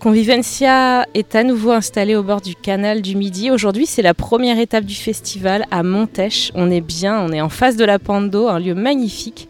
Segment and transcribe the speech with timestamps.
[0.00, 3.50] Convivencia est à nouveau installé au bord du canal du Midi.
[3.50, 6.52] Aujourd'hui, c'est la première étape du festival à Montèche.
[6.54, 9.48] On est bien, on est en face de la d'eau, un lieu magnifique.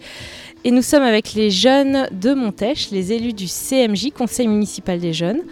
[0.64, 5.12] Et nous sommes avec les jeunes de Montèche, les élus du CMJ, Conseil municipal des
[5.12, 5.42] jeunes.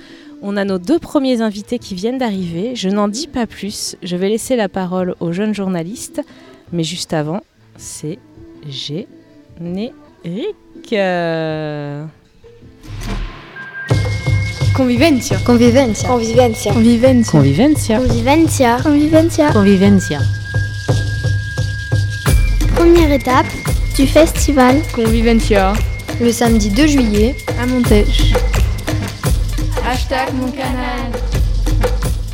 [0.40, 2.74] On a nos deux premiers invités qui viennent d'arriver.
[2.74, 3.97] Je n'en dis pas plus.
[4.03, 6.22] Je vais laisser la parole aux jeunes journalistes.
[6.72, 7.42] Mais juste avant,
[7.76, 8.19] c'est
[8.67, 9.92] générique.
[14.77, 15.38] Convivencia.
[15.45, 16.09] Convivencia.
[16.09, 16.73] Convivencia.
[16.73, 17.32] Convivencia.
[17.32, 17.98] Convivencia.
[17.98, 18.78] Convivencia.
[18.83, 19.50] Convivencia.
[19.52, 20.20] Convivencia.
[22.74, 23.47] Première étape
[23.97, 25.73] du festival Convivencia.
[26.20, 28.33] le samedi 2 juillet À Montèche.
[29.91, 31.11] Hashtag mon canal.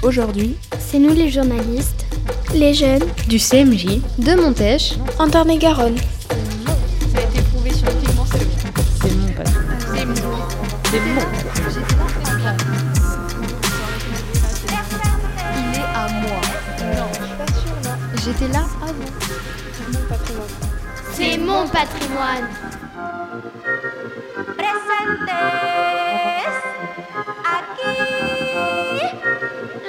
[0.02, 2.04] Aujourd'hui, C'est nous les journalistes,
[2.54, 4.00] les jeunes du CMJ.
[4.18, 5.96] de Montèche, en Tarn-et-Garonne.
[5.96, 8.50] Ça a été prouvé scientifiquement, c'est le
[9.00, 9.60] C'est mon patron.
[9.94, 10.14] C'est mon.
[10.90, 11.41] C'est bon.
[18.32, 18.94] J'étais là avant.
[19.92, 20.48] Mon patrimoine.
[21.12, 22.48] C'est mon patrimoine.
[24.56, 25.30] presentes
[27.56, 27.92] aquí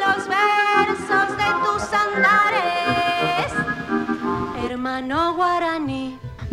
[0.02, 3.54] los versos de tus andares,
[4.62, 5.33] hermano.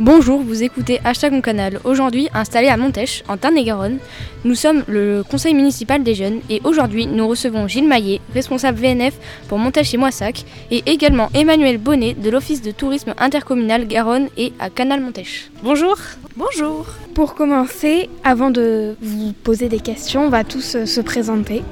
[0.01, 1.79] Bonjour, vous écoutez Hashtag mon canal.
[1.85, 3.99] Aujourd'hui, installé à Montèche, en Tarn-et-Garonne,
[4.45, 9.13] nous sommes le conseil municipal des jeunes et aujourd'hui, nous recevons Gilles Maillet, responsable VNF
[9.47, 14.55] pour Montèche et Moissac, et également Emmanuel Bonnet de l'Office de tourisme intercommunal Garonne et
[14.59, 15.51] à Canal Montèche.
[15.63, 15.99] Bonjour.
[16.35, 16.87] Bonjour.
[17.15, 21.63] Pour commencer, avant de vous poser des questions, on va tous euh, se présenter.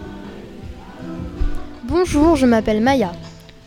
[1.85, 3.11] Bonjour, je m'appelle Maya.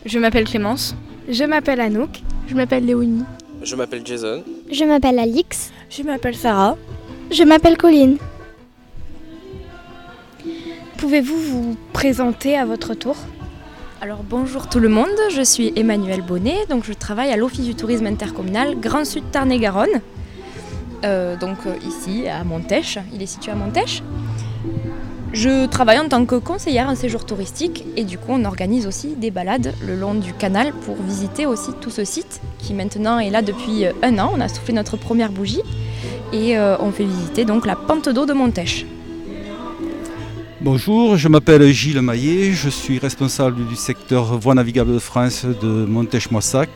[0.06, 0.94] Je m'appelle Clémence.
[1.28, 2.20] Je m'appelle Anouk.
[2.46, 3.24] Je m'appelle Léonie.
[3.62, 4.42] Je m'appelle Jason.
[4.70, 5.70] Je m'appelle Alix.
[5.88, 6.76] Je m'appelle Sarah.
[7.30, 8.18] Je m'appelle Colline.
[10.96, 13.16] Pouvez-vous vous présenter à votre tour?
[14.00, 17.76] Alors bonjour tout le monde, je suis Emmanuel Bonnet, donc je travaille à l'Office du
[17.76, 20.00] tourisme intercommunal Grand Sud Tarn-et-Garonne.
[21.04, 24.02] Euh, donc euh, ici à Montèche, il est situé à Montèche.
[25.32, 29.16] Je travaille en tant que conseillère en séjour touristique et du coup on organise aussi
[29.16, 33.30] des balades le long du canal pour visiter aussi tout ce site qui maintenant est
[33.30, 34.30] là depuis euh, un an.
[34.34, 35.62] On a soufflé notre première bougie
[36.34, 38.84] et euh, on fait visiter donc la pente d'eau de Montèche.
[40.60, 45.86] Bonjour, je m'appelle Gilles Maillet, je suis responsable du secteur voie navigable de France de
[45.86, 46.68] Montèche-Moissac.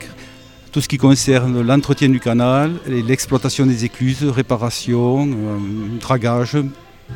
[0.71, 6.57] Tout ce qui concerne l'entretien du canal, et l'exploitation des écluses, réparation, euh, dragage,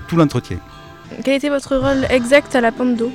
[0.08, 0.60] tout l'entretien.
[1.24, 3.12] Quel était votre rôle exact à la pente d'eau?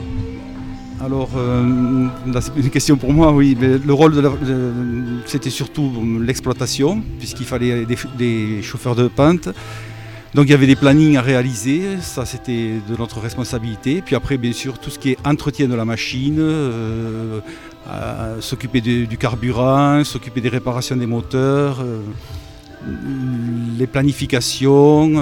[1.04, 2.08] Alors, euh,
[2.56, 3.56] une question pour moi, oui.
[3.60, 4.14] le rôle,
[5.26, 9.48] c'était surtout l'exploitation, puisqu'il fallait des, chauffeurs de pente.
[10.34, 14.02] Donc, il y avait des plannings à réaliser, ça c'était de notre responsabilité.
[14.04, 17.40] Puis après, bien sûr, tout ce qui est entretien de la machine, euh,
[18.40, 22.00] s'occuper du carburant, s'occuper des réparations des moteurs, euh,
[23.78, 25.12] les planifications,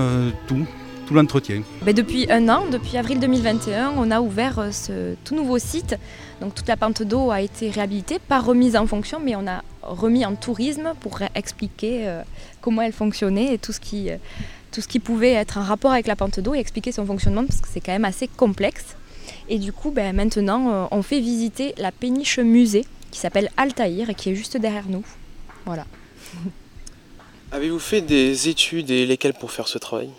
[0.47, 0.67] tout,
[1.05, 1.63] tout l'entretien.
[1.83, 5.97] Ben, depuis un an, depuis avril 2021, on a ouvert euh, ce tout nouveau site.
[6.41, 9.63] Donc toute la pente d'eau a été réhabilitée, pas remise en fonction, mais on a
[9.83, 12.23] remis en tourisme pour expliquer euh,
[12.61, 14.17] comment elle fonctionnait et tout ce, qui, euh,
[14.73, 17.45] tout ce qui pouvait être en rapport avec la pente d'eau et expliquer son fonctionnement
[17.45, 18.97] parce que c'est quand même assez complexe.
[19.49, 24.15] Et du coup, ben, maintenant, on fait visiter la péniche musée qui s'appelle Altaïr et
[24.15, 25.05] qui est juste derrière nous.
[25.67, 25.87] Voilà.
[27.53, 30.11] Avez-vous fait des études et lesquelles pour faire ce travail?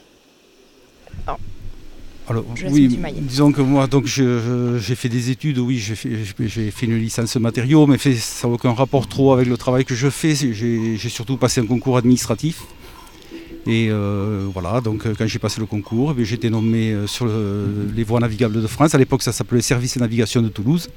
[2.28, 2.88] Alors, Je laisse oui,
[3.22, 8.00] disons que moi, donc j'ai fait des études, oui, j'ai fait, une licence matériaux, mais
[8.00, 10.34] fait, ça n'a aucun rapport trop avec le travail que je fais.
[10.36, 12.64] J'ai surtout passé un concours administratif.
[13.68, 17.08] Et euh, voilà, donc euh, quand j'ai passé le concours, eh j'ai été nommé euh,
[17.08, 18.94] sur le- les voies navigables de France.
[18.94, 20.88] À l'époque, ça s'appelait Service de navigation de Toulouse.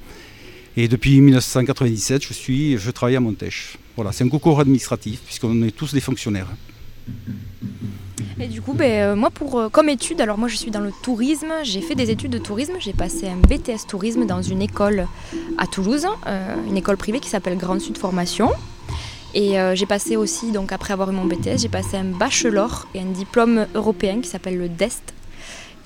[0.77, 3.79] Et depuis 1997, je, suis, je travaille à Montèche.
[3.97, 6.47] Voilà, c'est un concours administratif, puisqu'on est tous des fonctionnaires.
[8.41, 10.81] Et du coup, ben, euh, moi, pour, euh, comme étude, alors moi je suis dans
[10.81, 14.63] le tourisme, j'ai fait des études de tourisme, j'ai passé un BTS tourisme dans une
[14.63, 15.07] école
[15.59, 18.51] à Toulouse, euh, une école privée qui s'appelle Grand Sud Formation.
[19.35, 23.01] Et j'ai passé aussi, donc après avoir eu mon BTS, j'ai passé un bachelor et
[23.01, 25.15] un diplôme européen qui s'appelle le DEST.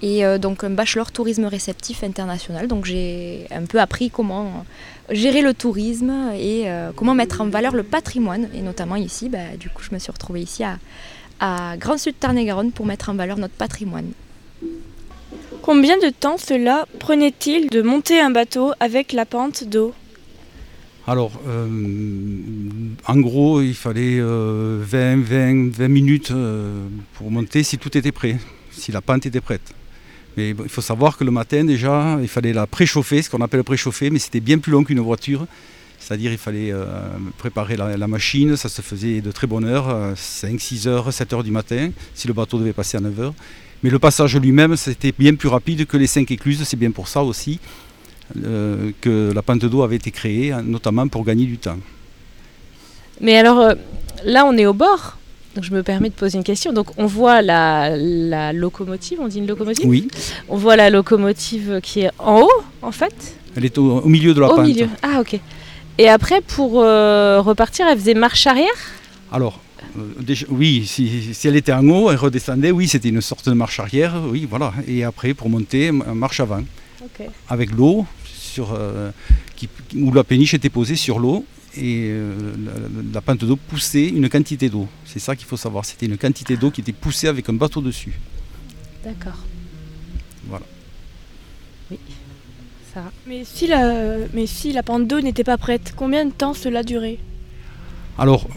[0.00, 2.68] Et donc un bachelor tourisme réceptif international.
[2.68, 4.64] Donc j'ai un peu appris comment
[5.10, 8.48] gérer le tourisme et comment mettre en valeur le patrimoine.
[8.54, 10.78] Et notamment ici, bah, du coup je me suis retrouvée ici à,
[11.42, 14.12] à Grand Sud Tarn-et-Garonne pour mettre en valeur notre patrimoine.
[15.60, 19.92] Combien de temps cela prenait-il de monter un bateau avec la pente d'eau?
[21.06, 21.66] Alors, euh,
[23.08, 28.12] en gros, il fallait euh, 20, 20, 20 minutes euh, pour monter si tout était
[28.12, 28.38] prêt,
[28.70, 29.74] si la pente était prête.
[30.36, 33.40] Mais bon, il faut savoir que le matin déjà, il fallait la préchauffer, ce qu'on
[33.40, 35.46] appelle préchauffer, mais c'était bien plus long qu'une voiture.
[36.04, 36.84] C'est-à-dire il fallait euh,
[37.38, 41.12] préparer la, la machine, ça se faisait de très bonne heure, euh, 5, 6 heures,
[41.12, 43.34] 7 heures du matin, si le bateau devait passer à 9 heures.
[43.84, 47.06] Mais le passage lui-même, c'était bien plus rapide que les 5 écluses, c'est bien pour
[47.08, 47.60] ça aussi
[48.44, 51.78] euh, que la pente d'eau avait été créée, hein, notamment pour gagner du temps.
[53.20, 53.74] Mais alors euh,
[54.24, 55.18] là, on est au bord.
[55.54, 56.72] Donc je me permets de poser une question.
[56.72, 60.08] Donc on voit la, la locomotive, on dit une locomotive Oui,
[60.48, 64.32] On voit la locomotive qui est en haut, en fait, elle est au, au milieu
[64.34, 64.66] de la au pente.
[64.66, 64.88] milieu.
[65.02, 65.38] Ah ok.
[65.98, 68.66] Et après, pour euh, repartir, elle faisait marche arrière?
[69.30, 69.60] Alors,
[69.98, 73.48] euh, déjà- oui, si, si elle était en haut, elle redescendait, oui, c'était une sorte
[73.48, 74.72] de marche arrière, oui, voilà.
[74.86, 76.62] Et après, pour monter, m- marche avant.
[77.04, 77.26] Ok.
[77.48, 79.10] avec l'eau sur euh,
[79.56, 81.44] qui- où la péniche était posée sur l'eau
[81.76, 82.32] et euh,
[82.64, 82.72] la,
[83.14, 84.86] la pente d'eau poussait une quantité d'eau.
[85.04, 85.84] C'est ça qu'il faut savoir.
[85.84, 88.12] C'était une quantité d'eau qui était poussée avec un bateau dessus.
[89.04, 89.36] D'accord.
[90.46, 90.64] Voilà.
[91.90, 91.98] Oui.
[93.26, 96.82] Mais si la, mais si la pente d'eau n'était pas prête, combien de temps cela
[96.82, 97.18] durait?
[98.18, 98.48] Alors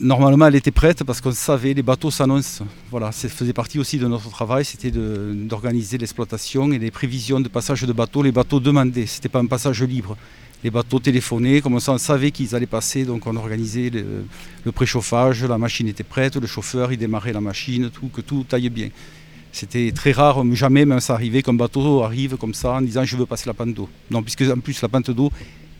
[0.00, 2.64] normalement elle était prête parce qu'on savait les bateaux s'annoncent.
[2.90, 7.48] Voilà, ça faisait partie aussi de notre travail, c'était d'organiser l'exploitation et les prévisions de
[7.48, 8.22] passage de bateaux.
[8.22, 10.16] Les bateaux demandaient, c'était pas un passage libre.
[10.64, 14.24] Les bateaux téléphonaient, comme ça on savait qu'ils allaient passer, donc on organisait le,
[14.64, 18.44] le préchauffage, la machine était prête, le chauffeur il démarrait la machine, tout, que tout
[18.50, 18.88] aille bien.
[19.52, 23.16] C'était très rare, jamais même ça arrivait qu'un bateau arrive comme ça en disant je
[23.16, 23.88] veux passer la pente d'eau.
[24.10, 25.30] Non, puisque en plus la pente d'eau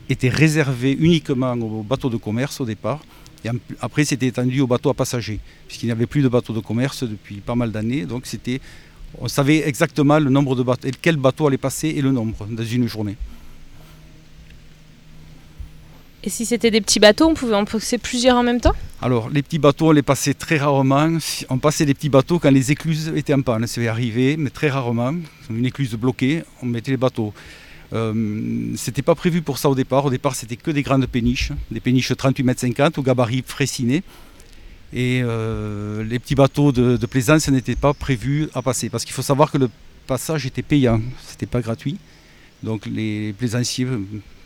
[0.09, 3.01] était réservée uniquement aux bateaux de commerce au départ.
[3.45, 3.49] Et
[3.79, 7.03] après, c'était étendu aux bateaux à passagers, puisqu'il n'y avait plus de bateaux de commerce
[7.03, 8.05] depuis pas mal d'années.
[8.05, 8.59] Donc, c'était,
[9.17, 12.63] on savait exactement le nombre de bateaux, quel bateau allait passer et le nombre dans
[12.63, 13.15] une journée.
[16.23, 19.29] Et si c'était des petits bateaux, on pouvait en pousser plusieurs en même temps Alors,
[19.29, 21.17] les petits bateaux, on les passait très rarement.
[21.49, 23.65] On passait les petits bateaux quand les écluses étaient en panne.
[23.67, 25.13] C'est arrivé, mais très rarement.
[25.49, 27.33] Une écluse bloquée, on mettait les bateaux.
[27.93, 30.05] Euh, c'était pas prévu pour ça au départ.
[30.05, 34.03] Au départ, c'était que des grandes péniches, des péniches 38 mètres 50 au gabarit fréciné.
[34.91, 38.89] Et euh, les petits bateaux de, de plaisance n'étaient pas prévus à passer.
[38.89, 39.69] Parce qu'il faut savoir que le
[40.05, 41.97] passage était payant, c'était pas gratuit.
[42.63, 43.87] Donc les plaisanciers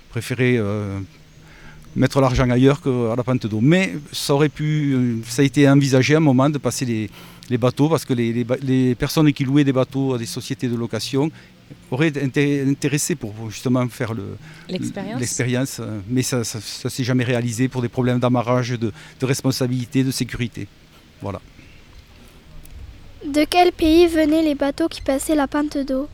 [0.10, 1.00] préféraient euh,
[1.96, 3.60] mettre l'argent ailleurs qu'à la pente d'eau.
[3.62, 7.10] Mais ça aurait pu, euh, ça a été envisagé à un moment de passer les,
[7.50, 10.26] les bateaux parce que les, les ba- les personnes qui louaient des bateaux à des
[10.26, 11.30] sociétés de location
[11.92, 14.36] auraient été intéressées pour justement faire le,
[15.20, 20.04] L'expérience euh, Mais ça ne s'est jamais réalisé pour des problèmes d'amarrage, de, de responsabilité,
[20.04, 20.68] de sécurité.
[21.22, 21.40] Voilà.
[23.26, 26.08] De quel pays venaient les bateaux qui passaient la pente d'eau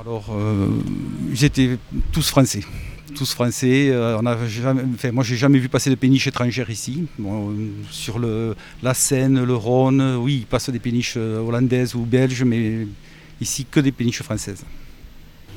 [0.00, 0.68] Alors, euh,
[1.32, 1.78] ils étaient
[2.12, 2.62] tous français.
[3.14, 3.90] Tous français.
[3.90, 7.04] euh, on a jamais, enfin, moi, j'ai jamais vu passer de péniches étrangères ici.
[7.18, 7.54] Bon, euh,
[7.90, 12.44] sur le, la Seine, le Rhône, euh, oui, il passe des péniches hollandaises ou belges,
[12.44, 12.86] mais
[13.40, 14.64] ici que des péniches françaises.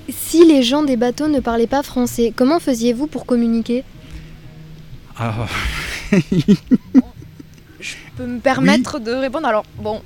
[0.09, 3.83] Si les gens des bateaux ne parlaient pas français, comment faisiez-vous pour communiquer?
[5.17, 5.45] Ah,
[8.21, 9.47] peux me permettre de répondre.
[9.47, 10.01] Alors, bon,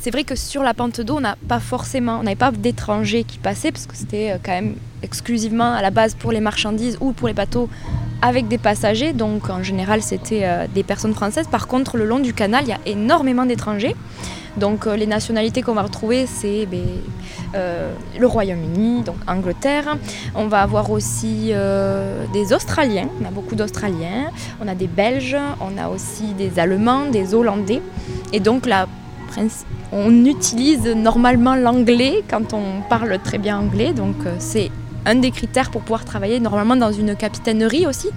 [0.00, 3.24] c'est vrai que sur la pente d'eau, on n'a pas forcément, on n'avait pas d'étrangers
[3.24, 6.96] qui passaient, parce que c'était euh, quand même exclusivement à la base pour les marchandises
[7.00, 7.68] ou pour les bateaux
[8.24, 9.12] avec des passagers.
[9.12, 11.46] Donc, en général, c'était euh, des personnes françaises.
[11.46, 13.94] Par contre, le long du canal, il y a énormément d'étrangers.
[14.56, 16.80] Donc, euh, les nationalités qu'on va retrouver, c'est ben,
[17.54, 19.98] euh, le Royaume-Uni, donc Angleterre.
[20.34, 21.52] On va avoir aussi
[22.32, 23.08] des Australiens.
[23.20, 24.30] On a beaucoup d'Australiens.
[24.62, 27.82] On a des Belges, on a aussi des Allemands, des Hollandais.
[28.32, 33.92] Et donc princ- on utilise normalement l'anglais quand on parle très bien anglais.
[33.92, 34.70] Donc c'est
[35.06, 38.08] un des critères pour pouvoir travailler normalement dans une capitainerie aussi.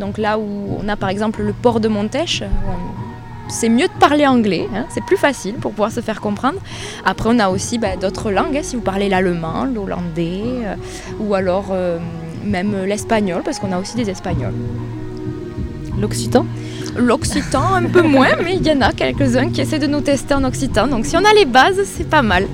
[0.00, 3.92] Donc là où on a par exemple le port de Montèche, on- c'est mieux de
[4.00, 6.58] parler anglais, hein, c'est plus facile pour pouvoir se faire comprendre.
[7.04, 10.74] Après on a aussi bah, d'autres langues, hein, si vous parlez l'allemand, l'hollandais, euh,
[11.20, 11.98] ou alors euh,
[12.44, 14.54] même l'espagnol, parce qu'on a aussi des espagnols.
[16.00, 16.46] L'occitan?
[16.96, 20.34] L'occitan, un peu moins, mais il y en a quelques-uns qui essaient de nous tester
[20.34, 20.86] en occitan.
[20.86, 22.46] Donc si on a les bases, c'est pas mal.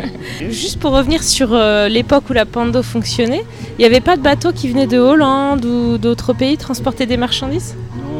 [0.50, 3.44] Juste pour revenir sur euh, l'époque où la d'eau fonctionnait,
[3.78, 7.16] il n'y avait pas de bateaux qui venaient de Hollande ou d'autres pays transporter des
[7.16, 7.74] marchandises?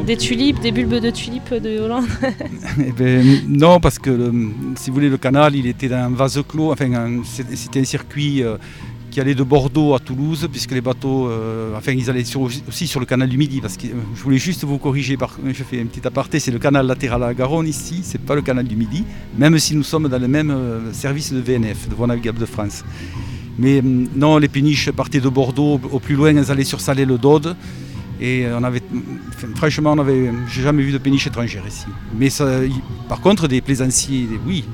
[0.06, 2.06] Des tulipes, des bulbes de tulipes de Hollande?
[2.78, 4.33] Eh ben, non, parce que le-
[4.76, 6.71] si vous voulez, le canal, il était dans un vase clos.
[6.73, 6.88] Enfin,
[7.54, 8.56] c'était un circuit euh,
[9.17, 12.37] qui allait de Bordeaux à Toulouse, puisque les bateaux, euh, enfin, ils allaient
[12.69, 13.63] aussi sur le canal du Midi.
[13.63, 15.17] Parce que euh, je voulais juste vous corriger.
[15.17, 16.39] Par, je fais un petit aparté.
[16.39, 18.01] C'est le canal latéral à Garonne ici.
[18.03, 19.05] C'est pas le canal du Midi,
[19.39, 22.45] même si nous sommes dans le même euh, service de VNF, de Voies navigables de
[22.45, 22.85] France.
[23.59, 25.81] Mais hum, non, les péniches partaient de Bordeaux.
[25.91, 27.57] Au plus loin, elles allaient sur Salé-le-Dode.
[28.21, 28.83] Et on avait,
[29.31, 31.87] enfin, franchement, on avait, j'ai jamais vu de péniche étrangère ici.
[32.19, 32.29] Mais
[33.09, 34.65] par contre, des plaisanciers, oui,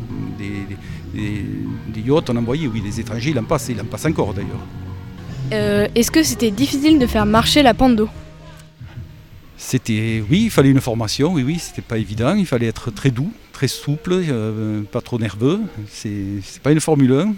[2.11, 4.61] on oui, les étrangers, il en passe, il en passe encore d'ailleurs.
[5.53, 8.09] Euh, Est-ce que c'était difficile de faire marcher la pente d'eau?
[9.57, 13.11] C'était, oui, il fallait une formation, oui, oui, c'était pas évident, il fallait être très
[13.11, 15.61] doux, très souple, euh, pas trop nerveux.
[15.89, 17.35] C'est pas une Formule 1.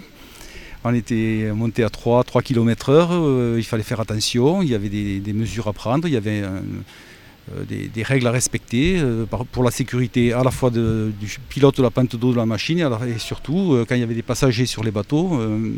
[0.83, 4.75] On était monté à 3, 3 km heure, euh, il fallait faire attention, il y
[4.75, 6.43] avait des, des mesures à prendre, il y avait
[7.67, 11.83] des, des règles à respecter euh, pour la sécurité à la fois du pilote de
[11.83, 14.65] la pente d'eau de la machine et, surtout euh, quand il y avait des passagers
[14.65, 15.73] sur les bateaux, euh,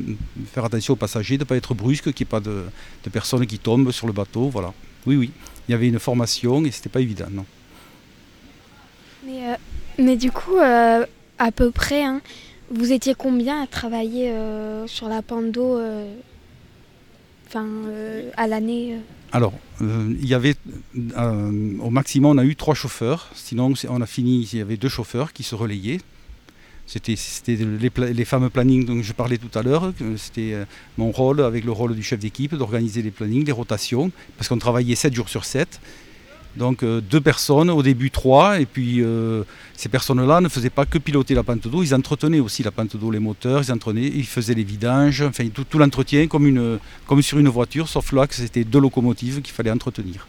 [0.53, 2.63] faire attention aux passagers, de ne pas être brusque, qu'il n'y ait pas de,
[3.11, 4.49] personnes qui tombent sur le bateau.
[4.49, 4.73] Voilà.
[5.05, 5.31] Oui, oui,
[5.67, 7.27] il y avait une formation et c'était pas évident.
[7.31, 7.45] Non.
[9.25, 9.55] Mais, euh,
[9.97, 11.05] mais du coup, euh,
[11.37, 12.21] à peu près, hein,
[12.71, 16.13] vous étiez combien à travailler euh, sur la pente d'eau euh,
[17.47, 18.99] enfin, euh, à l'année euh
[19.31, 20.55] Alors, euh, il y avait
[20.95, 23.29] au maximum, on a eu trois chauffeurs.
[23.33, 25.99] Sinon, on a fini, il y avait deux chauffeurs qui se relayaient.
[26.85, 27.15] C'était
[27.47, 29.91] les, les fameux plannings dont je parlais tout à l'heure.
[30.15, 30.55] C'était
[30.97, 34.57] mon rôle, avec le rôle du chef d'équipe, d'organiser les plannings, les rotations, parce qu'on
[34.57, 35.81] travaillait 7 jours sur 7.
[36.57, 39.43] Donc euh, deux personnes, au début trois, et puis euh,
[39.75, 42.97] ces personnes-là ne faisaient pas que piloter la pente d'eau, ils entretenaient aussi la pente
[42.97, 47.21] d'eau, les moteurs, ils entretenaient, ils faisaient les vidanges, enfin tout, l'entretien comme, une, comme
[47.21, 50.27] sur une voiture, sauf là que c'était deux locomotives qu'il fallait entretenir.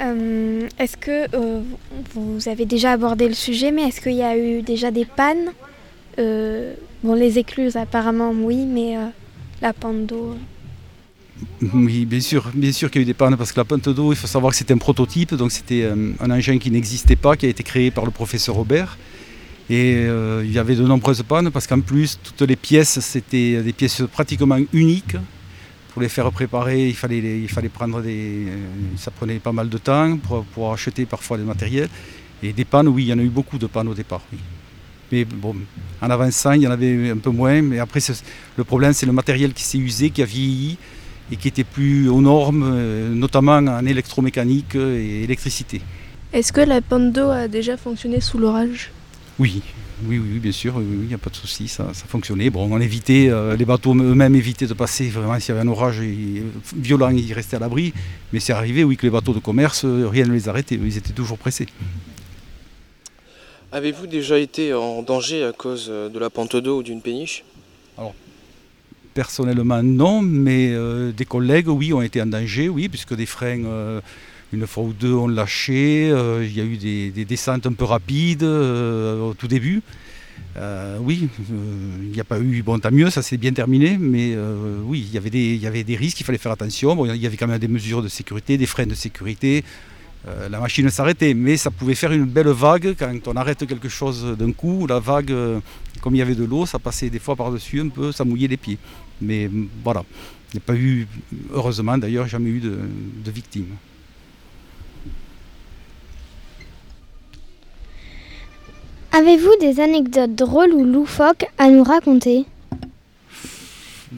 [0.00, 1.26] Euh, Est-ce que
[2.14, 5.52] vous avez déjà abordé le sujet, mais est-ce qu'il y a eu déjà des pannes?
[6.16, 8.96] Bon, les écluses apparemment oui, mais
[9.60, 10.36] la pente d'eau.
[11.74, 13.88] Oui, bien sûr, bien sûr qu'il y a eu des pannes parce que la pente
[13.88, 17.16] d'eau, il faut savoir que c'était un prototype, donc c'était euh, un engin qui n'existait
[17.16, 18.96] pas, qui a été créé par le professeur Robert.
[19.68, 23.62] Et euh, il y avait de nombreuses pannes parce qu'en plus, toutes les pièces, c'était
[23.62, 25.16] des pièces pratiquement uniques.
[25.92, 28.46] Pour les faire préparer, il fallait, il fallait prendre des.
[28.48, 28.56] euh,
[28.96, 31.88] ça prenait pas mal de temps pour, pour acheter parfois des matériels.
[32.42, 34.20] Et des pannes, oui, il y en a eu beaucoup de pannes au départ.
[34.32, 34.38] oui.
[35.10, 35.54] Mais bon,
[36.02, 37.62] en avançant, il y en avait un peu moins.
[37.62, 38.00] Mais après,
[38.56, 40.76] le problème, c'est le matériel qui s'est usé, qui a vieilli
[41.30, 45.80] et qui était plus aux normes, euh, notamment en électromécanique et électricité.
[46.32, 48.90] Est-ce que la pente d'eau a déjà fonctionné sous l'orage?
[49.38, 49.62] Oui,
[50.04, 52.48] oui, oui, bien sûr, oui, il n'y a pas de souci, ça, ça fonctionnait.
[52.50, 55.70] Bon, on évitait, euh, les bateaux eux-mêmes évitaient de passer vraiment s'il y avait un
[55.70, 56.42] orage et-
[56.76, 57.92] violent, ils restaient à l'abri.
[58.32, 60.96] Mais c'est arrivé, oui, que les bateaux de commerce, euh, rien ne les arrêtait, ils
[60.96, 61.66] étaient toujours pressés.
[63.72, 67.44] Avez-vous déjà été en danger à cause euh, de la pente d'eau ou d'une péniche?
[69.16, 73.64] Personnellement, non, mais euh, des collègues, oui, ont été en danger, oui, puisque des freins,
[73.64, 74.02] euh,
[74.52, 76.10] une fois ou deux, ont lâché.
[76.12, 79.80] euh, il y a eu des, des descentes un peu rapides au tout début.
[81.00, 84.36] Oui, il n'y a pas eu, bon, tant mieux, ça s'est bien terminé, mais
[84.84, 87.06] oui, il y avait des, risques, il fallait faire attention.
[87.06, 89.64] Il y avait quand même des mesures de sécurité, des freins de sécurité.
[90.50, 94.36] La machine s'arrêtait, mais ça pouvait faire une belle vague quand on arrête quelque chose
[94.38, 94.86] d'un coup.
[94.86, 95.32] La vague,
[96.02, 98.48] comme il y avait de l'eau, ça passait des fois par-dessus un peu, ça mouillait
[98.48, 98.78] les pieds.
[99.20, 99.50] Mais
[99.82, 100.04] voilà,
[100.52, 101.06] il n'y a pas eu,
[101.52, 102.78] heureusement d'ailleurs, jamais eu de,
[103.24, 103.76] de victimes.
[109.12, 112.44] Avez-vous des anecdotes drôles ou loufoques à nous raconter?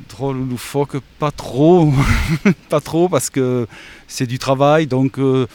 [0.08, 1.92] Drôle ou loufoque, pas trop,
[2.68, 3.68] pas trop parce que
[4.08, 5.46] c'est du travail, donc euh,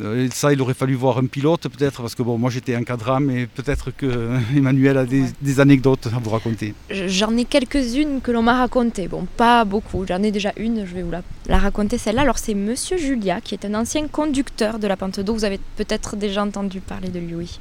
[0.00, 3.20] euh, ça il aurait fallu voir un pilote peut-être parce que bon moi j'étais encadrant
[3.20, 6.74] mais peut-être que euh, Emmanuel a des, des anecdotes à vous raconter.
[6.90, 9.08] J'en ai quelques-unes que l'on m'a racontées.
[9.08, 10.04] Bon, pas beaucoup.
[10.06, 12.22] J'en ai déjà une, je vais vous la, la raconter celle-là.
[12.22, 15.34] Alors, c'est Monsieur Julia, qui est un ancien conducteur de la pente d'eau.
[15.34, 17.34] Vous avez peut-être déjà entendu parler de lui.
[17.34, 17.58] oui.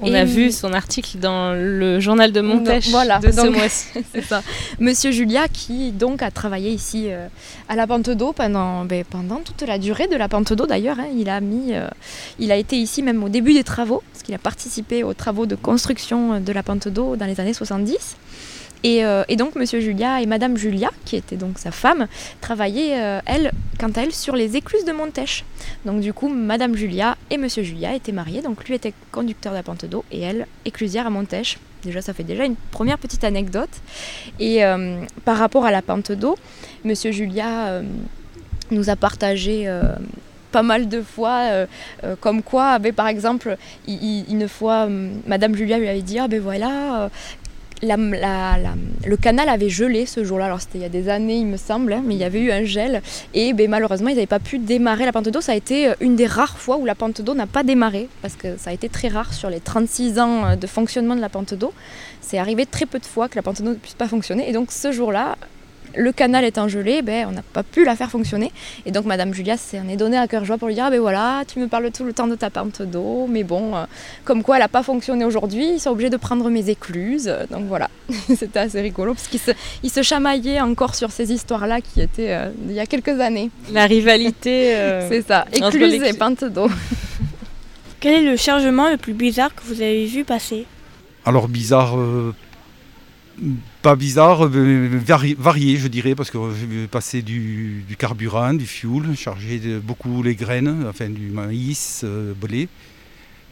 [0.00, 3.86] On Et a vu son article dans le journal de Montèche Voilà, de ce mois-ci.
[4.80, 7.26] Monsieur Julia qui donc a travaillé ici euh,
[7.68, 10.98] à la pente d'eau pendant, ben, pendant toute la durée de la pente d'eau d'ailleurs.
[11.00, 11.06] hein.
[11.16, 11.88] Il a mis, euh,
[12.38, 15.46] il a été ici même au début des travaux parce qu'il a participé aux travaux
[15.46, 18.16] de construction de la pente d'eau dans les années 70.
[18.84, 22.06] Et, euh, et donc Monsieur Julia et Madame Julia, qui était donc sa femme,
[22.42, 23.50] travaillaient euh,
[23.80, 25.44] quant à elle, sur les écluses de Montèche.
[25.86, 28.42] Donc du coup, Madame Julia et Monsieur Julia étaient mariés.
[28.42, 31.58] Donc lui était conducteur de la pente d'eau et elle éclusière à Montèche.
[31.82, 33.70] Déjà, ça fait déjà une première petite anecdote.
[34.38, 36.36] Et euh, par rapport à la pente d'eau,
[36.84, 37.82] Monsieur Julia
[38.70, 39.70] nous a partagé
[40.54, 41.66] pas mal de fois,
[42.20, 43.56] comme quoi, ben, par exemple,
[43.88, 47.10] une fois, euh, Madame Julia lui avait dit, ah ben voilà,
[47.84, 50.46] le canal avait gelé ce jour-là.
[50.46, 52.40] Alors c'était il y a des années, il me semble, hein, mais il y avait
[52.40, 53.02] eu un gel.
[53.32, 55.40] Et ben, malheureusement, ils n'avaient pas pu démarrer la pente d'eau.
[55.40, 58.08] Ça a été euh, une des rares fois où la pente d'eau n'a pas démarré,
[58.22, 61.20] parce que ça a été très rare sur les 36 ans euh, de fonctionnement de
[61.20, 61.72] la pente d'eau.
[62.20, 64.48] C'est arrivé très peu de fois que la pente d'eau ne puisse pas fonctionner.
[64.48, 65.36] Et donc ce jour-là,
[65.96, 68.52] le canal étant gelé, ben, on n'a pas pu la faire fonctionner.
[68.86, 71.00] Et donc Madame Julia s'en est donné à cœur joie pour lui dire, ah ben
[71.00, 73.84] voilà, tu me parles tout le temps de ta pente d'eau, mais bon, euh,
[74.24, 77.32] comme quoi elle n'a pas fonctionné aujourd'hui, ils sont obligés de prendre mes écluses.
[77.50, 77.90] Donc voilà,
[78.36, 79.50] c'était assez rigolo, parce qu'ils se,
[79.82, 83.50] ils se chamaillaient encore sur ces histoires-là qui étaient euh, il y a quelques années.
[83.72, 84.74] La rivalité.
[84.76, 86.68] euh, C'est ça, écluses les- et pente d'eau.
[88.00, 90.66] Quel est le chargement le plus bizarre que vous avez vu passer?
[91.24, 92.34] Alors bizarre, euh,
[93.82, 98.66] pas bizarre, euh, vari- varié je dirais, parce que j'ai vu passer du, carburant, du
[98.66, 102.68] fuel, chargé beaucoup les graines, enfin du maïs, euh, blé.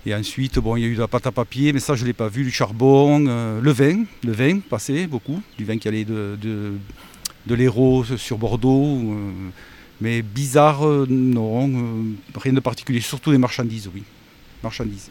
[0.05, 2.03] Et ensuite, bon, il y a eu de la pâte à papier, mais ça je
[2.03, 5.79] ne l'ai pas vu, du charbon, euh, le vin, le vin passé beaucoup, du vin
[5.79, 6.75] qui allait de,
[7.49, 8.99] l'Hérault sur Bordeaux.
[8.99, 9.31] euh,
[10.01, 12.03] mais bizarre, euh, non, euh,
[12.37, 14.03] rien de particulier, surtout des marchandises, oui.
[14.61, 15.11] Marchandises.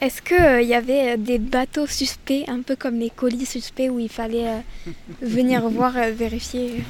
[0.00, 3.98] Est-ce qu'il y avait euh, des bateaux suspects, un peu comme les colis suspects où
[3.98, 4.60] il fallait euh,
[5.22, 6.82] venir voir, euh, vérifier?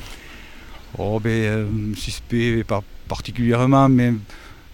[0.99, 4.13] Oh, ben, euh, suspect, pas particulièrement, mais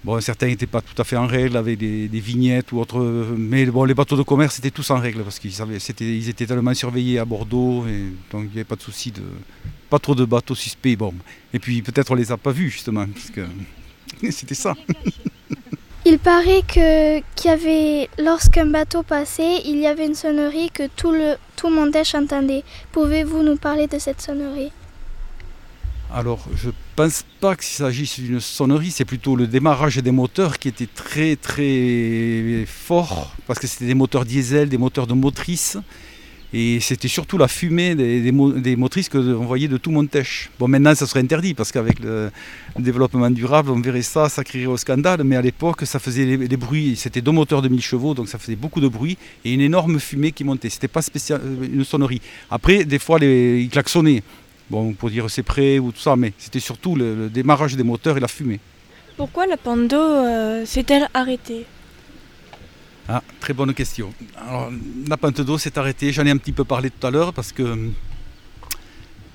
[0.05, 3.01] bon, certains n'étaient pas tout à fait en règle avec des, des vignettes ou autres.
[3.01, 5.53] euh, Mais bon, les bateaux de commerce étaient tous en règle parce qu'ils
[6.01, 9.23] ils étaient tellement surveillés à Bordeaux, et donc il n'y avait pas de souci de.
[9.89, 10.97] Pas trop de bateaux suspects.
[10.97, 11.13] Bon.
[11.53, 13.41] Et puis peut-être on les a pas vus justement, parce que
[14.31, 14.77] c'était ça.
[16.07, 21.35] Il paraît que qu'il lorsqu'un bateau passait, il y avait une sonnerie que tout le
[21.57, 21.69] tout
[22.15, 22.65] entendait.
[22.91, 24.73] Pouvez-vous nous parler de cette sonnerie?
[26.13, 30.69] Alors, je pense pas qu'il s'agisse d'une sonnerie, c'est plutôt le démarrage des moteurs qui
[30.69, 35.77] était très très fort, parce que c'était des moteurs diesel, des moteurs de motrice,
[36.53, 40.51] et c'était surtout la fumée des, des mo- des motrices qu'on voyait de tout Montèche.
[40.59, 42.31] Bon, maintenant, ça serait interdit, parce qu'avec le,
[42.79, 46.57] développement durable, on verrait ça, ça crierait au scandale, mais à l'époque, ça faisait les
[46.57, 49.61] bruits, c'était deux moteurs de 1000 chevaux, donc ça faisait beaucoup de bruit, et une
[49.61, 50.71] énorme fumée qui montait.
[50.71, 52.21] C'était pas spécial, euh, une sonnerie.
[52.51, 54.23] Après, des fois, ils klaxonnaient.
[54.71, 58.17] Bon, pour dire c'est prêt ou tout ça, mais c'était surtout le, démarrage des moteurs
[58.17, 58.61] et la fumée.
[59.17, 61.67] Pourquoi la d'eau euh, s'est-elle arrêtée?
[63.13, 64.15] Ah, très bonne question.
[64.37, 64.71] Alors,
[65.09, 67.51] la pente d'eau s'est arrêtée, j'en ai un petit peu parlé tout à l'heure parce
[67.51, 67.91] que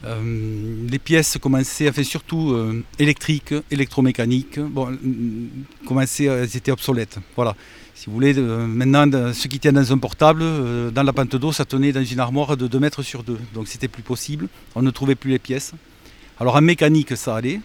[0.05, 4.97] euh, les pièces commençaient, enfin surtout euh, électriques, électromécaniques, bon, euh,
[5.85, 7.17] commençaient, elles étaient obsolètes.
[7.35, 7.53] Voilà.
[7.95, 11.35] Si vous voulez, euh, maintenant, ce qui tient dans un portable, euh, dans la pente
[11.35, 13.37] d'eau, ça tenait dans une armoire de 2 mètres sur 2.
[13.53, 15.73] Donc c'était plus possible, on ne trouvait plus les pièces.
[16.39, 17.59] Alors en mécanique, ça allait.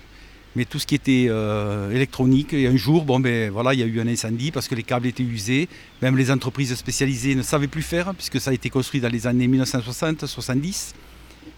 [0.57, 3.83] Mais tout ce qui était euh, électronique, et un jour, bon, ben, voilà, il y
[3.83, 5.69] a eu un incendie parce que les câbles étaient usés.
[6.03, 9.27] Même les entreprises spécialisées ne savaient plus faire, puisque ça a été construit dans les
[9.27, 10.95] années 1960-70.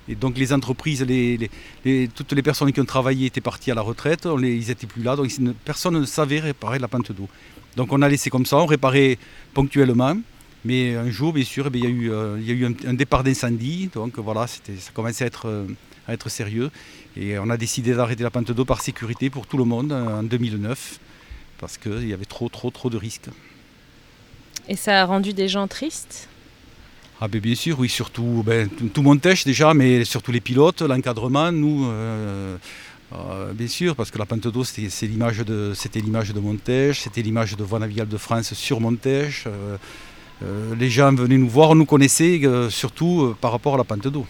[0.08, 1.06] Et donc les entreprises,
[2.14, 5.14] toutes les personnes qui ont travaillé étaient parties à la retraite, ils n'étaient plus là,
[5.14, 5.30] donc
[5.64, 7.28] personne ne savait réparer la pente d'eau.
[7.76, 9.18] Donc on a laissé comme ça, on réparait
[9.54, 10.16] ponctuellement.
[10.64, 12.54] Mais un jour, bien sûr, eh bien, il y a eu, euh, il y a
[12.54, 14.60] eu un, départ d'incendie, donc voilà, ça
[14.94, 15.66] commençait à être, euh,
[16.08, 16.70] à être sérieux.
[17.16, 20.20] Et on a décidé d'arrêter la pente d'eau par sécurité pour tout le monde euh,
[20.20, 20.98] en 2009,
[21.58, 23.28] parce qu'il y avait trop, trop, trop de risques.
[24.68, 26.28] Et ça a rendu des gens tristes?
[27.20, 30.82] Ah ben bien sûr, oui, surtout ben, tout, tout Montèche déjà, mais surtout les pilotes,
[30.82, 32.56] l'encadrement, nous, euh,
[33.12, 37.56] euh, bien sûr, parce que la pente d'eau, c'était l'image de, de Montèche, c'était l'image
[37.56, 39.46] de Voie navigale de France sur Montèche.
[39.46, 44.08] euh, les gens venaient nous voir, on nous connaissait surtout par rapport à la pente
[44.08, 44.26] d'eau.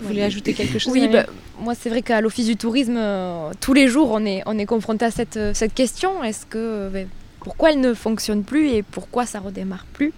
[0.00, 1.26] Vous voulez ajouter quelque chose Oui, bah,
[1.60, 4.66] moi c'est vrai qu'à l'Office du tourisme, euh, tous les jours on est, on est
[4.66, 6.22] confronté à cette, euh, cette question.
[6.22, 7.08] Est-ce que euh, ben,
[7.40, 10.12] pourquoi elle ne fonctionne plus et pourquoi ça redémarre plus?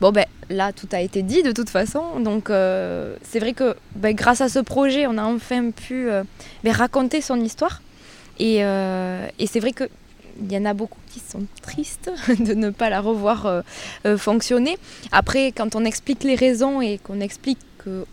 [0.00, 2.20] Bon ben là tout a été dit de toute façon.
[2.20, 6.22] Donc euh, c'est vrai que ben, grâce à ce projet, on a enfin pu euh,
[6.62, 7.80] ben, raconter son histoire.
[8.40, 9.84] Et, et c'est vrai que
[10.40, 13.62] il y en a beaucoup qui sont tristes de ne pas la revoir euh,
[14.06, 14.78] euh, fonctionner.
[15.12, 18.04] Après, quand on explique les raisons et qu'on explique que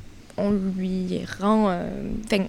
[0.42, 1.90] on lui rend, euh,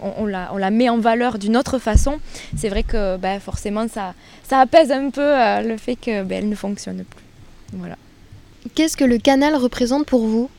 [0.00, 2.18] on, on la, on la met en valeur d'une autre façon,
[2.56, 4.14] c'est vrai que ben, forcément ça,
[4.48, 7.22] ça apaise un peu euh, le fait qu'elle ben, elle ne fonctionne plus.
[7.74, 7.96] Voilà.
[8.74, 10.50] Qu'est-ce que le canal représente pour vous?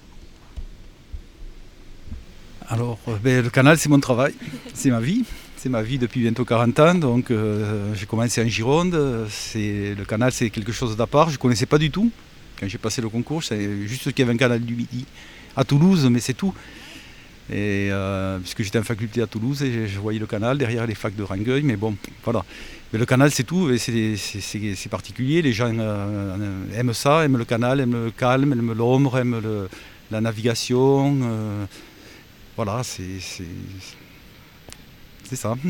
[2.69, 4.34] Alors, euh, ben, le canal, c'est mon travail,
[4.74, 5.24] c'est ma vie.
[5.58, 6.96] C'est ma vie depuis bientôt 40 ans.
[6.96, 9.28] Donc, euh, j'ai commencé en Gironde.
[9.30, 11.30] C'est, le canal, c'est quelque chose d'à part.
[11.30, 12.12] Je ne connaissais pas du tout.
[12.60, 15.06] Quand j'ai passé le concours, je savais juste qu'il y avait un canal du Midi
[15.56, 16.54] à Toulouse, mais c'est tout.
[17.51, 21.15] Euh, puisque j'étais en faculté à Toulouse et je voyais le canal derrière les facs
[21.15, 22.43] de Rangueil, mais bon, voilà.
[22.91, 25.41] Mais le canal, c'est tout, c'est, particulier.
[25.41, 29.41] Les gens euh, aiment ça, aiment le canal, aiment le calme, aiment l'ombre, aiment
[30.12, 31.17] la navigation.
[31.23, 31.65] euh,
[32.56, 33.43] voilà, c'est, c'est,
[35.23, 35.56] c'est ça.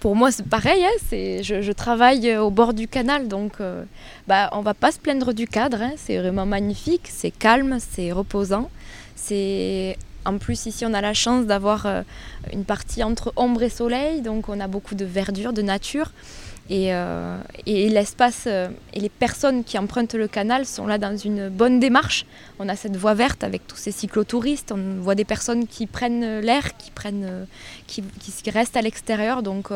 [0.00, 0.84] pour moi, c'est pareil.
[0.84, 3.54] Hein, je, travaille au bord du canal, donc
[4.26, 5.80] bah, on va pas se plaindre du cadre.
[5.80, 8.70] Hein, c'est vraiment magnifique, c'est calme, c'est reposant.
[10.26, 12.02] En plus ici, on a la chance d'avoir euh,
[12.52, 16.12] une partie entre ombre et soleil, donc on a beaucoup de verdure, de nature.
[16.70, 21.50] Et, euh, l'espace euh, et les personnes qui empruntent le canal sont là dans une
[21.50, 22.24] bonne démarche.
[22.58, 24.72] On a cette voie verte avec tous ces cyclotouristes.
[24.72, 27.46] On voit des personnes qui prennent l'air, qui, prennent,
[27.86, 28.02] qui,
[28.50, 29.42] restent à l'extérieur.
[29.42, 29.68] Donc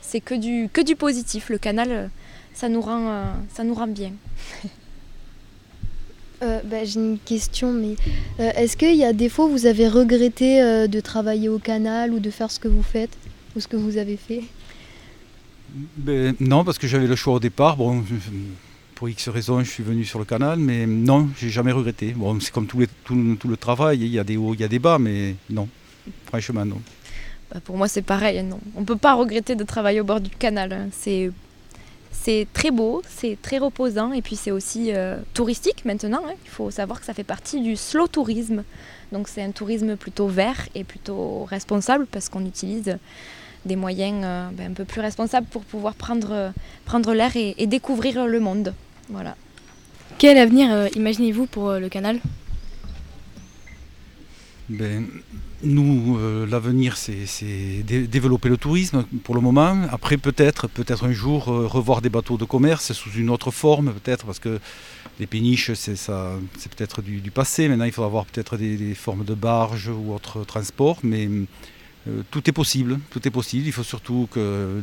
[0.00, 1.48] c'est que du, positif.
[1.48, 2.08] Le canal,
[2.54, 4.12] ça nous rend bien.
[6.42, 7.96] bah, J'ai une question, mais
[8.38, 12.20] est-ce qu'il y a des fois où vous avez regretté de travailler au canal ou
[12.20, 13.16] de faire ce que vous faites
[13.56, 14.42] ou ce que vous avez fait?
[15.96, 17.76] Ben, non, parce que j'avais le choix au départ.
[17.76, 18.04] Bon,
[18.94, 22.12] pour X raisons, je suis venu sur le canal, mais non, j'ai jamais regretté.
[22.12, 24.60] Bon, c'est comme tout, les, tout, tout, le travail, il y a des hauts, il
[24.60, 25.68] y a des bas, mais non,
[26.26, 26.80] franchement, non.
[27.52, 28.60] Bah, pour moi, c'est pareil, non.
[28.76, 30.72] On ne peut pas regretter de travailler au bord du canal.
[30.72, 30.88] Hein.
[30.92, 31.30] C'est
[32.12, 36.22] c'est très beau, c'est très reposant et puis c'est aussi euh, touristique maintenant.
[36.26, 36.34] Hein.
[36.44, 38.64] Il faut savoir que ça fait partie du slow tourisme.
[39.10, 42.98] Donc c'est un tourisme plutôt vert et plutôt responsable parce qu'on utilise
[43.64, 46.52] des moyens euh, ben, un peu plus responsables pour pouvoir prendre,
[46.84, 48.74] prendre l'air et, et, découvrir le monde.
[49.08, 49.36] Voilà.
[50.18, 52.20] Quel avenir euh, imaginez-vous pour le canal?
[54.72, 55.06] Ben,
[55.62, 59.86] Nous, euh, l'avenir, c'est dé développer le tourisme pour le moment.
[59.90, 63.92] Après, peut-être peut-être un jour, euh, revoir des bateaux de commerce sous une autre forme,
[63.92, 64.58] peut-être, parce que
[65.20, 67.68] les péniches, c'est peut-être du, passé.
[67.68, 71.28] Maintenant, il faudra avoir peut-être des, formes de barges ou autres transports, mais
[72.08, 72.98] euh, tout est possible.
[73.10, 73.66] Tout est possible.
[73.66, 74.80] Il faut surtout que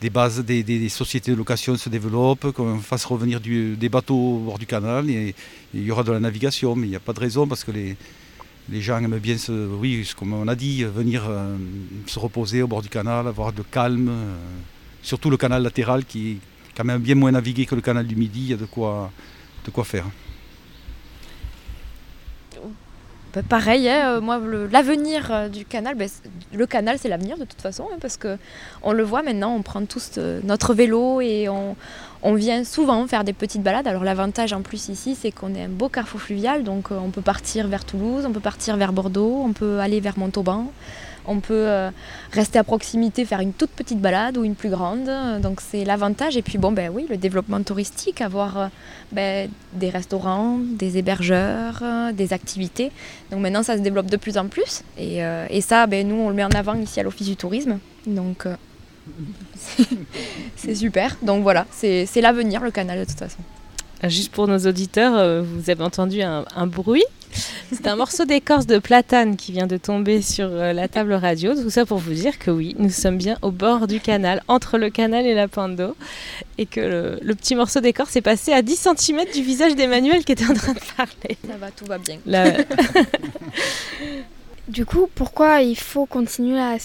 [0.00, 4.58] des, bases, des, sociétés de location se développent, qu'on fasse revenir des bateaux au bord
[4.58, 5.08] du canal.
[5.10, 5.34] Et,
[5.72, 7.72] il y aura de la navigation, mais il n'y a pas de raison parce que
[7.72, 7.96] les,
[8.70, 10.06] les gens aiment bien, se, oui,
[10.48, 11.56] a dit, venir euh,
[12.06, 14.08] se reposer au bord du canal, avoir de calme.
[14.08, 14.34] Euh,
[15.02, 16.38] surtout le canal latéral qui est
[16.74, 18.40] quand même bien moins navigué que le canal du Midi.
[18.40, 19.10] Il y a de quoi,
[19.64, 20.06] de quoi faire.
[23.34, 26.04] Bah, pareil, hein, moi l'avenir euh, du canal, bah,
[26.52, 28.38] le canal c'est l'avenir de toute façon, hein, parce que
[28.80, 31.74] on le voit maintenant, on prend tous euh, notre vélo et on,
[32.24, 33.86] on, vient souvent faire des petites balades.
[33.86, 37.10] Alors l'avantage en plus ici, c'est qu'on est un beau carrefour fluvial, donc euh, on
[37.10, 40.72] peut partir vers Toulouse, on peut partir vers Bordeaux, on peut aller vers Montauban.
[41.26, 41.90] On peut euh,
[42.32, 45.08] rester à proximité, faire une toute petite balade ou une plus grande.
[45.40, 46.36] Donc c'est l'avantage.
[46.36, 48.66] Et puis bon, ben oui, le développement touristique, avoir euh,
[49.10, 51.82] ben, des restaurants, des hébergeurs,
[52.12, 52.92] des activités.
[53.30, 54.82] Donc maintenant, ça se développe de plus en plus.
[54.98, 55.22] Et,
[55.62, 57.78] ça, ben, nous, on le met en avant ici à l'Office du tourisme.
[58.06, 58.46] Donc
[60.56, 61.16] c'est super.
[61.22, 63.38] Donc voilà, c'est l'avenir, le canal de toute façon.
[64.04, 67.04] Juste pour nos auditeurs, vous avez entendu un, un bruit
[67.72, 71.54] c'est un morceau d'écorce de platane qui vient de tomber sur euh, la table radio.
[71.54, 74.78] Tout ça pour vous dire que oui, nous sommes bien au bord du canal, entre
[74.78, 75.96] le canal et la pointe d'eau.
[76.58, 80.24] Et que le, le petit morceau d'écorce est passé à 10 cm du visage d'Emmanuel
[80.24, 81.36] qui était en train de parler.
[81.46, 82.18] Ça va, tout va bien.
[82.26, 82.44] La...
[84.68, 86.78] du coup, pourquoi il faut continuer à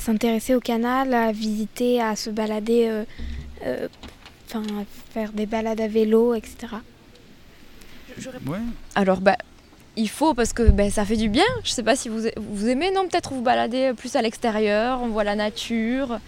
[0.00, 3.04] s'intéresser au canal, à visiter, à se balader, euh,
[3.64, 3.88] euh,
[4.48, 6.74] enfin, à faire des balades à vélo, etc.
[8.46, 8.58] Ouais.
[8.94, 9.36] Alors, bah,
[9.96, 11.44] il faut parce que ben, ça fait du bien.
[11.64, 13.06] Je sais pas si vous, vous aimez, non?
[13.06, 16.18] Peut-être vous balader plus à l'extérieur, on voit la nature,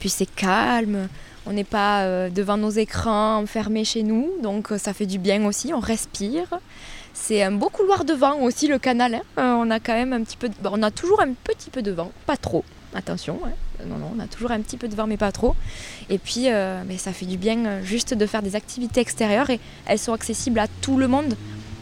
[0.00, 1.08] puis c'est calme,
[1.44, 5.44] on n'est pas euh, devant nos écrans enfermés chez nous, donc ça fait du bien
[5.44, 6.58] aussi, on respire.
[7.18, 9.14] C'est un beau couloir de vent aussi le canal.
[9.14, 9.22] Hein.
[9.38, 10.54] Euh, on a quand même un petit peu, de...
[10.64, 12.62] on a toujours un petit peu de vent, pas trop.
[12.94, 13.50] Attention, hein.
[13.84, 15.56] non, non, on a toujours un petit peu de vent, mais pas trop.
[16.08, 19.98] Et puis, euh, ça fait du bien juste de faire des activités extérieures et elles
[19.98, 21.36] sont accessibles à tout le monde.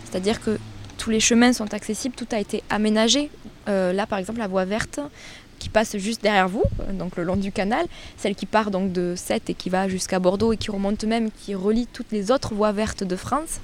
[0.05, 0.59] C'est-à-dire que
[0.99, 3.29] tous les chemins sont accessibles, tout a été aménagé.
[3.69, 5.01] Euh, là, par exemple, la voie verte
[5.59, 9.15] qui passe juste derrière vous, donc le long du canal, celle qui part donc de
[9.17, 12.55] Sète et qui va jusqu'à Bordeaux et qui remonte même, qui relie toutes les autres
[12.55, 13.61] voies vertes de France,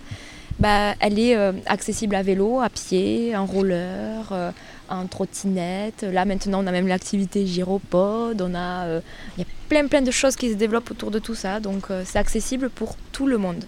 [0.59, 4.51] bah, elle est euh, accessible à vélo, à pied, en roller, euh,
[4.89, 6.03] en trottinette.
[6.03, 9.01] Là maintenant, on a même l'activité gyropode, on a, il euh,
[9.39, 12.19] y a plein plein de choses qui se développent autour de tout ça, donc c'est
[12.19, 13.65] accessible pour tout le monde.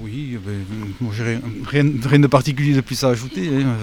[0.00, 0.64] Oui, ben,
[1.00, 1.40] moi, rien,
[2.04, 3.48] rien, de particulier de plus à ajouter.
[3.48, 3.76] Hein.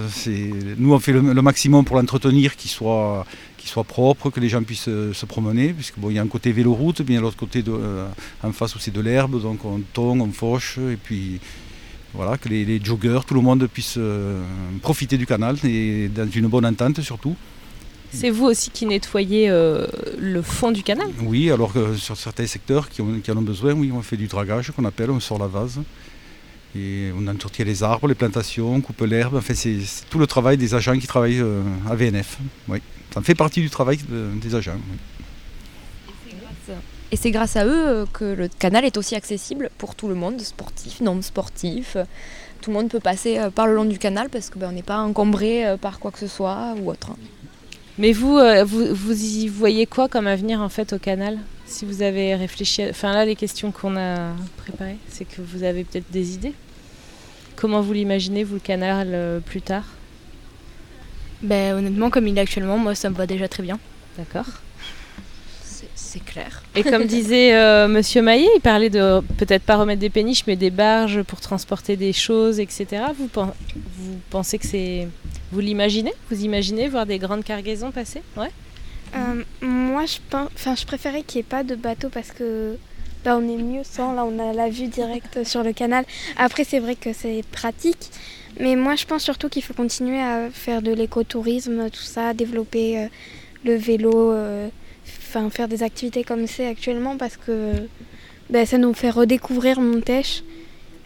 [0.78, 3.26] Nous, on fait le, le maximum pour l'entretenir, qu'il soit,
[3.64, 6.22] qu soit propre, que les gens puissent euh, se promener, puisque bon, il y a
[6.22, 8.08] un côté véloroute, bien l'autre côté de, euh,
[8.44, 11.40] en face où c'est de l'herbe, donc on tongue, on fauche, et puis
[12.14, 14.44] voilà, que les, les joggeurs, tout le monde puisse euh,
[14.82, 17.36] profiter du canal, et dans une bonne entente surtout.
[18.14, 19.88] C'est vous aussi qui nettoyez euh,
[20.20, 21.08] le fond du canal?
[21.24, 24.18] Oui, alors que sur certains secteurs qui, ont, qui en ont besoin, oui, on fait
[24.18, 25.80] du dragage qu'on appelle, on sort la vase.
[26.76, 29.36] Et on entretient les arbres, les plantations, on coupe l'herbe.
[29.36, 29.78] Enfin, c'est
[30.10, 32.38] tout le travail des agents qui travaillent euh, à VNF.
[32.68, 32.80] Oui.
[33.14, 34.80] Ça fait partie du travail des agents.
[37.12, 40.42] Et c'est grâce à eux que le canal est aussi accessible pour tout le monde,
[40.42, 41.96] sportif, non sportif.
[42.62, 44.98] Tout le monde peut passer par le long du canal parce qu'on ben, n'est pas
[44.98, 47.12] encombré par quoi que ce soit ou autre.
[48.00, 51.38] Mais vous, vous, vous, y voyez quoi comme avenir en fait au canal?
[51.68, 55.84] Si vous avez réfléchi, enfin là les questions qu'on a préparées, c'est que vous avez
[55.84, 56.54] peut-être des idées?
[57.56, 59.86] Comment vous l'imaginez vous le canal plus tard?
[61.44, 63.78] Ben, honnêtement, comme il est actuellement, moi ça me va déjà très bien.
[64.18, 64.48] D'accord.
[65.96, 66.64] C'est clair.
[66.76, 70.56] Et comme disait euh, Monsieur Maillet, il parlait de peut-être pas remettre des péniches, mais
[70.56, 73.04] des barges pour transporter des choses, etc.
[73.18, 75.08] Vous, vous pensez que c'est.
[75.52, 76.14] Vous l'imaginez?
[76.30, 78.22] Vous imaginez voir des grandes cargaisons passer?
[78.38, 78.52] Ouais
[79.16, 80.50] euh, Moi, je, pense...
[80.54, 82.78] enfin, je préférais qu'il n'y ait pas de bateau parce que
[83.26, 84.14] là, on est mieux sans.
[84.14, 86.06] Là, on a la vue directe sur le canal.
[86.38, 88.12] Après, c'est vrai que c'est pratique.
[88.60, 93.00] Mais moi, je pense surtout qu'il faut continuer à faire de l'écotourisme, tout ça, développer
[93.00, 93.08] euh,
[93.66, 94.68] le vélo, euh,
[95.20, 97.72] enfin faire des activités comme c'est actuellement parce que
[98.50, 100.44] ben, ça nous fait redécouvrir Montèche.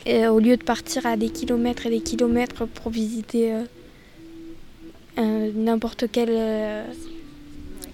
[0.07, 3.51] Au lieu de partir à des kilomètres et des kilomètres pour visiter
[5.17, 6.85] euh, n'importe quel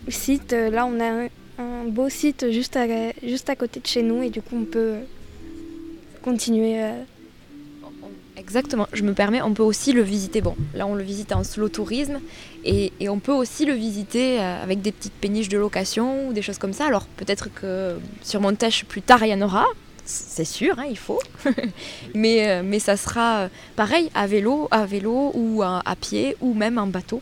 [0.10, 2.86] site, là on a un, un, beau site juste à,
[3.24, 4.98] juste à côté de chez nous et du coup on peut
[6.22, 6.84] continuer
[8.36, 10.42] Exactement, je me permets, on peut aussi le visiter.
[10.42, 12.20] Bon, là on le visite en slow tourisme
[12.66, 16.34] et, et on peut aussi le visiter euh, avec des petites péniches de location ou
[16.34, 16.88] des choses comme ça.
[16.88, 19.66] Alors peut-être que sur Montèche plus tard il y en aura,
[20.06, 21.20] c'est sûr, hein, il faut.
[22.16, 26.36] mais, euh, mais ça sera euh, pareil à vélo, à vélo ou à, à pied
[26.42, 27.22] ou même en bateau.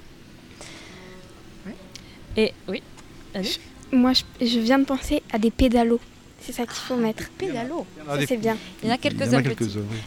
[2.37, 2.81] Et oui.
[3.35, 3.57] Je,
[3.91, 5.99] moi je, je viens de penser à des pédalos.
[6.41, 7.29] C'est ça qu'il faut mettre.
[7.37, 7.85] Pédalo.
[8.07, 8.57] Ça, c'est bien.
[8.81, 9.41] Il y en a quelques-uns.
[9.41, 9.63] quelques.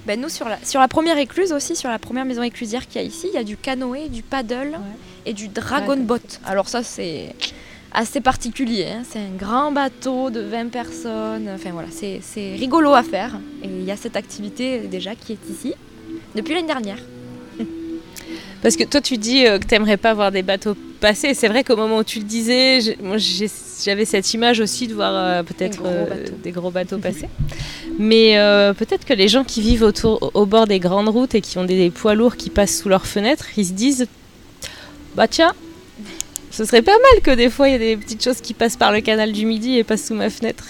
[0.06, 3.00] Ben, nous, sur la, sur la première écluse aussi, sur la première maison éclusière qu'il
[3.00, 4.78] y a ici, il y a du canoë, du paddle ouais.
[5.26, 6.18] et du dragon boat.
[6.44, 7.34] Alors ça, c'est
[7.92, 8.86] assez particulier.
[8.86, 9.02] Hein.
[9.08, 11.48] C'est un grand bateau de 20 personnes.
[11.54, 13.38] Enfin voilà, c'est rigolo à faire.
[13.62, 15.74] Et il y a cette activité déjà qui est ici
[16.34, 16.98] depuis l'année dernière.
[18.64, 20.74] Parce que toi, tu dis euh, que tu n'aimerais pas voir des bateaux
[21.04, 21.34] passer.
[21.34, 22.78] C'est vrai qu'au moment où tu le disais,
[23.84, 26.06] j'avais cette image aussi de voir euh, peut-être euh,
[26.42, 27.28] des gros bateaux passer.
[27.98, 31.42] Mais euh, peut-être que les gens qui vivent autour, au bord des grandes routes et
[31.42, 34.06] qui ont des, des poids lourds qui passent sous leurs fenêtres, ils se disent
[35.14, 35.52] Bah tiens,
[36.50, 38.78] ce serait pas mal que des fois il y ait des petites choses qui passent
[38.78, 40.64] par le canal du Midi et passent sous ma fenêtre.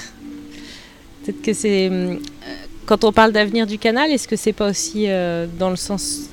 [1.22, 1.92] Peut-être que c'est.
[2.86, 5.06] Quand on parle d'avenir du canal, est-ce que c'est pas aussi
[5.58, 6.28] dans le sens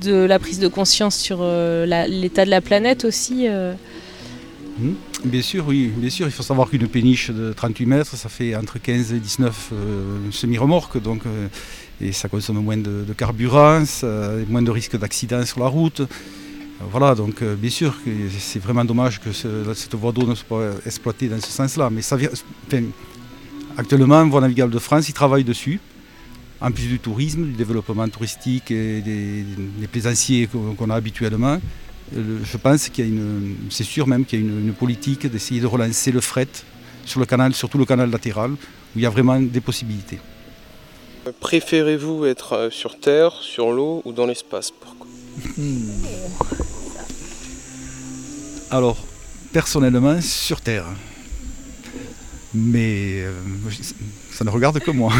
[0.00, 3.74] de la prise de conscience sur euh, l'état de la planète aussi euh.
[4.78, 4.90] mmh.
[5.24, 5.92] Bien sûr, oui.
[5.94, 9.18] Bien sûr, il faut savoir qu'une péniche de 38 mètres, ça fait entre 15 et
[9.18, 11.02] 19 euh, semi-remorques.
[11.02, 11.24] Donc,
[12.00, 13.84] et ça consomme moins de, carburant,
[14.48, 16.00] moins de risques d'accident sur la route.
[16.90, 17.94] Voilà, donc bien sûr
[18.38, 21.90] c'est vraiment dommage que ce, cette voie d'eau ne soit pas exploitée dans ce sens-là.
[21.90, 22.82] Mais ça, enfin,
[23.76, 25.78] actuellement, Voie Navigable de France, ils travaillent dessus
[26.60, 29.44] en plus du tourisme, du développement touristique et des,
[29.78, 31.58] des plaisanciers qu'on a habituellement,
[32.12, 35.26] je pense qu'il y a une, c'est sûr même qu'il y a une, une politique
[35.26, 36.48] d'essayer de relancer le fret
[37.04, 38.56] sur le canal, surtout le canal latéral, où
[38.96, 40.18] il y a vraiment des possibilités.
[41.38, 44.70] Préférez-vous être sur terre, sur l'eau ou dans l'espace?
[44.70, 45.06] Pourquoi?
[48.70, 48.96] Alors,
[49.52, 50.86] personnellement, sur terre.
[52.52, 53.32] Mais euh,
[54.32, 55.12] ça ne regarde que moi.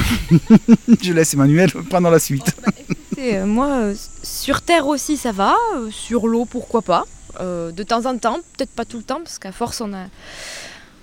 [1.02, 2.54] je laisse Emmanuel prendre la suite.
[2.88, 5.54] Écoutez, euh, moi, euh, sur terre aussi, ça va.
[5.90, 7.04] Sur l'eau, pourquoi pas.
[7.38, 10.06] Euh, de temps en temps, peut-être pas tout le temps, parce qu'à force, on a,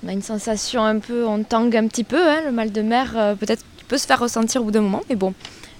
[0.04, 2.22] on a, une sensation un peu, on tangue un petit peu.
[2.22, 5.04] Hein, le mal de mer, euh, peut-être peut se faire ressentir au bout d'un moment,
[5.10, 5.34] mais bon.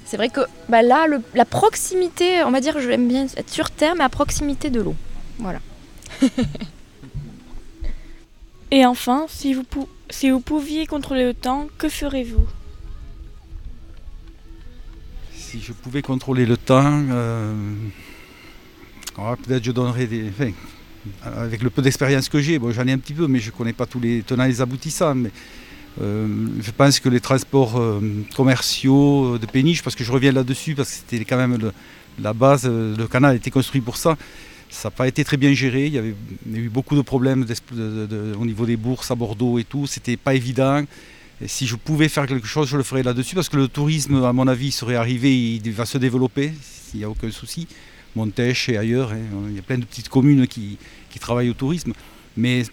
[0.06, 3.70] C'est vrai que bah là, le, la proximité, on va dire, j'aime bien être sur
[3.70, 4.96] terre, mais à proximité de l'eau.
[5.40, 5.60] Voilà.
[8.72, 12.48] Et enfin, si vous, pou si vous pouviez contrôler le temps, que ferez-vous
[15.34, 17.54] Si je pouvais contrôler le temps, euh,
[19.16, 20.32] peut-être je donnerais des...
[21.24, 23.56] Avec le peu d'expérience que j'ai, bon, j'en ai un petit peu, mais je ne
[23.56, 25.16] connais pas tous les tenants et les aboutissants.
[25.16, 25.32] Mais
[26.02, 26.28] euh,
[26.60, 28.02] je pense que les transports euh,
[28.36, 31.72] commerciaux de péniche, parce que je reviens là-dessus, parce que c'était quand même
[32.20, 34.18] la base, le canal a été construit pour ça.
[34.70, 35.88] Ça n'a pas été très bien géré.
[35.88, 36.16] Il y, avait,
[36.54, 37.46] eu beaucoup de problèmes
[38.40, 39.88] au niveau des bourses à Bordeaux et tout.
[39.88, 40.84] C'était pas évident.
[41.46, 44.34] Si je pouvais faire quelque chose, je le ferais là-dessus parce que le tourisme, à
[44.34, 47.68] mon avis, serait arrivé, il va se développer, s'il n'y a aucun souci.
[48.16, 50.78] Montèche et ailleurs, hein, il y a plein de petites communes qui,
[51.12, 51.94] qui travaillent au tourisme.
[52.36, 52.64] Mais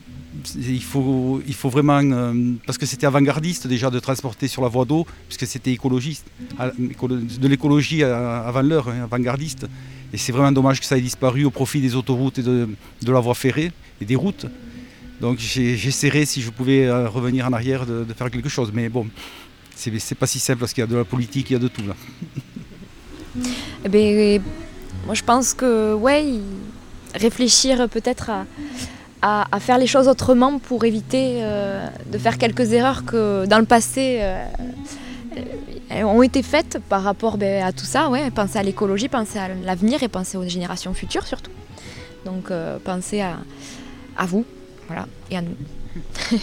[0.56, 4.68] il faut, il faut vraiment, euh, parce que c'était avant-gardiste déjà de transporter sur la
[4.68, 6.26] voie d'eau, puisque c'était écologiste,
[6.58, 9.66] de l'écologie avant l'heure, hein, avant-gardiste.
[10.12, 12.68] Et c'est vraiment dommage que ça ait disparu au profit des autoroutes et de,
[13.02, 13.72] de la voie ferrée.
[14.00, 14.46] et des routes.
[15.20, 18.70] Donc j'essaierai, si je pouvais euh, revenir en arrière, de, faire quelque chose.
[18.74, 19.06] Mais bon,
[19.74, 21.68] c'est pas si simple parce qu'il y a de la politique, il y a de
[21.68, 21.94] tout là.
[23.84, 24.40] Eh ben,
[25.06, 26.24] moi je pense que, ouais,
[27.14, 28.46] réfléchir peut-être à,
[29.26, 33.64] à, faire les choses autrement pour éviter euh, de faire quelques erreurs que dans le
[33.64, 34.44] passé euh,
[36.02, 38.10] ont été faites par rapport ben, à tout ça.
[38.10, 41.52] Ouais, penser à l'écologie, penser à l'avenir et penser aux générations futures surtout.
[42.26, 42.52] Donc
[42.84, 43.38] penser à,
[44.18, 44.44] à vous,
[44.88, 45.56] voilà, et à nous.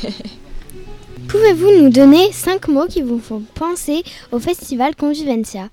[1.27, 5.69] Pouvez-vous nous donner cinq mots qui vous font penser au festival Convivencia?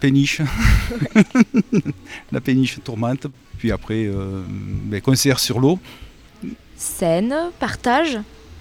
[0.00, 0.40] Péniche,
[2.32, 3.26] la péniche tourmente,
[3.60, 5.78] puis après euh, ben, concert sur l'eau.
[6.76, 8.18] Scène, partage,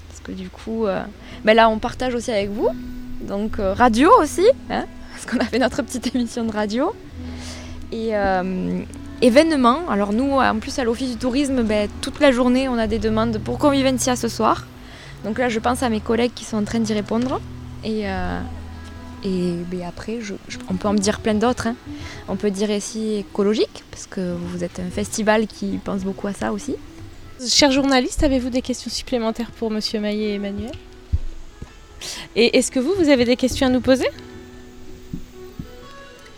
[0.10, 1.02] parce que du coup, euh,
[1.46, 2.68] ben là on partage aussi avec vous,
[3.22, 4.84] donc euh, radio aussi, hein,
[5.14, 6.94] parce qu'on a fait notre petite émission de radio.
[7.94, 8.12] Et,
[9.22, 9.90] événements.
[9.90, 13.00] Alors nous, en plus à l'Office du tourisme, ben, toute la journée, on a des
[13.00, 14.66] demandes pour Convivencia ce soir.
[15.26, 17.42] Donc là, je pense à mes collègues qui sont en train d'y répondre.
[19.24, 20.20] Et ben, après,
[20.70, 21.68] on peut en dire plein d'autres.
[21.68, 21.76] Hein.
[22.28, 26.34] On peut dire ici écologique, parce que vous êtes un festival qui pense beaucoup à
[26.34, 26.76] ça aussi.
[27.48, 30.72] Chers journalistes, avez-vous des questions supplémentaires pour Monsieur Maillet et Emmanuel?
[32.36, 34.08] Et est-ce que vous, vous avez des questions à nous poser?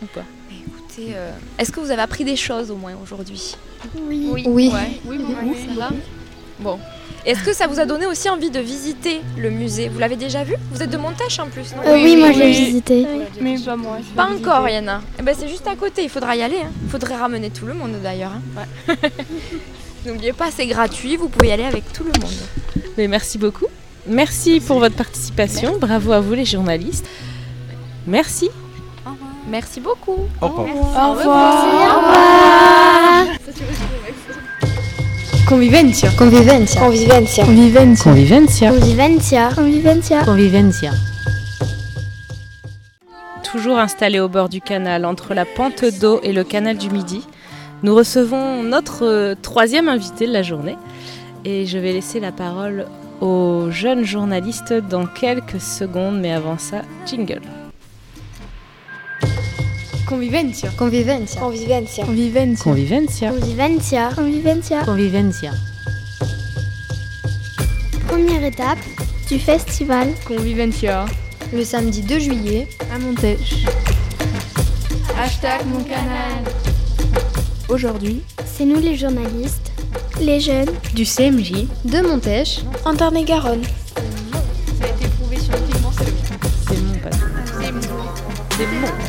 [0.02, 0.24] Ou pas?
[0.98, 3.56] Euh, est-ce que vous avez appris des choses au moins aujourd'hui?
[4.06, 4.28] Oui.
[4.30, 4.44] Oui.
[4.46, 4.70] Oui.
[5.06, 5.18] oui,
[6.62, 6.78] Bon.
[7.24, 9.88] Est-ce que ça vous a donné aussi envie de visiter le musée?
[9.88, 10.54] Vous l'avez déjà vu?
[10.72, 11.82] Vous êtes de Montèche en plus, non?
[11.86, 13.06] Euh, Oui, moi je l'ai visité.
[13.40, 13.98] Mais pas moi.
[14.16, 15.02] Pas encore, Yana.
[15.18, 16.56] Eh ben, c'est juste à côté, il faudra y aller.
[16.58, 16.72] Il hein.
[16.88, 18.32] faudrait ramener tout le monde d'ailleurs.
[18.58, 18.66] Hein.
[20.06, 22.32] N'oubliez pas, c'est gratuit, vous pouvez y aller avec tout le monde.
[22.98, 23.66] Mais merci beaucoup.
[24.06, 25.78] Merci pour votre participation.
[25.78, 27.06] Bravo à vous les journalistes.
[28.06, 28.50] Merci.
[29.48, 30.28] Merci beaucoup.
[30.40, 31.08] Au revoir.
[31.08, 31.66] Au revoir.
[35.52, 36.10] Convivencia.
[36.16, 36.80] Convivencia.
[36.80, 37.44] Convivencia.
[37.44, 38.70] Convivencia.
[38.70, 38.70] Convivencia.
[39.54, 40.24] Convivencia.
[40.24, 40.92] Convivencia.
[43.44, 47.20] Toujours installé au bord du canal, entre la pente d'eau et le canal du Midi,
[47.82, 50.78] nous recevons notre troisième invité de la journée.
[51.44, 52.86] Et je vais laisser la parole
[53.20, 57.42] aux jeunes journalistes dans quelques secondes, mais avant ça, jingle.
[60.12, 60.70] Convivencia.
[60.76, 61.40] Convivencia.
[61.40, 62.04] Convivencia.
[62.04, 62.64] Convivencia.
[62.64, 63.30] Convivencia.
[63.32, 64.10] Convivencia.
[64.14, 64.84] Convivencia.
[64.84, 65.52] Convivencia.
[68.06, 68.78] Première étape
[69.30, 71.06] du festival Convivencia.
[71.54, 73.64] Le samedi 2 juillet à Montèche.
[75.18, 76.44] Hashtag mon canal.
[77.70, 79.72] Aujourd'hui, c'est nous les journalistes,
[80.20, 83.62] les jeunes du CMJ de Montèche, en Tarn-et-Garonne.
[83.64, 86.12] Ça a été prouvé scientifiquement, c'est le
[86.68, 87.26] C'est mon patron.
[87.62, 87.80] C'est mon.
[88.58, 89.01] C'est mon.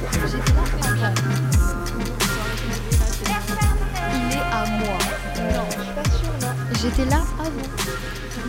[7.01, 7.49] Là avant.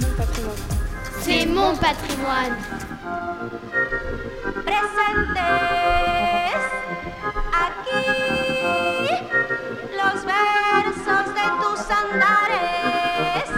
[0.01, 0.57] Mon patrimoine.
[1.21, 2.57] C'est mon patrimoine.
[4.67, 5.39] Presentes
[7.65, 8.01] aquí
[9.93, 13.51] los versos de tus andares,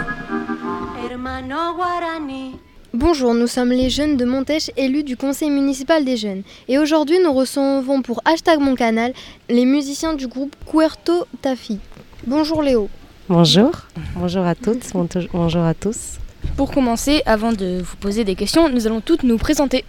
[1.03, 2.59] hermano guaraní.
[2.93, 6.43] Bonjour, nous sommes les jeunes de Montèche élus du conseil municipal des jeunes.
[6.67, 9.13] Et aujourd'hui, nous recevons pour hashtag mon canal
[9.49, 11.79] les musiciens du groupe Cuerto Tafi.
[12.25, 12.89] Bonjour Léo.
[13.29, 13.71] Bonjour.
[14.15, 14.93] Bonjour à toutes.
[15.33, 16.17] Bonjour à tous.
[16.55, 19.83] Pour commencer, avant de vous poser des questions, nous allons toutes nous présenter.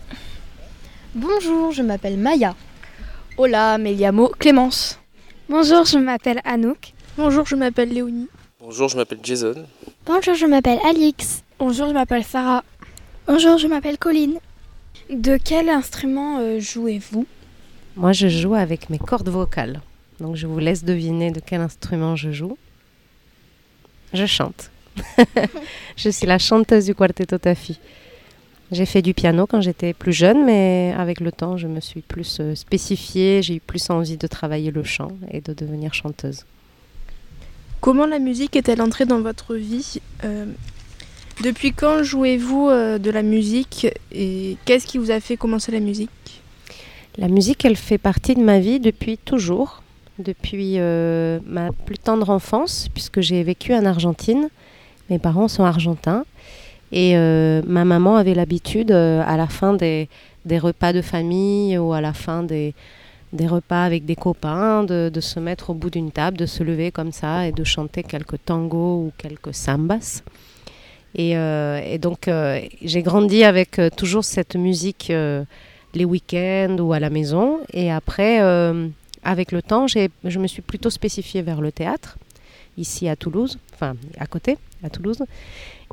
[1.15, 2.57] Bonjour, je m'appelle Maya.
[3.37, 4.99] Hola, me llamo Clémence.
[5.49, 6.95] Bonjour, je m'appelle Anouk.
[7.17, 8.27] Bonjour, je m'appelle Léonie.
[8.61, 9.55] Bonjour, je m'appelle Jason.
[10.05, 11.45] Bonjour, je m'appelle Alix.
[11.61, 12.65] Bonjour, je m'appelle Sarah.
[13.29, 14.41] Bonjour, je m'appelle Colline.
[15.11, 17.25] De quel instrument euh, jouez-vous?
[17.95, 19.81] Moi, je joue avec mes cordes vocales.
[20.19, 22.59] Donc, je vous laisse deviner de quel instrument je joue.
[24.13, 24.71] Je chante.
[25.97, 27.79] je suis la chanteuse du Quartetto Tafi.
[28.71, 32.03] J'ai fait du piano quand j'étais plus jeune, mais avec le temps, je me suis
[32.03, 36.45] plus euh, spécifiée, j'ai eu plus envie de travailler le chant et de devenir chanteuse.
[37.81, 40.45] Comment la musique est-elle entrée dans votre vie Euh,
[41.43, 45.81] Depuis quand jouez-vous euh, de la musique et qu'est-ce qui vous a fait commencer la
[45.81, 46.11] musique?
[47.17, 49.83] La musique, elle fait partie de ma vie depuis toujours,
[50.19, 54.49] depuis euh, ma plus tendre enfance, puisque j'ai vécu en Argentine.
[55.11, 56.25] Mes parents sont argentins.
[56.91, 60.09] Et euh, ma maman avait l'habitude, euh, à la fin des,
[60.51, 62.75] repas de famille ou à la fin des,
[63.47, 67.13] repas avec des copains, de, se mettre au bout d'une table, de se lever comme
[67.13, 70.23] ça et de chanter quelques tangos ou quelques sambas.
[71.15, 72.31] Et, et donc,
[72.83, 75.13] j'ai grandi avec toujours cette musique
[75.95, 77.61] les week-ends ou à la maison.
[77.73, 78.41] Et après,
[79.29, 82.17] avec le temps, je me suis plutôt spécifiée vers le théâtre.
[82.79, 85.23] ici à Toulouse, enfin à côté, à Toulouse.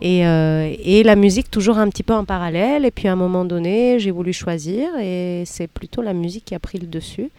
[0.01, 2.85] Et, euh, et, la musique toujours un petit peu en parallèle.
[2.85, 6.55] Et puis à un moment donné, j'ai voulu choisir et c'est plutôt la musique qui
[6.55, 7.29] a pris le dessus.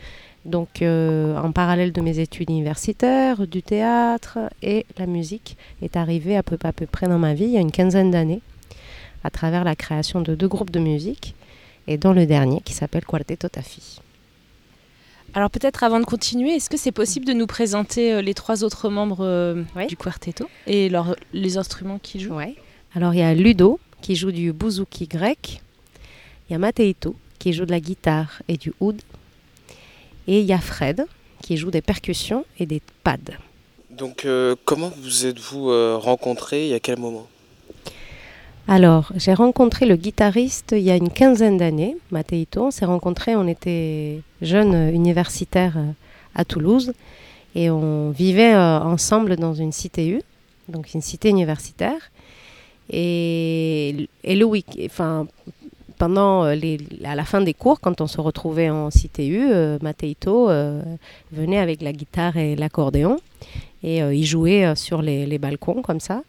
[0.44, 6.36] Donc euh, en parallèle de mes études universitaires, du théâtre et la musique est arrivée
[6.36, 8.42] à peu, à peu près dans ma vie il y a une quinzaine d'années
[9.24, 11.34] à travers la création de deux groupes de musique
[11.88, 14.00] et dont le dernier qui s'appelle Quartetto Tafi.
[15.36, 18.64] Alors peut-être avant de continuer, est-ce que c'est possible de nous présenter euh, les trois
[18.64, 20.90] autres membres euh, du quartetto et
[21.34, 22.36] les instruments qu'ils jouent?
[22.36, 22.54] Ouais.
[22.94, 25.60] Alors il y a Ludo qui joue du bouzouki grec,
[26.48, 29.02] il y a Mateito qui joue de la guitare et du oud,
[30.26, 31.04] et il y a Fred
[31.42, 33.36] qui joue des percussions et des pads.
[33.90, 37.26] Donc euh, comment vous êtes-vous rencontrés et à quel moment?
[38.68, 42.66] Alors, j'ai rencontré le guitariste il y a une quinzaine d'années, Mateito.
[42.66, 45.92] On s'est rencontrés, on était jeunes universitaires euh,
[46.34, 46.92] à Toulouse
[47.54, 50.20] et on vivait euh, ensemble dans une CTU,
[50.68, 52.10] donc une cité universitaire.
[52.90, 55.28] Et, le week enfin,
[55.96, 56.56] pendant euh,
[57.04, 59.46] à la fin des cours, quand on se retrouvait en CTU,
[59.80, 60.48] Mateito
[61.30, 63.20] venait avec la guitare et l'accordéon
[63.84, 66.22] et il jouait sur les balcons comme ça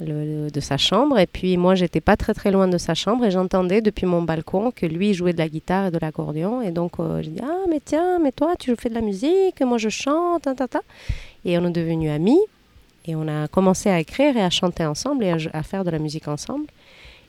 [0.00, 1.18] de sa chambre.
[1.18, 4.22] Et puis moi, j'étais pas très très loin de sa chambre et j'entendais depuis mon
[4.22, 6.62] balcon que lui jouait de la guitare et de l'accordéon.
[6.62, 9.60] Et donc euh, j'ai dit ah mais tiens, mais toi tu fais de la musique,
[9.60, 10.80] moi je chante, ta, ta.
[11.44, 12.40] Et on est devenus amis
[13.06, 15.98] et on a commencé à écrire et à chanter ensemble et à, faire de la
[15.98, 16.66] musique ensemble.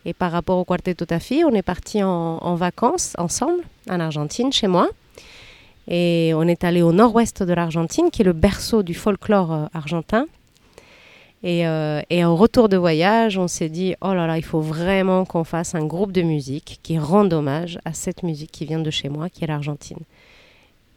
[0.05, 4.53] Et par rapport au Quartetto Tafi, on est parti en, en vacances ensemble en Argentine
[4.53, 4.89] chez moi.
[5.87, 9.65] Et on est allé au nord-ouest de l'Argentine, qui est le berceau du folklore euh,
[9.73, 10.25] argentin.
[11.45, 14.61] Et, euh, et, au retour de voyage, on s'est dit, oh là là, il faut
[14.61, 18.79] vraiment qu'on fasse un groupe de musique qui rende hommage à cette musique qui vient
[18.79, 19.99] de chez moi, qui est l'Argentine.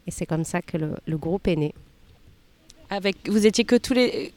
[0.07, 1.75] Et c'est comme ça que le, le, groupe est né.
[2.89, 4.33] Avec, vous étiez que tous les,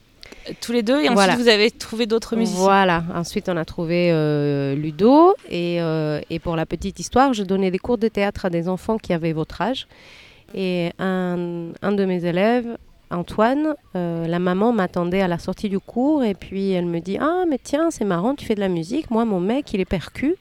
[0.61, 4.11] tous les deux et ensuite vous avez trouvé d'autres musiciens Voilà, ensuite on a trouvé
[4.13, 8.45] euh, Ludo et, euh, et, pour la petite histoire, je donnais des cours de théâtre
[8.45, 9.87] à des enfants qui avaient votre âge.
[10.55, 12.77] Et un, un de mes élèves
[13.13, 17.19] Antoine, euh, la maman m'attendait à la sortie du cours et puis elle me dit
[17.21, 19.11] Ah, mais tiens, c'est marrant, tu fais de la musique.
[19.11, 20.37] Moi, mon mec, il est percu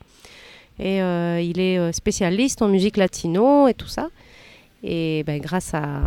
[0.79, 4.09] et euh, il est euh, spécialiste en musique latino et tout ça.
[4.83, 6.01] Et ben, grâce à,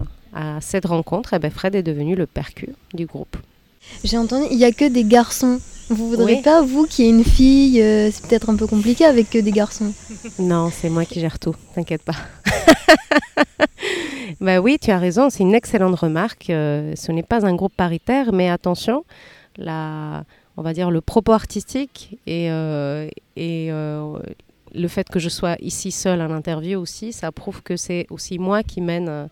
[0.61, 3.37] cette rencontre, eh ben, Fred est devenu le percu du groupe.
[4.03, 5.61] J'ai entendu, il n'y a que des garçons.
[5.91, 7.74] Vous voudrez pas, vous qui êtes une fille,
[8.11, 9.93] c'est peut-être un peu compliqué avec que des garçons
[10.39, 12.16] Non, c'est moi qui gère tout, t'inquiète pas.
[14.41, 16.51] bah oui, tu as raison, c'est une excellente remarque.
[16.51, 19.05] Euh, ce n'est pas un groupe paritaire, mais attention,
[19.57, 20.24] la,
[20.57, 24.18] on va dire le propos artistique et, euh, et euh,
[24.74, 28.39] le fait que je sois ici seule en interview aussi, ça prouve que c'est aussi
[28.39, 29.28] moi qui mène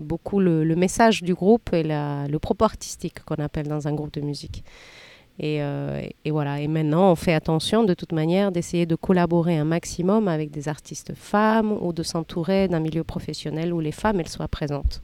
[0.00, 3.92] beaucoup le, le, message du groupe et la, le propos artistique qu'on appelle dans un
[3.94, 4.64] groupe de musique.
[5.42, 6.60] Euh, et, voilà.
[6.60, 10.68] Et maintenant, on fait attention de toute manière d'essayer de collaborer un maximum avec des
[10.68, 15.02] artistes femmes ou de s'entourer d'un milieu professionnel où les femmes elles soient présentes.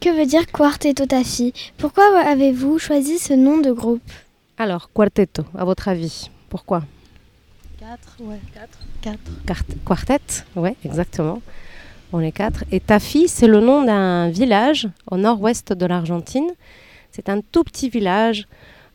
[0.00, 4.02] Que veut dire Quartetto Tafi Pourquoi avez-vous choisi ce nom de groupe?
[4.58, 6.84] Alors, Quartetto, à votre avis, pourquoi?
[7.78, 8.40] Quatre, ouais.
[8.54, 8.78] Quatre.
[9.46, 9.64] Quatre.
[9.84, 11.42] Quartet, ouais, exactement.
[12.16, 12.64] On quatre.
[12.72, 16.50] Et Tafi, c'est le nom d'un village au nord-ouest de l'Argentine
[17.16, 18.46] c'est un tout petit village,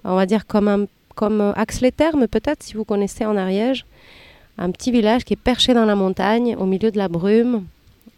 [0.03, 3.85] on va dire comme, un, comme euh, Axe-les-Thermes peut-être, si vous connaissez en Ariège.
[4.59, 7.65] Un petit village qui est perché dans la montagne, au milieu de la brume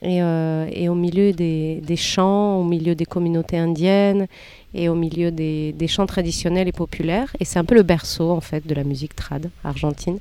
[0.02, 4.28] et, euh, et au milieu des, des, champs, au milieu des communautés indiennes
[4.74, 7.34] et au milieu des, des chants traditionnels et populaires.
[7.40, 10.20] Et c'est un peu le berceau en fait de la musique trad argentine.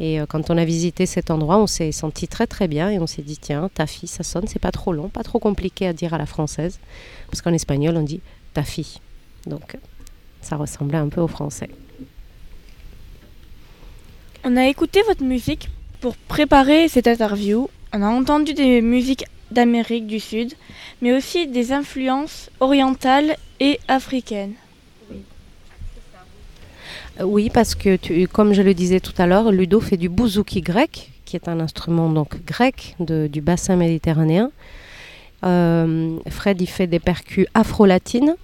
[0.00, 2.98] Et euh, quand on a visité cet endroit, on s'est senti très très bien et
[2.98, 5.86] on s'est dit tiens, ta fille, ça sonne, c'est pas trop long, pas trop compliqué
[5.86, 6.78] à dire à la française,
[7.30, 8.20] parce qu'en espagnol on dit
[8.54, 8.98] ta fille.
[9.46, 9.76] Donc
[10.40, 11.68] ça ressemblait un peu au français.
[14.44, 15.68] On a écouté votre musique
[16.00, 17.68] pour préparer cette interview.
[17.92, 20.54] On a entendu des musiques d'Amérique du Sud,
[21.02, 24.54] mais aussi des influences orientales et africaines.
[27.22, 31.10] Oui, parce que comme je le disais tout à l'heure, Ludo fait du bouzouki grec,
[31.24, 34.50] qui est un instrument donc grec du bassin méditerranéen.
[35.44, 38.36] Euh, Fred il fait des percus afro-latines,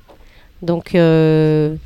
[0.62, 1.76] donc euh,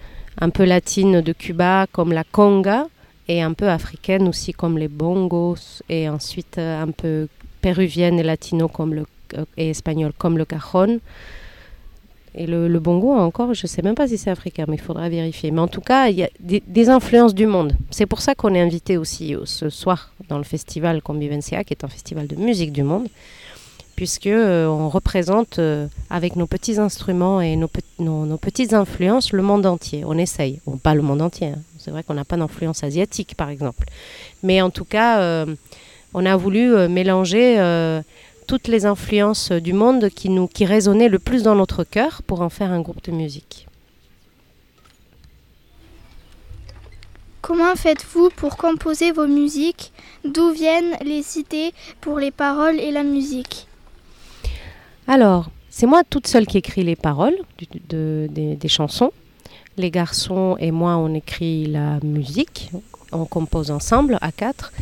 [0.40, 2.86] un peu latine de Cuba comme la conga
[3.26, 7.28] et un peu africaine aussi comme les bongos et ensuite euh, un peu
[7.60, 11.00] péruvienne et latino comme le, euh, et espagnol comme le cajon.
[12.40, 15.08] Et le, bongo encore, je ne sais même pas si c'est africain, mais il faudra
[15.08, 15.50] vérifier.
[15.50, 17.72] Mais en tout cas, il y a des, influences du monde.
[17.90, 21.84] C'est pour ça qu'on est invité aussi ce soir dans le festival Convivencia, qui est
[21.84, 23.08] un festival de musique du monde
[23.96, 25.58] puisque on représente
[26.08, 30.04] avec nos petits instruments et nos, petites influences le monde entier.
[30.06, 31.48] On essaye, bon, pas le monde entier.
[31.48, 31.58] Hein.
[31.78, 33.86] C'est vrai qu'on n'a pas d'influence asiatique, par exemple,
[34.44, 35.44] mais en tout cas,
[36.14, 37.56] on a voulu mélanger
[38.48, 42.40] toutes les influences du monde qui, nous, qui résonnaient le plus dans notre cœur pour
[42.40, 43.66] en faire un groupe de musique.
[47.42, 49.92] Comment faites-vous pour composer vos musiques?
[50.24, 53.68] D'où viennent les idées pour les paroles et la musique?
[55.06, 57.36] Alors, c'est moi toute seule qui écris les paroles
[57.90, 59.12] des chansons.
[59.76, 62.70] Les garçons et moi, on écrit la musique.
[63.12, 64.72] On compose ensemble à quatre.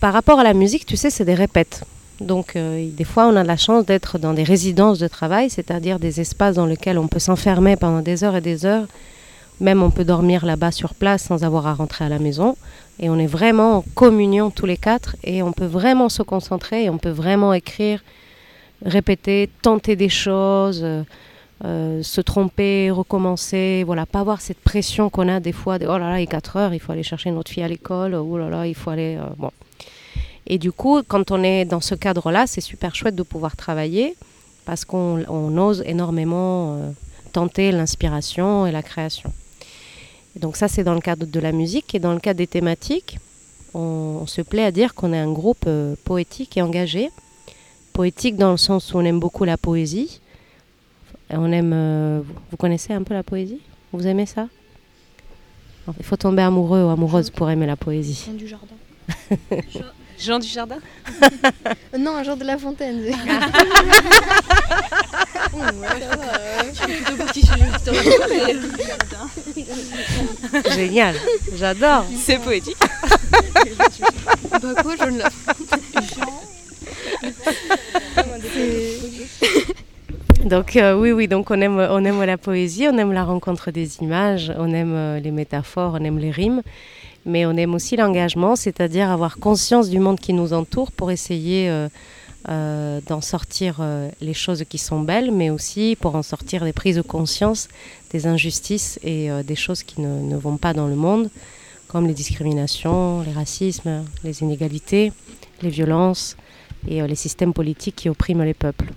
[0.00, 1.84] Par rapport à la musique, tu sais, c'est des répètes.
[2.22, 5.98] Donc euh, des fois, on a la chance d'être dans des résidences de travail, c'est-à-dire
[5.98, 8.86] des espaces dans lesquels on peut s'enfermer pendant des heures et des heures.
[9.60, 12.56] Même on peut dormir là-bas sur place sans avoir à rentrer à la maison.
[12.98, 16.84] Et on est vraiment en communion tous les quatre et on peut vraiment se concentrer
[16.84, 18.02] et on peut vraiment écrire,
[18.84, 21.02] répéter, tenter des choses, euh,
[21.64, 23.82] euh, se tromper, recommencer.
[23.84, 26.56] Voilà, pas avoir cette pression qu'on a des fois oh là là, il est 4
[26.56, 29.18] heures, il faut aller chercher notre fille à l'école, oh là là, il faut aller.
[29.38, 29.50] bon.
[30.46, 34.16] Et du coup, quand on est dans ce cadre-là, c'est super chouette de pouvoir travailler
[34.64, 36.90] parce qu'on ose énormément euh,
[37.32, 39.32] tenter l'inspiration et la création.
[40.36, 41.94] donc ça, c'est dans le cadre de la musique.
[41.94, 43.18] Et dans le cadre des thématiques,
[43.74, 47.10] on, se plaît à dire qu'on est un groupe euh, poétique et engagé.
[47.92, 50.20] Poétique dans le sens où on aime beaucoup la poésie.
[51.30, 51.72] On aime.
[51.74, 52.20] Euh,
[52.50, 53.60] vous connaissez un peu la poésie?
[53.92, 54.48] Vous aimez ça?
[55.98, 58.30] Il faut tomber amoureux ou amoureuse pour aimer la poésie.
[58.36, 58.76] du jardin.
[60.22, 60.78] Jean du Jardin
[61.98, 63.02] Non, un Jean de la Fontaine.
[70.74, 71.16] Génial,
[71.56, 72.04] j'adore.
[72.16, 72.76] C'est poétique.
[73.30, 75.28] bah quoi, Jean de la
[80.44, 83.72] Donc euh, oui, oui, donc on aime, on aime la poésie, on aime la rencontre
[83.72, 86.62] des images, on aime euh, les métaphores, on aime les rimes
[87.24, 91.68] mais on aime aussi l'engagement, c'est-à-dire avoir conscience du monde qui nous entoure pour essayer
[91.68, 91.88] euh,
[92.48, 96.72] euh, d'en sortir euh, les choses qui sont belles, mais aussi pour en sortir des
[96.72, 97.68] prises de conscience
[98.10, 101.30] des injustices et des choses qui ne, ne, vont pas dans le monde,
[101.88, 105.12] comme les discriminations, les racismes, les inégalités,
[105.62, 106.36] les violences
[106.86, 108.92] et les systèmes politiques qui oppriment les peuples.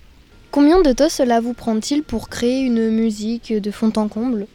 [0.52, 4.48] Combien de temps cela vous prend-il pour créer une musique de fond en comble?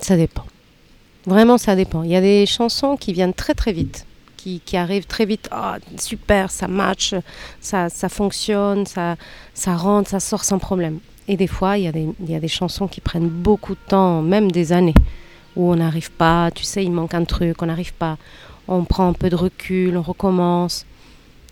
[0.00, 0.44] Ça dépend.
[1.26, 2.02] Vraiment, ça dépend.
[2.02, 4.06] Il y a des chansons qui viennent très très vite,
[4.36, 5.48] qui, qui arrivent très vite.
[5.54, 7.14] Oh, super, ça match,
[7.60, 9.16] ça, ça fonctionne, ça,
[9.54, 10.98] ça rentre, ça sort sans problème.
[11.26, 13.74] Et des fois, il y, a des, il y a des chansons qui prennent beaucoup
[13.74, 14.94] de temps, même des années,
[15.56, 18.18] où on n'arrive pas, tu sais, il manque un truc, on n'arrive pas.
[18.68, 20.84] On prend un peu de recul, on recommence.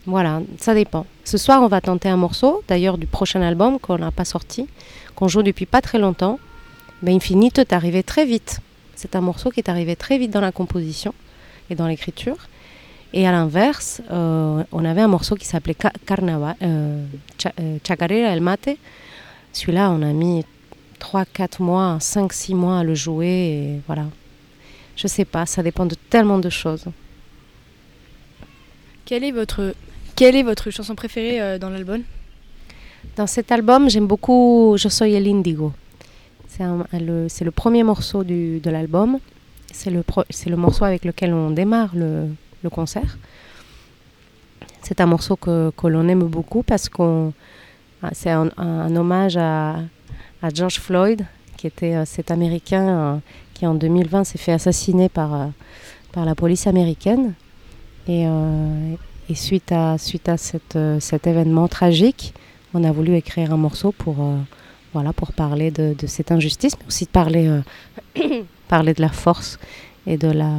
[0.04, 1.06] Voilà, ça dépend.
[1.24, 4.66] Ce soir, on va tenter un morceau, d'ailleurs, du prochain album qu'on n'a pas sorti,
[5.14, 6.38] qu'on joue depuis pas très longtemps.
[7.00, 8.60] Ben, Infinite est arrivé très vite.
[8.94, 11.14] C'est un morceau qui est arrivé très vite dans la composition
[11.70, 12.36] et dans l'écriture.
[13.14, 15.76] Et à l'inverse, euh, on avait un morceau qui s'appelait
[16.06, 17.04] Carnaval, euh,
[17.60, 18.70] euh, Chacarera El Mate.
[19.52, 20.44] Celui-là, on a mis
[20.98, 23.26] 3, 4 mois, 5, 6 mois à le jouer.
[23.26, 24.06] Et voilà.
[24.96, 26.86] Je sais pas, ça dépend de tellement de choses.
[29.04, 29.74] Quelle est votre,
[30.16, 32.02] quelle est votre chanson préférée dans l'album?
[33.16, 35.72] Dans cet album, j'aime beaucoup Je soy el Indigo.
[36.54, 39.18] C'est le, premier morceau de l'album.
[39.72, 42.28] C'est le, morceau avec lequel on démarre le,
[42.70, 43.16] concert.
[44.82, 47.30] C'est un morceau que, l'on aime beaucoup parce que
[48.02, 49.78] ah, c'est un, hommage à,
[50.52, 51.24] George Floyd,
[51.56, 53.16] qui était euh, cet Américain euh,
[53.54, 55.46] qui en 2020 s'est fait assassiner par, euh,
[56.10, 57.34] par la police américaine.
[58.08, 58.26] Et,
[59.34, 62.34] suite à, suite à cet événement tragique,
[62.74, 64.16] on a voulu écrire un morceau pour
[64.92, 69.58] voilà, pour parler de, cette injustice, mais aussi de parler, euh, parler de la force
[70.06, 70.50] et de la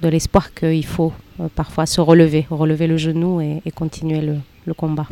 [0.00, 5.06] de l'espoir qu'il faut euh, parfois se relever, relever le genou et, continuer le, combat.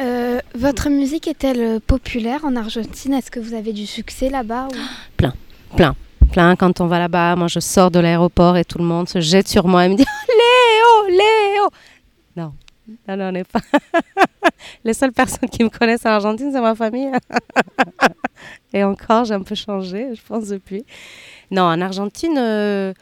[0.00, 3.14] Euh, votre musique est-elle populaire en Argentine?
[3.14, 4.68] Est-ce que vous avez du succès là-bas
[5.16, 5.32] Plein,
[5.76, 5.94] plein,
[6.32, 6.56] plein.
[6.56, 9.48] Quand on va là-bas, moi je sors de l'aéroport et tout le monde se jette
[9.48, 10.04] sur moi et me dit
[11.08, 11.68] Léo, Léo
[12.36, 12.52] Non,
[13.08, 13.60] non, non, on n'est pas.
[14.84, 17.10] Les seules personnes qui me connaissent en Argentine, c'est ma famille.
[18.72, 20.84] Et encore, j'ai un peu changé, je pense, depuis.
[21.50, 22.92] Non, en Argentine, euh,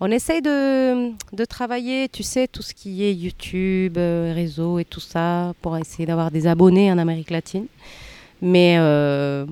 [0.00, 5.00] on essaye de, travailler, tu sais, tout ce qui est YouTube, euh, réseau et tout
[5.00, 7.66] ça, pour essayer d'avoir des abonnés en Amérique latine.
[8.42, 9.46] Mais euh,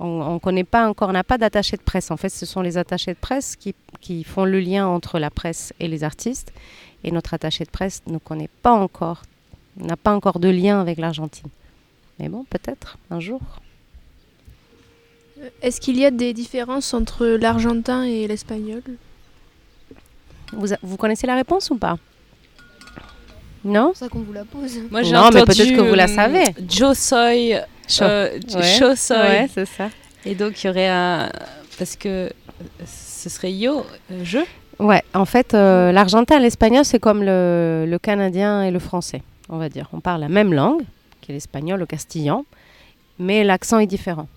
[0.00, 2.10] on ne connaît pas encore, on n'a pas d'attaché de presse.
[2.10, 5.72] En fait, ce sont les attachés de presse qui font le lien entre la presse
[5.80, 6.52] et les artistes.
[7.04, 9.22] Et notre attaché de presse ne connaît pas encore,
[9.76, 11.48] n'a pas encore de lien avec l'Argentine.
[12.18, 13.40] Mais bon, peut-être un jour.
[15.40, 18.82] Euh, Est-ce qu'il y a des différences entre l'argentin et l'espagnol?
[20.52, 21.96] Vous, a- vous connaissez la réponse ou pas?
[23.64, 23.92] Non?
[23.94, 24.78] C'est ça qu'on vous la pose.
[24.90, 26.44] Moi, Non, mais peut-être que vous la euh, savez.
[26.68, 27.54] Joe Soy.
[27.54, 27.62] Euh,
[27.94, 28.40] Ouais.
[28.78, 29.16] Cho Soy.
[29.16, 29.88] Ouais, c'est ça.
[30.24, 31.30] Et donc, il y aurait un.
[31.78, 32.28] Parce que euh,
[32.86, 34.38] ce serait Yo, euh, je.
[34.78, 39.22] Ouais, en fait, euh, l'argentin et l'espagnol, c'est comme le, le canadien et le français,
[39.48, 39.88] on va dire.
[39.92, 40.82] On parle la même langue,
[41.20, 42.44] qui est l'espagnol, le castillan,
[43.18, 44.28] mais l'accent est différent.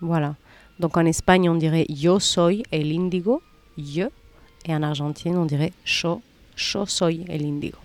[0.00, 0.34] Voilà.
[0.78, 3.42] Donc en Espagne, on dirait yo soy el índigo,
[3.76, 4.08] yo,
[4.64, 6.22] et en Argentine, on dirait yo,
[6.56, 7.78] yo soy el índigo.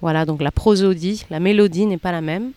[0.00, 2.52] Voilà, donc la prosodie, la mélodie n'est pas la même,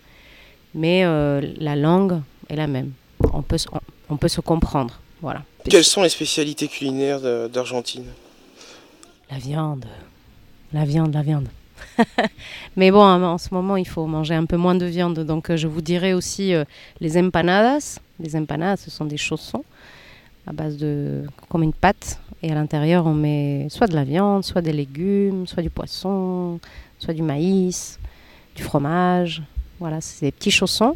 [0.74, 2.92] mais euh, la langue est la même.
[3.34, 5.00] On peut, se- on, on peut se comprendre.
[5.22, 5.44] Voilà.
[5.70, 7.20] Quelles sont les spécialités culinaires
[7.50, 8.06] d'Argentine?
[9.30, 9.86] La viande.
[10.74, 11.48] La viande, la viande.
[12.76, 15.20] Mais bon, en ce moment, il faut manger un peu moins de viande.
[15.20, 16.64] Donc, euh, je vous dirais aussi euh,
[17.00, 18.00] les empanadas.
[18.20, 19.64] Les empanadas, ce sont des chaussons
[20.48, 21.24] à base de.
[21.50, 22.20] comme une pâte.
[22.44, 26.60] Et à l'intérieur, on met soit de la viande, soit des légumes, soit du poisson,
[27.00, 28.00] soit du maïs,
[28.56, 29.42] du fromage.
[29.80, 30.94] Voilà, c'est des petits chaussons.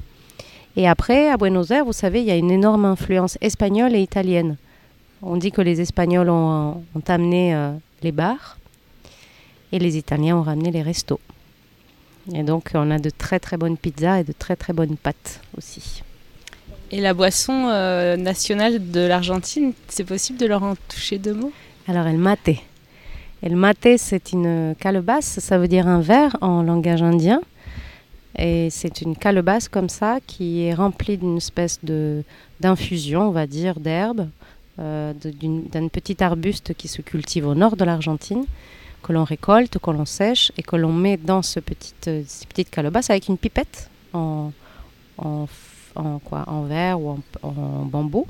[0.75, 4.01] Et après, à Buenos Aires, vous savez, il y a une énorme influence espagnole et
[4.01, 4.57] italienne.
[5.21, 7.71] On dit que les Espagnols ont, ont amené euh,
[8.03, 8.58] les bars
[9.71, 11.19] et les Italiens ont ramené les restos.
[12.33, 15.41] Et donc, on a de très très bonnes pizzas et de très très bonnes pâtes
[15.57, 16.03] aussi.
[16.91, 21.51] Et la boisson euh, nationale de l'Argentine, c'est possible de leur en toucher deux mots?
[21.87, 22.57] Alors, el mate.
[23.41, 27.41] El mate, c'est une calebasse, ça veut dire un verre en langage indien.
[28.37, 32.23] Et c'est une calebasse comme ça qui est remplie d'une espèce de
[32.59, 34.27] d'infusion, on va dire, d'herbe,
[34.79, 38.45] euh, d'un petit arbuste qui se cultive au nord de l'Argentine,
[39.03, 42.45] que l'on récolte, que l'on sèche et que l'on met dans ce petit, euh, ces
[42.45, 44.51] petites calebasses avec une pipette en,
[45.17, 45.47] en,
[45.95, 48.27] en quoi, en verre ou en, en bambou.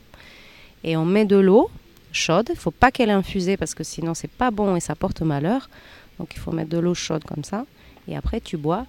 [0.84, 1.70] Et on met de l'eau
[2.12, 2.50] chaude.
[2.52, 5.22] Il faut pas qu'elle est infusée parce que sinon c'est pas bon et ça porte
[5.22, 5.70] malheur.
[6.20, 7.66] Donc il faut mettre de l'eau chaude comme ça.
[8.08, 8.86] Et après tu bois.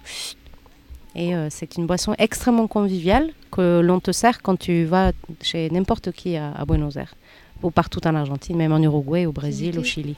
[1.13, 5.11] Et euh, c'est une boisson extrêmement conviviale que l'on te sert quand tu vas
[5.41, 7.15] chez n'importe qui à, à Buenos Aires.
[7.61, 10.15] Ou partout en Argentine, même en Uruguay, au Brésil, au Chili.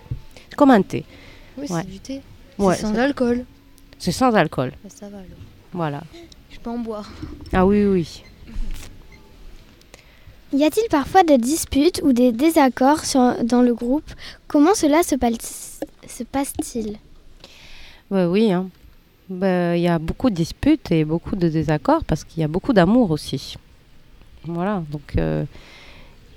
[0.56, 1.04] Comme un thé.
[1.58, 1.82] Oui, Ouais.
[1.84, 2.22] c'est du thé.
[2.58, 3.46] Ouais, c'est sans alcool.
[4.00, 4.72] C'est sans alcool.
[4.84, 5.30] Bah, ça va alors.
[5.74, 6.02] Voilà.
[6.52, 7.10] Je peux en boire.
[7.52, 8.24] Ah oui, oui.
[10.54, 14.10] Y a-t-il parfois des disputes ou des désaccords sur- dans le groupe?
[14.48, 16.98] Comment cela se, pal- se passe-t-il?
[18.12, 18.70] Ouais, oui, hein.
[19.30, 22.48] Ben, il y a beaucoup de disputes et beaucoup de désaccords parce qu'il y a
[22.48, 23.56] beaucoup d'amour aussi.
[24.46, 25.46] Voilà, donc euh,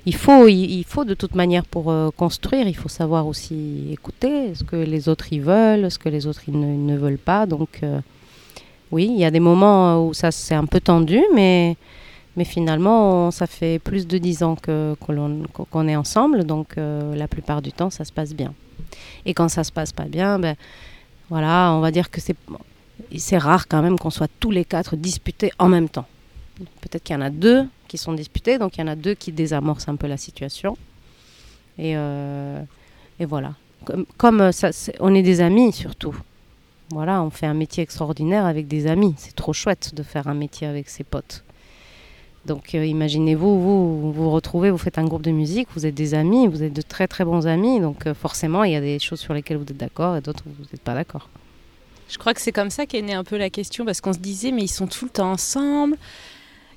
[0.07, 4.55] il, faut, il, faut de toute manière pour euh, construire, il faut savoir aussi écouter
[4.55, 7.45] ce que les autres ils veulent, ce que les autres ne, veulent pas.
[7.45, 8.01] Donc euh,
[8.93, 11.77] oui, il y a des moments où ça c'est un peu tendu, mais,
[12.37, 17.27] mais finalement ça fait plus de dix ans que, qu'on est ensemble, donc euh, la
[17.27, 18.55] plupart du temps ça se passe bien.
[19.25, 20.55] Et quand ça se passe pas bien, ben,
[21.31, 22.37] voilà, on va dire que c'est
[23.17, 26.07] c'est rare quand même qu'on soit tous les quatre disputés en même temps.
[26.81, 29.15] Peut-être qu'il y en a deux qui sont disputés, donc il y en a deux
[29.15, 30.77] qui désamorcent un peu la situation.
[31.79, 32.63] Et, euh,
[33.19, 33.55] et voilà.
[34.17, 34.51] Comme, euh,
[35.01, 36.15] on est des amis surtout.
[36.91, 39.15] Voilà, on fait un métier extraordinaire avec des amis.
[39.17, 41.45] C'est trop chouette de faire un métier avec ses potes.
[42.47, 46.15] Donc euh, imaginez-vous, vous, vous retrouvez, vous faites un groupe de musique, vous êtes des
[46.15, 49.19] amis, vous êtes de très très bons amis, donc forcément il y a des choses
[49.19, 51.29] sur lesquelles vous êtes d'accord et d'autres vous n'êtes pas d'accord.
[52.09, 54.19] Je crois que c'est comme ça qu'est née un peu la question, parce qu'on se
[54.19, 55.97] disait, mais ils sont tout le temps ensemble,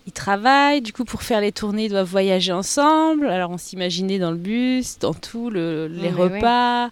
[0.10, 3.28] ils travaillent, du coup pour faire les tournées, ils doivent voyager ensemble.
[3.28, 6.90] Alors on s'imaginait dans le bus, dans tout, le- les repas.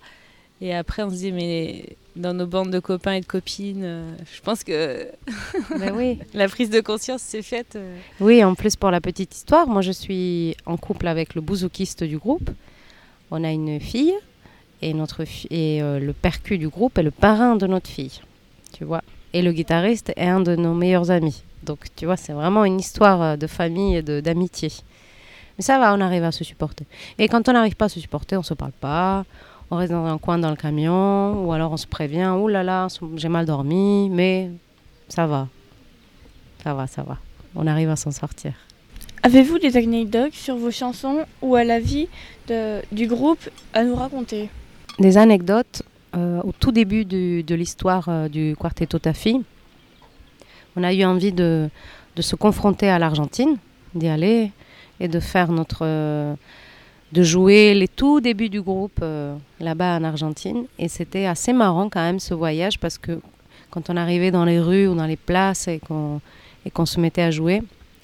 [0.62, 4.12] Et après on se disait, mais dans nos bandes de copains et de copines, euh,
[4.36, 5.08] je pense que
[5.80, 6.20] Ben oui.
[6.34, 7.74] la prise de conscience s'est faite.
[7.76, 7.98] euh.
[8.20, 12.04] Oui, en plus pour la petite histoire, moi je suis en couple avec le bouzoukiste
[12.04, 12.50] du groupe.
[13.32, 14.14] On a une fille
[14.82, 18.22] et, notre fi- et euh, le percu du groupe est le parrain de notre fille.
[18.74, 19.02] Tu vois.
[19.34, 21.44] Et le guitariste est un de nos meilleurs amis.
[21.64, 24.70] Donc tu vois, c'est vraiment une histoire euh, de famille et d'amitié.
[25.58, 26.86] Mais ça va, on arrive à se supporter.
[27.18, 29.26] Et quand on n'arrive pas à se supporter, on se parle pas.
[29.70, 32.64] On reste dans un coin dans le camion, ou alors on se prévient, oh là
[32.64, 34.50] là, j'ai mal dormi, mais
[35.10, 35.48] ça va.
[36.64, 37.18] Ça va, ça va.
[37.56, 38.54] On arrive à s'en sortir.
[39.24, 42.08] Avez-vous des anecdotes sur vos chansons ou à la vie
[42.48, 44.50] de- du groupe à nous raconter?
[45.00, 45.82] Des anecdotes
[46.16, 49.44] euh, au tout début du- de l'histoire euh, du Quartetto Tafi.
[50.78, 51.70] On a eu envie de,
[52.20, 53.58] se confronter à l'Argentine,
[53.96, 54.52] d'y aller
[55.00, 56.36] et de faire notre, euh,
[57.14, 60.66] de jouer les tout débuts du groupe euh, là-bas en Argentine.
[60.78, 63.20] Et c'était assez marrant quand même ce voyage parce que
[63.72, 67.32] quand on arrivait dans les rues ou dans les places et qu'on se mettait à
[67.32, 67.64] jouer,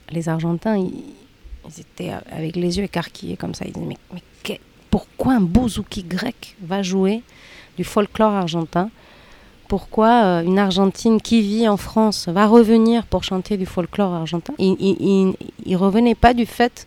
[0.10, 3.66] les Argentins, ils, étaient avec les yeux écarquillés comme ça.
[3.68, 4.60] Ils disaient mais,
[4.90, 7.22] pourquoi un bouzouki grec va jouer
[7.78, 8.90] du folklore argentin
[9.68, 14.54] Pourquoi euh, une Argentine qui vit en France va revenir pour chanter du folklore argentin
[14.60, 15.36] il,
[15.66, 16.86] il, revenaient pas du fait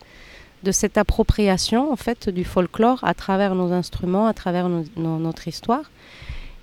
[0.62, 5.90] de cette appropriation en fait du folklore à travers nos instruments, à travers notre histoire.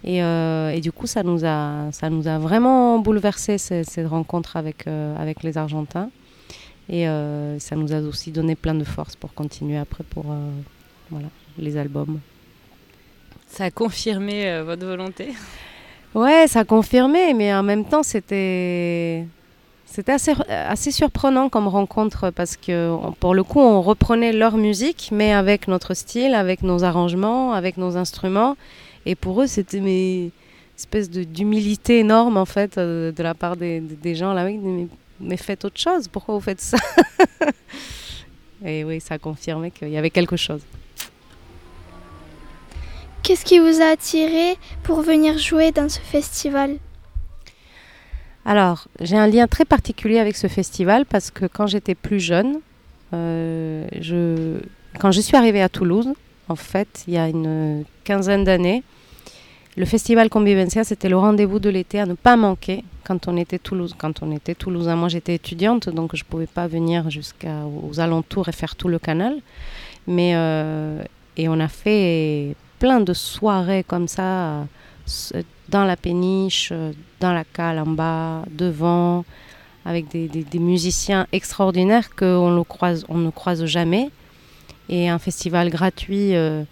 [0.03, 4.05] Et, euh, et du coup, ça nous a, ça nous a vraiment bouleversé ces, ces
[4.05, 6.09] rencontres avec, euh, avec les Argentins.
[6.89, 7.05] Et
[7.59, 10.25] ça nous a aussi donné plein de force pour continuer après pour
[11.09, 12.19] voilà, les albums.
[13.47, 15.29] Ça a confirmé votre volonté?
[16.15, 19.25] Ouais, ça a confirmé, mais en même temps, c'était
[19.85, 25.09] c'était assez, assez surprenant comme rencontre parce que pour le coup, on reprenait leur musique,
[25.11, 28.57] mais avec notre style, avec nos arrangements, avec nos instruments.
[29.05, 30.31] Et pour eux, c'était mais
[30.75, 34.45] espèce d'humilité énorme en fait euh, de la part des, gens là.
[34.45, 34.87] Mais,
[35.19, 36.07] mais faites autre chose.
[36.07, 36.77] Pourquoi vous faites ça?
[38.65, 40.61] Et oui, ça a confirmé qu'il y avait quelque chose.
[43.23, 46.75] Qu'est-ce qui vous a attiré pour venir jouer dans ce festival
[48.43, 52.59] Alors, j'ai un lien très particulier avec ce festival parce que quand j'étais plus jeune,
[53.13, 54.59] euh,
[54.99, 56.09] quand je suis arrivée à Toulouse,
[56.49, 58.83] en fait, il y a une quinzaine d'années,
[59.77, 63.57] le festival Convivencia, c'était le rendez-vous de l'été à ne pas manquer quand on était
[63.57, 64.97] Toulouse, quand on était toulousain.
[64.97, 68.99] Moi, j'étais étudiante, donc je ne pouvais pas venir jusqu'aux alentours et faire tout le
[68.99, 69.37] canal.
[70.07, 71.01] Mais euh,
[71.37, 74.67] et on a fait plein de soirées comme ça
[75.07, 75.31] s-
[75.69, 79.23] dans la péniche, euh, dans la cale en bas, devant,
[79.85, 82.65] avec des, musiciens extraordinaires qu'on
[83.07, 84.09] on ne croise jamais.
[84.89, 86.65] Et un festival gratuit, euh,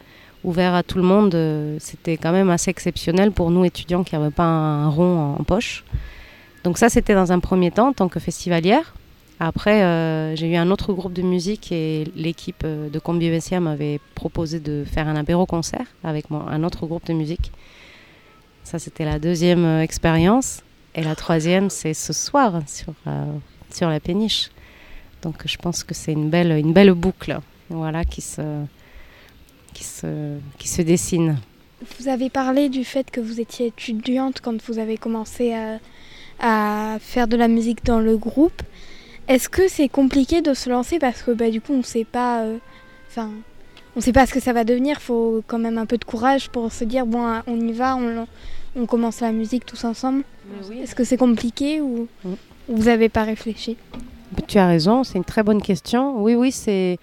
[0.43, 4.13] ouvert à tout le monde, euh, c'était quand même assez exceptionnel pour nous étudiants qui
[4.13, 5.85] n'avaient pas un rond en, en poche.
[6.65, 8.95] Donc ça, c'était dans un premier temps en tant que festivalière.
[9.43, 13.99] Après, euh, j'ai eu un autre groupe de musique et l'équipe euh, de Convivencia m'avait
[14.13, 17.51] proposé de faire un apéro-concert avec mon- un autre groupe de musique.
[18.63, 20.61] Ça, c'était la deuxième euh, expérience.
[20.93, 22.93] Et la troisième, c'est ce soir sur,
[23.71, 24.49] sur la péniche.
[25.23, 27.39] Donc je pense que c'est une belle, une belle boucle
[27.69, 28.41] voilà, qui, se,
[29.73, 31.37] qui, se, qui se dessine.
[31.97, 35.79] Vous avez parlé du fait que vous étiez étudiante quand vous avez commencé à,
[36.41, 38.61] à faire de la musique dans le groupe.
[39.27, 42.41] Est-ce que c'est compliqué de se lancer parce que bah, du coup on sait pas,
[42.41, 42.57] euh,
[43.09, 43.29] enfin,
[43.95, 45.01] on sait pas ce que ça va devenir.
[45.01, 48.27] Faut quand même un peu de courage pour se dire bon, on y va, on,
[48.75, 50.23] on commence la musique tous ensemble.
[50.81, 52.07] Est-ce que c'est compliqué ou
[52.69, 53.77] ou vous avez pas réfléchi?
[54.47, 56.21] Tu as raison, c'est une très bonne question.
[56.21, 56.97] Oui, oui, c'est.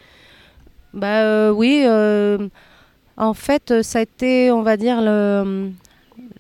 [0.95, 2.49] Bah euh, oui, euh,
[3.17, 5.71] en fait, euh, ça a été, on va dire, le,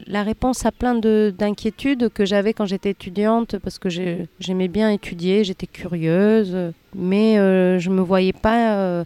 [0.06, 4.68] la réponse à plein de- d'inquiétudes que j'avais quand j'étais étudiante, parce que j'ai- j'aimais
[4.68, 6.56] bien étudier, j'étais curieuse,
[6.94, 9.04] mais euh, je ne me voyais pas euh,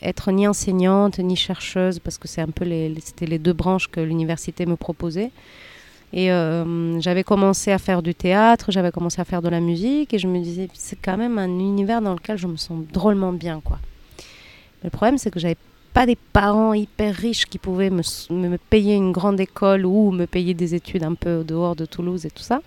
[0.00, 3.52] être ni enseignante ni chercheuse, parce que c'est un peu les, les- c'était les deux
[3.52, 5.30] branches que l'université me proposait.
[6.14, 10.14] Et euh, j'avais commencé à faire du théâtre, j'avais commencé à faire de la musique,
[10.14, 13.32] et je me disais, c'est quand même un univers dans lequel je me sens drôlement
[13.32, 13.78] bien, quoi.
[14.84, 15.56] Le problème, c'est que j'avais
[15.92, 20.54] pas des parents hyper riches qui pouvaient me, payer une grande école ou me payer
[20.54, 22.60] des études un peu dehors de Toulouse et tout ça.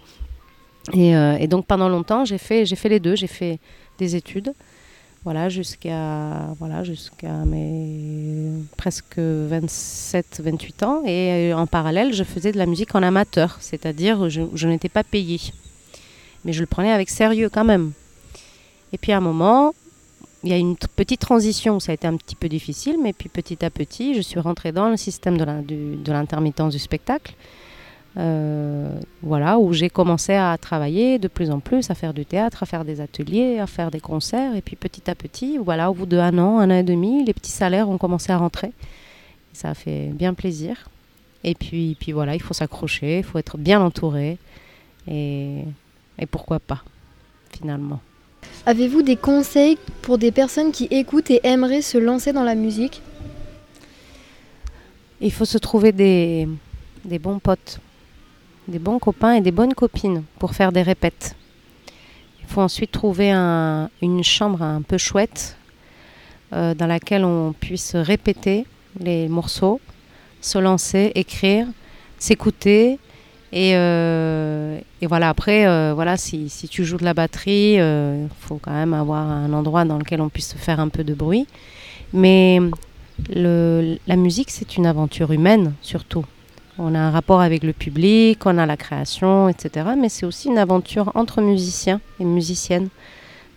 [0.93, 3.15] Et, euh, et donc pendant longtemps, j'ai fait, j'ai fait les deux.
[3.15, 3.59] J'ai fait
[3.97, 4.53] des études,
[5.23, 11.03] voilà, jusqu'à voilà, jusqu'à mes presque 27, 28 ans.
[11.05, 14.89] Et euh, en parallèle, je faisais de la musique en amateur, c'est-à-dire je, je n'étais
[14.89, 15.39] pas payée,
[16.43, 17.91] mais je le prenais avec sérieux quand même.
[18.93, 19.73] Et puis à un moment,
[20.43, 23.29] il y a une petite transition, ça a été un petit peu difficile, mais puis
[23.29, 26.79] petit à petit, je suis rentrée dans le système de la- du- de l'intermittence du
[26.79, 27.35] spectacle.
[28.17, 32.61] Euh, voilà, où j'ai commencé à travailler de plus en plus, à faire du théâtre,
[32.63, 34.53] à faire des ateliers, à faire des concerts.
[34.55, 37.33] Et puis petit à petit, voilà, au bout d'un an, un an et demi, les
[37.33, 38.71] petits salaires ont commencé à rentrer.
[39.53, 40.89] Ça a fait bien plaisir.
[41.45, 44.37] Et puis, puis voilà, il faut s'accrocher, il faut être bien entouré.
[45.07, 45.63] Et
[46.29, 46.83] pourquoi pas,
[47.57, 48.01] finalement.
[48.65, 53.01] Avez-vous des conseils pour des personnes qui écoutent et aimeraient se lancer dans la musique?
[55.19, 56.47] Il faut se trouver des,
[57.19, 57.79] bons potes,
[58.67, 61.35] des bons copains et des bonnes copines pour faire des répètes.
[62.41, 65.57] Il faut ensuite trouver un- une chambre un peu chouette
[66.53, 68.65] euh, dans laquelle on puisse répéter
[68.99, 69.79] les morceaux,
[70.41, 71.65] se lancer, écrire,
[72.19, 72.99] s'écouter.
[73.53, 78.29] Et, euh, et voilà, après, euh, voilà, si, si tu joues de la batterie, il
[78.39, 81.47] faut quand même avoir un endroit dans lequel on puisse faire un peu de bruit.
[82.13, 82.59] Mais
[83.29, 86.25] la musique, c'est une aventure humaine, surtout.
[86.77, 89.89] On a un rapport avec le public, on a la création, etc.
[89.97, 92.87] Mais c'est aussi une aventure entre musiciens et musiciennes.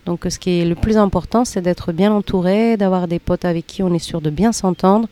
[0.05, 3.65] Donc ce qui est le plus important, c'est d'être bien entouré, d'avoir des potes avec
[3.65, 5.07] qui on est sûr de bien s'entendre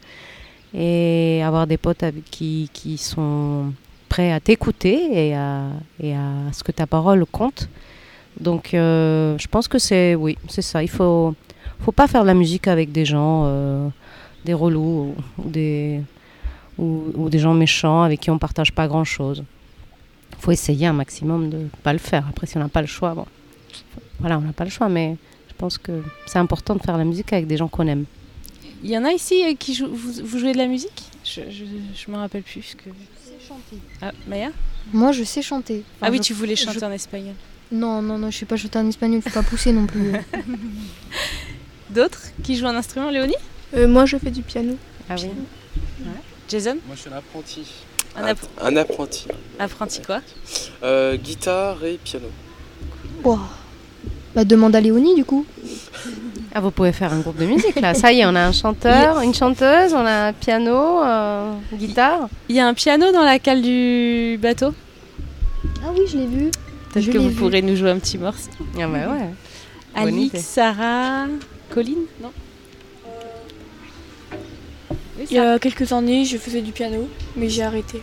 [0.75, 3.71] et avoir des potes qui, qui sont
[4.13, 7.67] prêts à t'écouter et à, et à ce que ta parole compte.
[8.39, 10.83] Donc euh, je pense que c'est oui, c'est ça.
[10.83, 11.33] Il faut
[11.83, 13.89] faut pas faire de la musique avec des gens euh,
[14.45, 15.99] des relous ou, des
[16.77, 19.43] ou, des gens méchants avec qui on partage pas grand chose.
[20.37, 22.25] faut essayer un maximum de pas le faire.
[22.29, 23.25] Après si on n'a pas le choix, bon,
[24.19, 25.17] voilà, on n'a pas le choix, mais
[25.49, 28.05] je pense que c'est important de faire la musique avec des gens qu'on aime.
[28.83, 29.95] Il y en a ici euh, qui jouent.
[30.29, 31.12] Vous jouez de la musique?
[31.23, 32.75] Je je, me rappelle plus.
[32.77, 32.89] Que...
[34.01, 34.49] Ah, Maya?
[34.91, 35.83] Moi, je sais chanter.
[36.01, 37.35] Ah oui, je- tu voulais chanter je- en espagnol.
[37.71, 40.11] Non, non, non, je sais pas chanter en espagnol, faut pas pousser non plus.
[41.89, 43.35] D'autres qui jouent un instrument, Léonie?
[43.75, 44.77] Euh, moi, je fais du piano.
[45.09, 45.29] Ah oui.
[46.49, 46.77] Jason?
[46.85, 47.63] Moi, je suis un apprenti.
[48.15, 49.25] Un app- Un apprenti.
[49.59, 50.21] Apprenti quoi?
[50.83, 52.27] Euh, guitare et piano.
[53.23, 53.39] Ouah.
[54.35, 55.45] Bah, demande à Léonie du coup.
[56.55, 57.93] Ah, vous pouvez faire un groupe de musique là.
[57.95, 62.29] Ça y est, on a un chanteur, une chanteuse, on a un piano, euh, guitare.
[62.47, 64.71] Il y a un piano dans la cale du bateau
[65.83, 66.51] Ah oui, je l'ai vu.
[66.93, 67.35] Peut-être que vous vu.
[67.35, 68.51] pourrez nous jouer un petit morceau.
[68.79, 69.29] Ah bah ouais.
[69.95, 70.39] Alix.
[70.41, 71.25] Sarah,
[71.71, 72.31] Colline Non
[75.19, 78.01] Il y a quelques années, je faisais du piano, mais j'ai arrêté.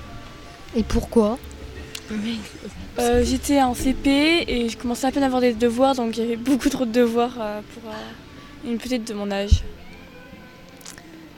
[0.74, 1.38] Et pourquoi
[2.98, 6.24] Euh, J'étais en CP et je commençais à peine à avoir des devoirs, donc il
[6.24, 7.94] y avait beaucoup trop de devoirs euh, pour euh,
[8.64, 9.62] une petite de mon âge.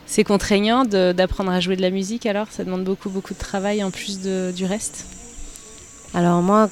[0.06, 2.48] C'est contraignant d'apprendre à jouer de la musique alors?
[2.50, 5.06] Ça demande beaucoup beaucoup de travail en plus de- du reste?
[6.12, 6.68] Alors moi,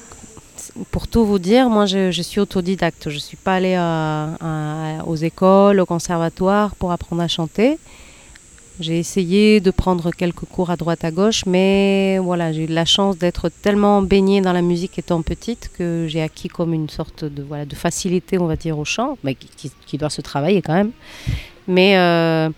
[0.91, 3.09] pour tout vous dire, moi je, je suis autodidacte.
[3.09, 7.79] Je ne suis pas allée à- à- aux écoles, au conservatoire pour apprendre à chanter.
[8.79, 12.85] J'ai essayé de prendre quelques cours à droite à gauche, mais voilà, j'ai eu la
[12.85, 17.25] chance d'être tellement baignée dans la musique étant petite que j'ai acquis comme une sorte
[17.25, 20.73] de, voilà, de facilité, on va dire, au chant, mais qui, doit se travailler quand
[20.73, 20.91] même.
[21.67, 22.49] Mais euh,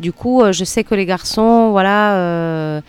[0.00, 2.80] du coup, euh, je sais que les garçons, voilà, euh,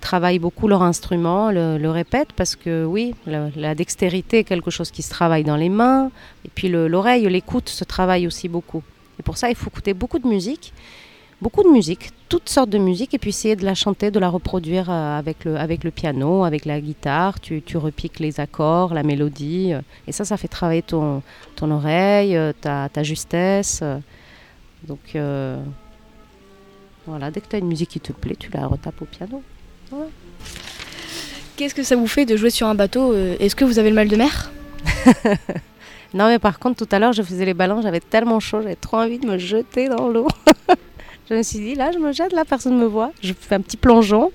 [0.00, 5.02] travaillent beaucoup leur instrument, le, répètent, parce que oui, la, dextérité est quelque chose qui
[5.02, 6.10] se travaille dans les mains,
[6.44, 8.82] et puis le- l'oreille, l'écoute se travaille aussi beaucoup.
[9.20, 10.72] Et pour ça, il faut écouter beaucoup de musique,
[11.40, 14.28] beaucoup de musique, toutes sortes de musique, et puis essayer de la chanter, de la
[14.28, 17.40] reproduire euh, avec le, avec le piano, avec la guitare.
[17.40, 21.22] Tu, tu repiques les accords, la mélodie, euh, et ça, ça fait travailler ton,
[21.56, 23.82] ton oreille, euh, ta, ta justesse.
[24.86, 25.62] donc euh,
[27.06, 29.42] voilà, dès que tu as une musique qui te plaît, tu la retapes au piano.
[29.92, 30.06] Ouais.
[31.56, 33.96] Qu'est-ce que ça vous fait de jouer sur un bateau Est-ce que vous avez le
[33.96, 34.52] mal de mer?
[36.14, 38.76] Non, mais par contre, tout à l'heure, je faisais les ballons, j'avais tellement chaud, j'avais
[38.76, 40.28] trop envie de me jeter dans l'eau.
[41.28, 43.12] je me suis dit, là, je me jette, là, personne ne me voit.
[43.22, 44.30] Je fais un petit plongeon.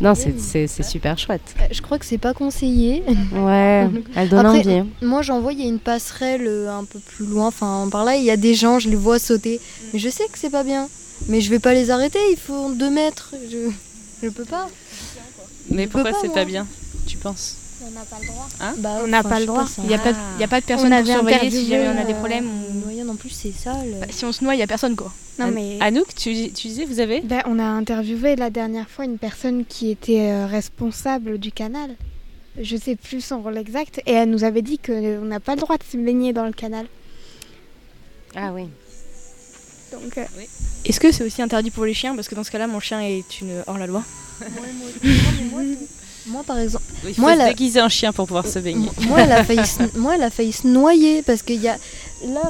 [0.00, 1.54] Non, c'est- super chouette.
[1.60, 3.02] Euh, Je crois que c'est pas conseillé.
[3.32, 4.72] Ouais, elle donne Après, envie.
[4.74, 4.86] hein.
[5.02, 7.46] Moi, j'en vois, il y a une passerelle euh, un peu plus loin.
[7.46, 9.60] Enfin, par là, il y a des gens, je les vois sauter.
[9.92, 10.88] Mais je sais que c'est pas bien.
[11.28, 13.32] Mais je vais pas les arrêter, ils font deux mètres.
[13.50, 13.70] Je,
[14.22, 14.68] je peux pas.
[15.70, 16.66] Mais Je pourquoi c'est pas bien
[17.06, 17.56] Tu penses?
[17.86, 18.48] On n'a pas le droit.
[18.60, 18.74] Hein?
[18.78, 19.66] Bah, On n'a enfin, pas le droit.
[19.66, 19.80] ça.
[19.82, 21.50] Il n'y a, pas de- il y a pas de personne On pour avait surveiller
[21.50, 22.48] si jamais on a des problèmes.
[23.16, 23.96] Euh, en plus, c'est sale.
[24.00, 25.12] Bah, si on se noie, il n'y a personne quoi.
[25.38, 28.88] Non An- mais Anouk, tu, tu disais, vous avez ben, on a interviewé la dernière
[28.88, 31.90] fois une personne qui était euh, responsable du canal.
[32.60, 35.60] Je sais plus son rôle exact et elle nous avait dit qu'on n'a pas le
[35.60, 36.86] droit de se baigner dans le canal.
[38.34, 38.62] Ah oui.
[39.92, 40.24] Donc euh,
[40.84, 42.14] Est-ce que c'est aussi interdit pour les chiens?
[42.16, 44.02] Parce que dans ce cas-là, mon chien est une hors-la-loi.
[46.28, 48.88] Moi, par exemple, Il faut Moi, se la- déguiser en chien pour pouvoir se baigner.
[49.08, 51.76] moi, elle a failli se, moi, elle a failli se noyer parce qu'il y a
[52.26, 52.40] là,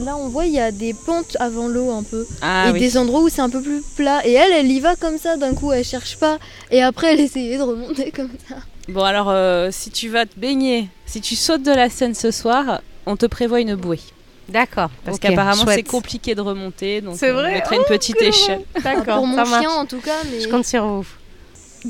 [0.00, 2.80] là, on voit il y a des pentes avant l'eau un peu Ah et oui.
[2.80, 4.26] des endroits où c'est un peu plus plat.
[4.26, 6.38] Et elle, elle y va comme ça d'un coup, elle cherche pas.
[6.70, 8.56] Et après, elle essayait de remonter comme ça.
[8.88, 12.30] Bon alors, euh, si tu vas te baigner, si tu sautes de la scène ce
[12.30, 14.00] soir, on te prévoit une bouée.
[14.48, 14.90] D'accord.
[15.04, 18.60] Parce qu'apparemment c'est compliqué de remonter, donc C'est on vrai mettrait une petite échelle.
[18.84, 19.76] D'accord, Pour mon ça chien, marche.
[19.78, 21.06] en tout cas, mais Je compte sur vous.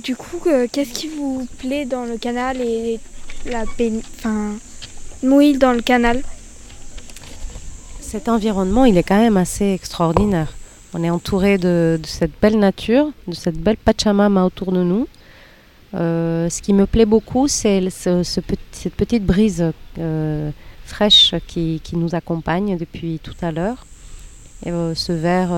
[0.02, 3.00] Du coup, euh, qu'est-ce qui vous plaît dans le canal et
[3.46, 4.54] la baign- enfin
[5.22, 6.22] mouille dans le canal?
[8.00, 10.52] Cet environnement, il est quand même assez extraordinaire.
[10.94, 15.08] On est entouré de, cette belle nature, de cette belle Pachamama autour de nous.
[15.94, 20.50] Euh, ce qui me plaît beaucoup, c'est cette petite brise euh,
[20.84, 23.86] fraîche qui, nous accompagne depuis tout à l'heure.
[24.64, 25.50] Et ce verre,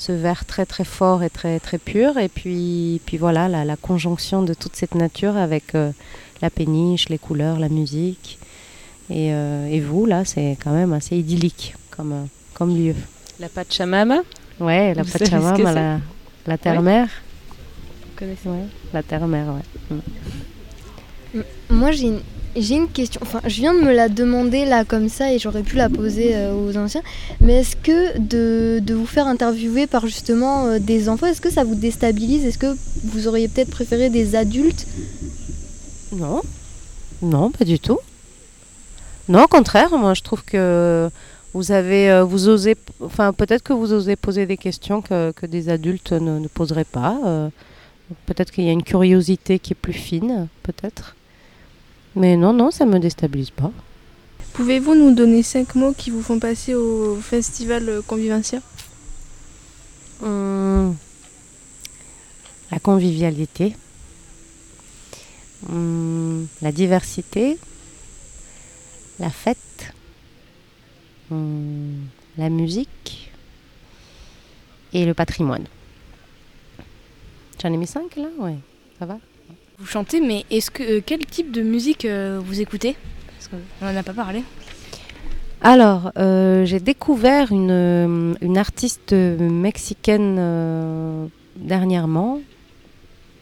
[0.00, 2.16] ce verre très très fort et très très pur.
[2.16, 5.92] Et puis, puis voilà, la, la conjonction de toute cette nature avec euh,
[6.40, 8.38] la péniche, les couleurs, la musique.
[9.10, 12.24] Et, euh, et vous, là, c'est quand même assez idyllique comme, euh,
[12.54, 12.94] comme lieu.
[13.38, 14.20] La Pachamama,
[14.58, 15.98] Ouais, la Vous Pachamama, la,
[16.46, 17.08] la terre-mère.
[17.48, 19.96] Vous connaissez Ouais, la terre-mère, ouais.
[21.34, 21.42] Mm.
[21.68, 22.20] Moi, j'ai une,
[22.56, 23.20] j'ai une question.
[23.22, 26.34] Enfin, je viens de me la demander là comme ça et j'aurais pu la poser
[26.34, 27.02] euh, aux anciens.
[27.40, 31.50] Mais est-ce que de, de vous faire interviewer par justement euh, des enfants, est-ce que
[31.50, 32.44] ça vous déstabilise?
[32.44, 34.86] Est-ce que vous auriez peut-être préféré des adultes?
[36.12, 36.42] Non,
[37.22, 37.98] non, pas du tout.
[39.28, 41.08] Non, au contraire, moi je trouve que
[41.54, 45.46] vous avez, euh, vous osez, enfin peut-être que vous osez poser des questions que, que
[45.46, 47.16] des adultes ne, poseraient pas.
[48.26, 51.14] peut-être qu'il y a une curiosité qui est plus fine, peut-être.
[52.16, 53.70] Mais non, non, ça me déstabilise pas.
[54.54, 58.60] Pouvez-vous nous donner cinq mots qui vous font passer au festival Convivencia
[60.22, 60.96] Hum,
[62.70, 63.74] la convivialité,
[65.68, 67.58] Hum, la diversité,
[69.18, 69.92] la fête,
[71.30, 72.06] Hum,
[72.36, 73.30] la musique.
[74.92, 75.66] Et le patrimoine.
[77.62, 78.26] J'en ai mis cinq là?
[78.40, 78.56] Ouais,
[78.98, 79.18] ça va?
[79.80, 82.96] Vous chantez, mais est-ce que euh, quel type de musique euh, vous écoutez?
[83.38, 84.42] Parce n'en a pas parlé.
[85.62, 92.40] Alors, euh, j'ai découvert une, artiste mexicaine dernièrement.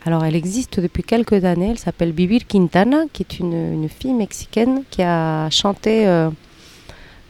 [0.04, 1.70] Alors, elle existe depuis quelques années.
[1.70, 6.06] Elle s'appelle Vivir Quintana, qui est une, fille mexicaine qui a chanté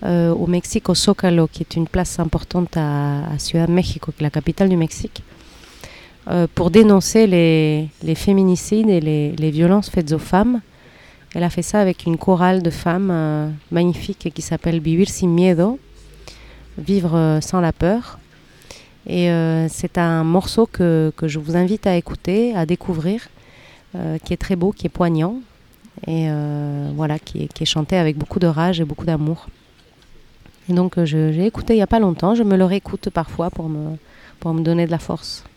[0.02, 4.68] au Mexique, au Zócalo, qui est une place importante à, Ciudad México, qui la capitale
[4.68, 5.22] du Mexique,
[6.30, 10.60] euh, pour dénoncer les, féminicides et les, violences faites aux femmes.
[11.34, 15.28] Elle a fait ça avec une chorale de femmes euh, magnifique qui s'appelle Vivir sin
[15.28, 15.78] miedo,
[16.76, 18.18] vivre euh, sans la peur.
[19.06, 19.30] Et
[19.70, 23.26] c'est un morceau que, que je vous invite à écouter, à découvrir,
[23.94, 25.36] qui est très beau, qui est poignant,
[26.06, 26.28] et
[26.94, 29.46] voilà, qui est, chanté avec beaucoup de rage et beaucoup d'amour.
[30.68, 33.96] Donc j'ai écouté il n'y a pas longtemps, je me le réécoute parfois pour me,
[34.40, 35.47] pour me donner de la force.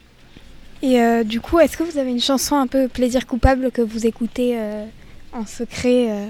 [0.81, 3.81] Et euh, du coup, est-ce que vous avez une chanson un peu plaisir coupable que
[3.81, 4.85] vous écoutez euh,
[5.33, 6.27] en secret euh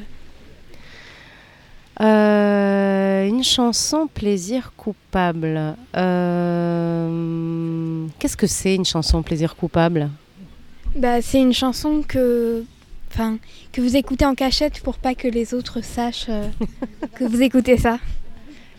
[3.27, 5.75] une chanson plaisir coupable.
[8.19, 10.09] Qu'est-ce que c'est une chanson plaisir coupable?
[10.95, 12.63] Bah, c'est une chanson que,
[13.11, 13.37] enfin,
[13.71, 16.31] que vous écoutez en cachette pour pas que les autres sachent
[17.15, 17.99] que vous écoutez ça.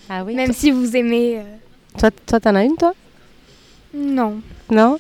[0.09, 0.35] Ah oui.
[0.35, 1.41] Même si vous aimez.
[1.97, 2.93] Toi, toi, t'en as une, toi?
[3.95, 4.41] Non.
[4.71, 4.99] Non?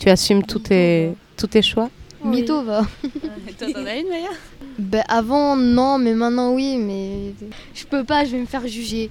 [0.00, 1.90] Tu assumes tous tes, tous tes choix
[2.24, 2.86] Mytho va.
[3.58, 4.30] Toi, t'en as une, Maya?
[4.78, 7.34] Ben avant non, mais maintenant oui, mais
[7.74, 9.10] je peux pas, je vais me faire juger.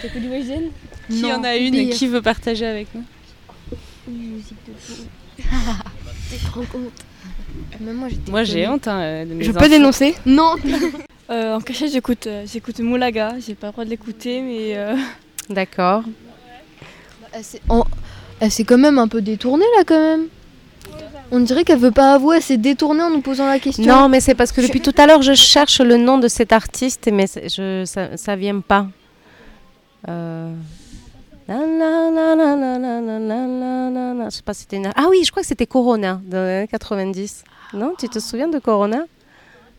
[0.00, 0.70] T'écoutes du Wayzen
[1.10, 1.94] Qui Non, en a une pire.
[1.96, 3.04] Qui veut partager avec nous?
[4.08, 5.02] Une musique de fou.
[6.30, 7.04] T'es trop honte.
[8.30, 8.88] Moi j'ai honte.
[8.88, 10.14] hein, de mes Je peux dénoncer?
[10.24, 10.54] Non.
[11.30, 13.34] Euh, En cachette, j'écoute euh, j'écoute Moulaga.
[13.38, 14.76] J'ai pas le droit de l'écouter, mais.
[14.76, 14.96] euh,
[15.48, 16.02] D'accord.
[17.68, 17.84] En-
[18.40, 20.26] elle s'est quand même un peu détournée là quand même.
[21.32, 23.84] On dirait qu'elle veut pas avouer, elle s'est détournée en nous posant la question.
[23.84, 26.52] Non, mais c'est parce que depuis tout à l'heure, je cherche le nom de cet
[26.52, 28.86] artiste, mais je, ça, ça vient pas.
[34.96, 37.44] Ah oui, je crois que c'était Corona dans les 90.
[37.74, 39.04] Non, tu te souviens de Corona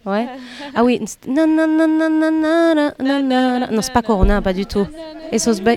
[0.06, 0.28] Ouais.
[0.74, 1.00] Ah oui.
[1.28, 1.46] Non,
[3.82, 4.88] c'est pas Corona, pas du tout.
[5.32, 5.70] Et Sosbe...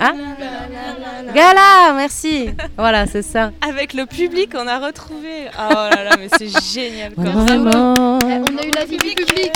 [0.00, 0.12] Ah
[1.34, 2.50] Gala, merci.
[2.76, 3.52] Voilà, c'est ça.
[3.60, 5.46] Avec le public, on a retrouvé.
[5.58, 7.14] Oh là là, mais c'est génial.
[7.14, 7.24] quoi.
[7.24, 8.18] Vraiment.
[8.22, 9.52] Eh, on a eu l'avis du public.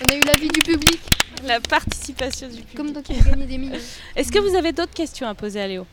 [0.00, 1.00] On a eu l'avis du public.
[1.46, 2.76] La participation du public.
[2.76, 3.78] Comme toi qui as gagné des millions.
[4.16, 5.86] Est-ce que vous avez d'autres questions à poser à Léo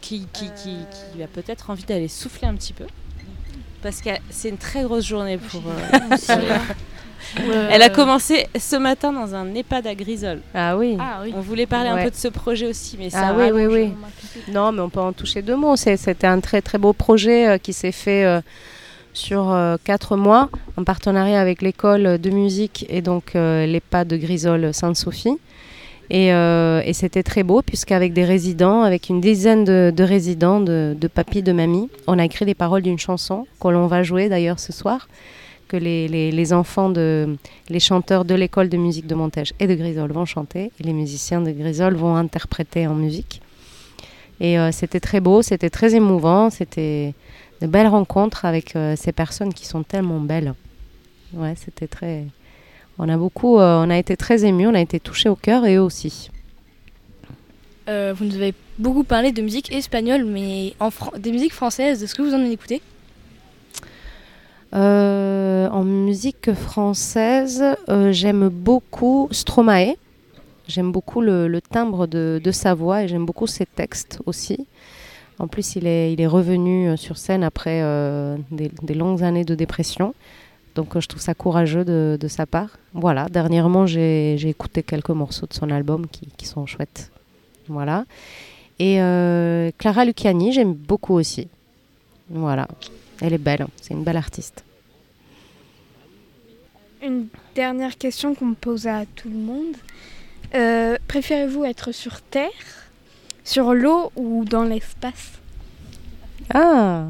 [0.00, 0.76] qui, qui, qui,
[1.14, 2.84] qui a peut-être envie d'aller souffler un petit peu
[3.82, 5.62] Parce que c'est une très grosse journée pour.
[5.66, 6.16] euh,
[7.70, 10.40] Elle a commencé ce matin dans un EHPAD à Grisol.
[10.54, 10.96] Ah oui.
[11.00, 11.32] Ah oui.
[11.36, 13.92] On voulait parler un peu de ce projet aussi, mais ça Ah oui, oui, oui.
[14.52, 15.76] Non, mais on peut en toucher deux mots.
[15.76, 18.40] C'est- C'était un très très beau projet euh, qui s'est fait euh,
[19.12, 24.16] sur euh, quatre mois en partenariat avec l'école de musique et donc euh, l'EHPAD de
[24.16, 25.36] Grisol Sainte-Sophie.
[26.12, 30.58] Et, euh, et c'était très beau puisqu'avec des résidents, avec une dizaine de, de résidents,
[30.60, 34.02] de, de papis, de mamies, on a écrit les paroles d'une chanson que l'on va
[34.02, 35.06] jouer d'ailleurs ce soir,
[35.70, 37.36] que les, les- enfants, de,
[37.68, 40.92] les chanteurs de l'école de musique de Montège et de Grisol vont chanter et les
[40.92, 43.40] musiciens de Grisol vont interpréter en musique.
[44.40, 47.14] Et euh, c'était très beau, c'était très émouvant, c'était
[47.60, 50.54] de belles rencontres avec euh, ces personnes qui sont tellement belles.
[51.34, 52.24] Ouais, c'était très.
[52.98, 55.64] On a beaucoup, euh, on a été très émus, on a été touchés au cœur
[55.66, 56.30] et eux aussi.
[58.16, 62.22] Vous nous avez beaucoup parlé de musique espagnole, mais en des musiques françaises, est-ce que
[62.22, 62.80] vous en écoutez
[64.78, 69.94] en musique française, euh, j'aime beaucoup Stromae.
[70.68, 74.66] J'aime beaucoup le, timbre de, sa voix et j'aime beaucoup ses textes aussi.
[75.40, 80.14] En plus, il est, revenu euh, sur scène après euh, des, longues années de dépression.
[80.74, 82.78] Donc, euh, je trouve ça courageux de, sa part.
[82.94, 87.10] Voilà, dernièrement, j'ai écouté quelques morceaux de son album qui, sont chouettes.
[87.68, 88.04] Voilà.
[88.78, 91.48] Et euh, Clara Luciani, j'aime beaucoup aussi.
[92.28, 92.68] Voilà.
[93.20, 94.64] Elle est belle, c'est une belle artiste.
[97.02, 99.74] Une dernière question qu'on pose à tout le monde.
[100.54, 102.50] Euh, Préférez-vous être sur Terre,
[103.44, 105.32] sur l'eau ou dans l'espace?
[106.52, 107.04] Ah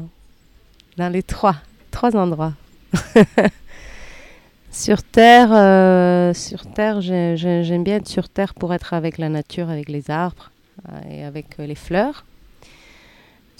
[0.97, 1.55] Dans les trois,
[1.91, 2.53] trois endroits.
[4.71, 9.17] sur Terre, euh, sur Terre, j'ai- j'ai- j'aime bien être sur Terre pour être avec
[9.17, 10.51] la nature, avec les arbres
[10.91, 12.25] euh, et avec les fleurs.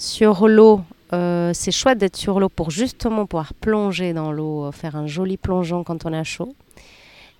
[0.02, 0.80] Sur l'eau,
[1.12, 5.06] euh, c'est chouette d'être sur l'eau pour justement pouvoir plonger dans l'eau, euh, faire un
[5.06, 6.56] joli plongeon quand on a chaud.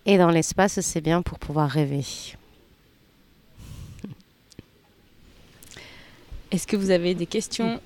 [0.06, 2.04] Et dans l'espace, c'est bien pour pouvoir rêver.
[6.52, 7.80] Est-ce que vous avez des questions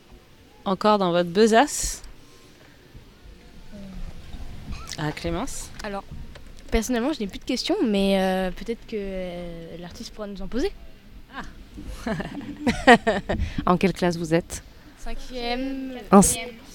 [0.66, 2.02] encore dans votre besace?
[4.98, 5.70] Ah, Clémence?
[5.84, 6.04] Alors,
[6.70, 10.48] personnellement, je n'ai plus de questions, mais euh, peut-être que euh, l'artiste pourra nous en
[10.48, 10.70] poser.
[13.66, 14.62] en quelle classe vous êtes
[14.98, 15.92] Cinquième.
[16.10, 16.20] En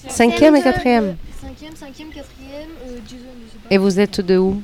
[0.08, 1.16] cinquième et quatrième.
[1.40, 3.74] Cinquième, cinquième, quatrième, euh, dixième, je sais pas.
[3.74, 4.62] Et vous êtes de où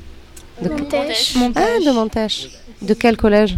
[0.62, 0.68] de...
[0.70, 1.34] Montèche.
[1.55, 2.49] Ah, de Montèche.
[2.82, 3.57] De quel collège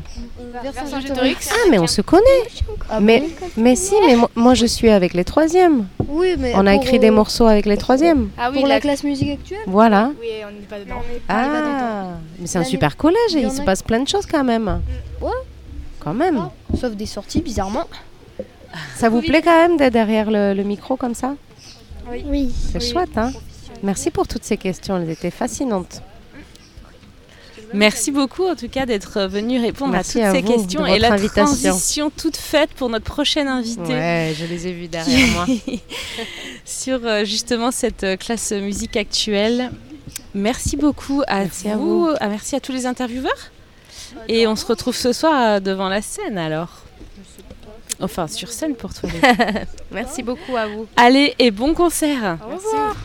[0.86, 1.48] Saint-Gétorix.
[1.50, 2.22] Ah, mais on se connaît.
[3.00, 3.22] mais,
[3.56, 5.86] mais si, mais moi, moi, je suis avec les troisièmes.
[6.08, 8.30] Oui, mais On a pour, écrit des euh, morceaux avec les troisièmes.
[8.36, 10.10] Ah oui, pour la la- classe musique actuelle Voilà.
[10.20, 11.00] Oui, on n'est pas dedans.
[11.28, 14.80] Ah, mais c'est un super collège et il se passe plein de choses quand même.
[15.20, 15.30] Ouais.
[16.00, 16.48] Quand même.
[16.80, 17.86] Sauf des sorties, bizarrement.
[18.96, 21.34] Ça vous plaît quand même d'être derrière le, le micro comme ça?
[22.26, 22.52] Oui.
[22.72, 23.32] C'est chouette, hein
[23.82, 26.02] Merci pour toutes ces questions, elles étaient fascinantes.
[27.72, 30.98] Merci beaucoup en tout cas d'être venu répondre Merci à à toutes ces questions et
[30.98, 31.44] la invitation.
[31.44, 33.94] transition toute faite pour notre prochaine invitée.
[33.94, 35.46] Ouais, je les ai vus derrière moi.
[36.64, 39.70] Sur euh, justement cette euh, classe musique actuelle.
[40.34, 42.10] Merci beaucoup à Merci à vous, vous.
[42.18, 43.50] Ah, merci à tous les intervieweurs.
[44.28, 46.82] Et on se retrouve ce soir euh, devant la scène alors.
[48.00, 49.10] Enfin, sur scène pour toi.
[49.92, 50.86] Merci beaucoup à vous.
[50.96, 52.38] Allez, et bon concert.
[52.42, 52.96] Au revoir.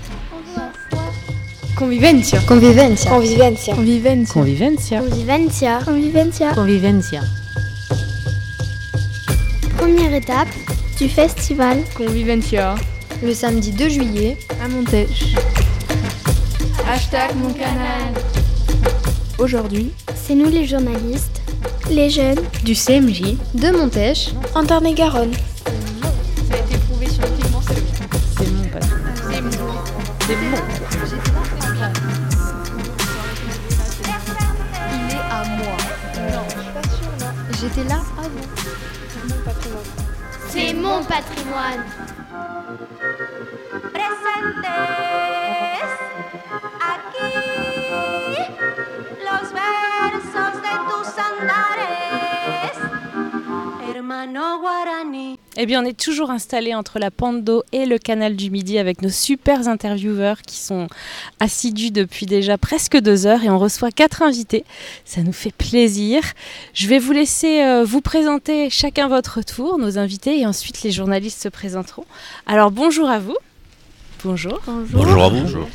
[1.76, 2.40] Convivencia.
[2.48, 3.10] Convivencia.
[3.10, 3.76] Convivencia.
[3.76, 4.34] Convivencia.
[4.34, 5.00] Convivencia.
[5.02, 5.80] Convivencia.
[5.84, 6.54] Convivencia.
[6.54, 7.22] Convivencia.
[9.78, 10.48] Première étape
[10.98, 11.84] du festival.
[11.98, 12.76] Convivencia.
[13.22, 14.38] Le samedi 2 juillet.
[14.64, 15.36] À Montèche.
[16.88, 18.14] Hashtag mon canal.
[19.38, 21.42] Aujourd'hui, C'est nous les journalistes,
[21.90, 23.36] les jeunes, Du CMJ.
[23.54, 24.30] De Montèche.
[24.56, 25.34] En Tarn-et-Garonne.
[25.34, 27.82] Ça a été prouvé scientifiquement, c'est le.
[28.38, 28.98] C'est mon patron.
[29.30, 29.52] C'est mon.
[30.28, 30.58] C'est bon.
[34.92, 35.78] Il est à moi.
[37.60, 38.48] J'étais là avant.
[40.50, 41.84] c'est mon patrimoine.
[43.92, 45.05] presentes aquí
[55.58, 59.02] Eh bien, on est toujours installé entre la Pando et le canal du Midi avec
[59.02, 60.88] nos super intervieweurs qui sont
[61.40, 64.66] assidus depuis déjà presque deux heures et on reçoit quatre invités.
[65.06, 66.22] Ça nous fait plaisir.
[66.74, 70.92] Je vais vous laisser euh, vous présenter chacun votre tour, nos invités, et ensuite les
[70.92, 72.06] journalistes se présenteront.
[72.48, 73.38] Alors, bonjour à vous.
[74.26, 74.60] Bonjour.
[74.92, 75.66] Bonjour à vous.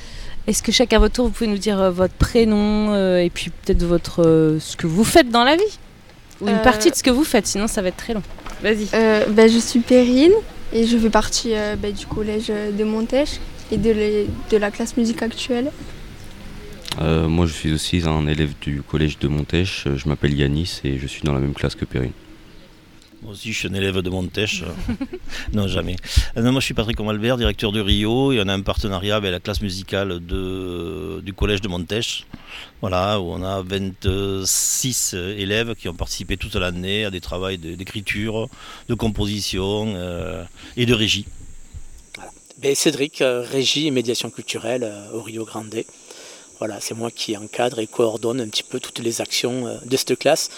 [0.47, 3.51] Est-ce que chacun votre tour, vous pouvez nous dire euh, votre prénom euh, et puis
[3.51, 5.79] peut-être votre euh, ce que vous faites dans la vie?
[6.43, 8.23] Ou une Euh, partie de ce que vous faites, sinon ça va être très long.
[8.63, 8.89] Vas-y.
[8.95, 10.33] euh, bah, je suis Perrine
[10.73, 13.39] et je fais partie euh, bah, du collège de Montèche
[13.73, 15.71] et de, les- de la classe musique actuelle.
[17.01, 19.87] Euh, moi, je suis aussi un élève du collège de Montèche.
[19.97, 22.13] Je m'appelle Yanis et je suis dans la même classe que Perrine.
[23.23, 24.65] Moi aussi, je suis un élève de Montèche.
[25.53, 25.97] non, jamais.
[26.39, 29.31] Euh, moi, je suis Patrick Albert, directeur de Rio, et on a un partenariat avec
[29.31, 32.25] la classe musicale du collège de Montèche.
[32.81, 38.49] Voilà, où on a 26 élèves qui ont participé toute l'année à des travaux d'écriture,
[38.89, 40.43] de composition euh,
[40.79, 41.27] et de régie.
[42.57, 45.85] Ben, Cédric, euh, régie et médiation culturelle au Rio Grande.
[46.59, 50.19] Voilà, c'est moi qui encadre et coordonne un petit peu toutes les actions de cette
[50.19, 50.49] classe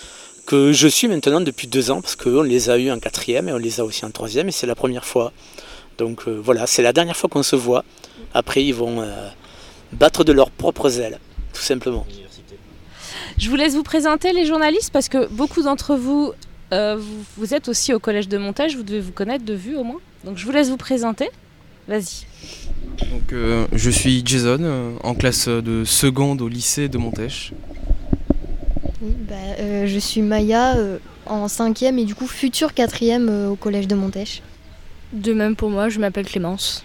[0.47, 3.53] que je suis maintenant depuis deux ans parce qu'on les a eu en quatrième et
[3.53, 5.33] on les a aussi en troisième et c'est la première fois.
[5.99, 7.85] Donc euh, voilà, c'est la dernière fois qu'on se voit.
[8.35, 9.29] Après, ils vont euh,
[9.93, 11.19] battre de leurs propres ailes,
[11.53, 12.07] tout simplement.
[13.39, 16.33] Je vous laisse vous présenter les journalistes parce que beaucoup d'entre vous,
[16.73, 19.77] euh, vous, vous êtes aussi au collège de montage, vous devez vous connaître de vue
[19.77, 20.01] au moins.
[20.25, 21.31] Donc je vous laisse vous présenter.
[21.89, 22.27] Vas-y.
[23.11, 27.53] Donc, euh, je suis Jason, euh, en classe de seconde au lycée de Montèche.
[29.03, 33.49] Oui, bah, euh, je suis Maya euh, en cinquième et du coup future quatrième euh,
[33.49, 34.43] au collège de Montèche.
[35.13, 36.85] De même pour moi, je m'appelle Clémence.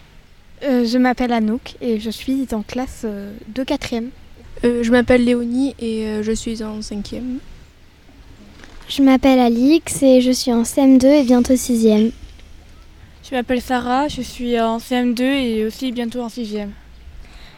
[0.64, 4.10] Euh, je m'appelle Anouk et je suis en classe euh, de quatrième.
[4.64, 7.38] Euh, je m'appelle Léonie et euh, je suis en cinquième.
[8.90, 12.12] Je m'appelle Alix et je suis en CM2 et bientôt 6e.
[13.30, 16.70] Je m'appelle Sarah, je suis en CM2 et aussi bientôt en 6e.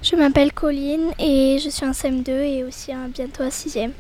[0.01, 3.91] Je m'appelle Colline et je suis en CM2 et aussi en bientôt à 6e.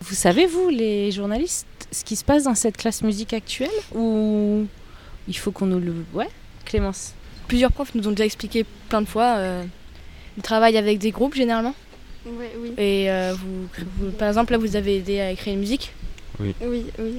[0.00, 4.66] Vous savez, vous, les journalistes, ce qui se passe dans cette classe musique actuelle Ou
[5.28, 5.94] il faut qu'on nous le...
[6.12, 6.28] Ouais,
[6.64, 7.12] Clémence
[7.48, 9.36] Plusieurs profs nous ont déjà expliqué plein de fois.
[9.36, 9.64] euh,
[10.36, 11.74] ils travaillent avec des groupes généralement.
[12.26, 12.72] Ouais, oui.
[12.76, 13.68] Et euh, vous,
[13.98, 15.92] vous- par exemple, là, vous avez aidé à écrire une musique.
[16.40, 16.54] Oui.
[16.60, 17.14] Oui, oui.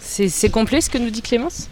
[0.00, 1.68] C'est c'est complet ce que nous dit Clémence?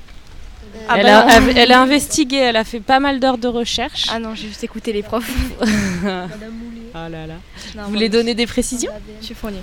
[0.88, 1.52] Ah elle, bah a, non.
[1.54, 4.06] elle a investigué, elle a fait pas mal d'heures de recherche.
[4.10, 5.30] Ah non, j'ai juste écouté les profs.
[6.94, 7.34] Ah là là.
[7.76, 9.62] Non, Vous voulez donner des précisions Je suis fournie.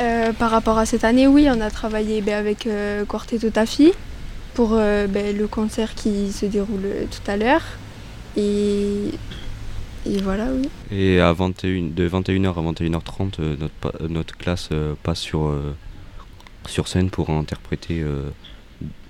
[0.00, 3.92] Euh, par rapport à cette année, oui, on a travaillé ben, avec euh, Quartetto Tafi
[4.54, 7.62] pour euh, ben, le concert qui se déroule euh, tout à l'heure.
[8.36, 9.10] Et,
[10.06, 10.68] et voilà, oui.
[10.90, 15.76] Et à 21, de 21h à 21h30, euh, notre, notre classe euh, passe sur, euh,
[16.66, 18.30] sur scène pour interpréter euh,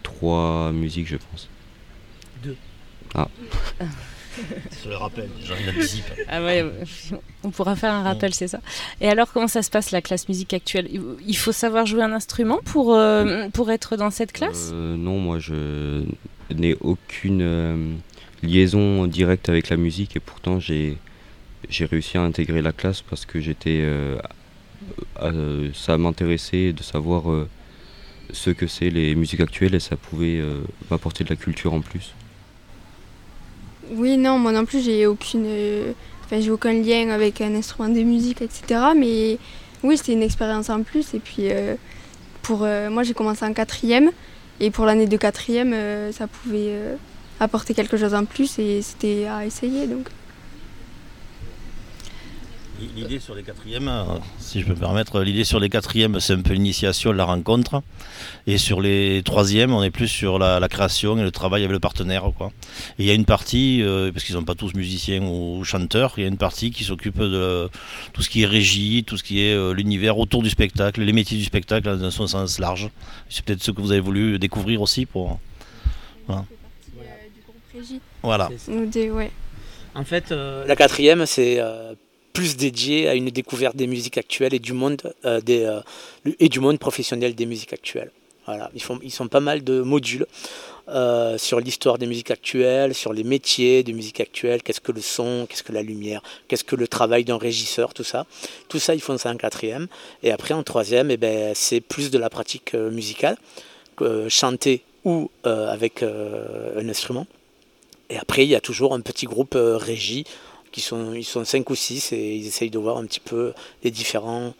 [0.03, 1.49] trois musiques, je pense.
[2.43, 2.57] Deux.
[3.15, 3.29] Ah.
[4.85, 6.05] Je le rappelle, j'en anticipe.
[6.29, 6.65] Ah ouais,
[7.43, 8.61] on pourra faire un rappel, c'est ça.
[9.01, 10.89] Et alors, comment ça se passe la classe musique actuelle?
[10.93, 14.71] Il- Il faut savoir jouer un instrument pour, euh, pour être dans cette classe?
[14.73, 16.05] Euh, non, moi je
[16.55, 17.93] n'ai aucune euh,
[18.43, 20.99] liaison directe avec la musique et pourtant j'ai
[21.71, 24.19] j'ai réussi à intégrer la classe parce que j'étais euh,
[25.23, 27.49] euh, ça m'intéressait de savoir euh,
[28.33, 31.81] ce que c'est les musiques actuelles et ça pouvait euh, m'apporter de la culture en
[31.81, 32.13] plus.
[33.93, 35.93] Oui, non, moi non plus, j'ai aucune, euh,
[36.25, 38.81] enfin, j'ai aucun lien avec un instrument de musique, etc.
[38.97, 39.39] Mais
[39.83, 41.15] oui, c'était une expérience en plus.
[41.15, 41.75] Et puis, euh,
[42.43, 44.11] pour euh, moi, j'ai commencé en quatrième.
[44.61, 45.75] Et pour l'année de quatrième,
[46.13, 46.79] ça pouvait
[47.41, 49.89] apporter quelque chose en plus et c'était à essayer.
[49.89, 50.07] Donc.
[52.97, 54.05] L'idée sur les quatrièmes, euh,
[54.39, 57.83] si je peux me permettre, l'idée sur les quatrièmes, c'est un peu l'initiation, la rencontre.
[58.47, 61.73] Et sur les troisièmes, on est plus sur la, la création et le travail avec
[61.73, 62.25] le partenaire.
[62.37, 62.53] Quoi.
[62.99, 65.63] Et il y a une partie, euh, parce qu'ils ne sont pas tous musiciens ou
[65.65, 67.71] chanteurs, il y a une partie qui s'occupe de
[68.13, 71.13] tout ce qui est régie, tout ce qui est euh, l'univers autour du spectacle, les
[71.13, 72.91] métiers du spectacle dans son sens large.
[73.29, 75.39] C'est peut-être ce que vous avez voulu découvrir aussi pour.
[76.27, 76.45] Voilà.
[78.23, 78.51] Voilà.
[78.69, 79.31] Deux, ouais.
[79.95, 81.95] En fait, euh, la quatrième, c'est euh,
[82.35, 85.81] plus dédié à une découverte des musiques actuelles et du monde, euh, euh,
[86.41, 88.11] et du monde professionnel des musiques actuelles.
[88.45, 88.71] Voilà.
[88.75, 90.27] Ils, font, ils sont pas mal de modules
[90.89, 95.01] euh, sur l'histoire des musiques actuelles, sur les métiers des musiques actuelles, qu'est-ce que le
[95.01, 98.27] son, qu'est-ce que la lumière, qu'est-ce que le travail d'un régisseur, tout ça.
[98.69, 99.87] Tout ça, ils font ça en quatrième.
[100.25, 103.39] Et après, en troisième, eh ben, c'est plus de la pratique musicale,
[104.29, 107.27] chanter ou avec un instrument.
[108.11, 110.27] Et après, il y a toujours un petit groupe régie,
[110.75, 113.53] qui sont, ils sont cinq ou six, et ils essayent de voir un petit peu
[113.85, 114.55] les différents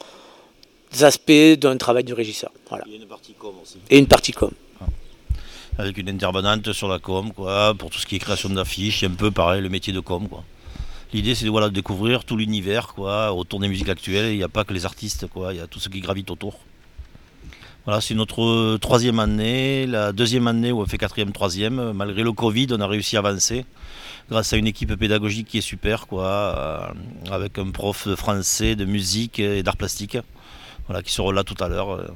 [1.01, 2.53] aspects d'un travail du régisseur.
[2.69, 2.85] Voilà.
[2.87, 3.79] Il y a une partie com aussi.
[3.91, 4.53] Et une partie com.
[5.77, 9.07] Avec une intervenante sur la com, quoi, pour tout ce qui est création d'affiches, et
[9.07, 10.45] un peu pareil, le métier de com, quoi.
[11.13, 14.33] L'idée, c'est de voilà, de découvrir tout l'univers, quoi, autour des musiques actuelles.
[14.33, 16.31] Il n'y a pas que les artistes, quoi, il y a tout ce qui gravite
[16.31, 16.61] autour.
[17.87, 21.93] Voilà, c'est notre troisième année, la deuxième année où on fait quatrième, troisième.
[21.93, 23.65] Malgré le Covid, on a réussi à avancer
[24.31, 28.75] grâce à une équipe pédagogique qui est super, quoi, euh, avec un prof de français,
[28.77, 30.17] de musique et d'art plastique,
[30.87, 31.91] voilà, qui seront là tout à l'heure.
[31.91, 32.07] euh.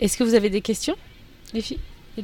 [0.00, 0.96] Est-ce que vous avez des questions,
[1.52, 1.78] les filles
[2.18, 2.22] et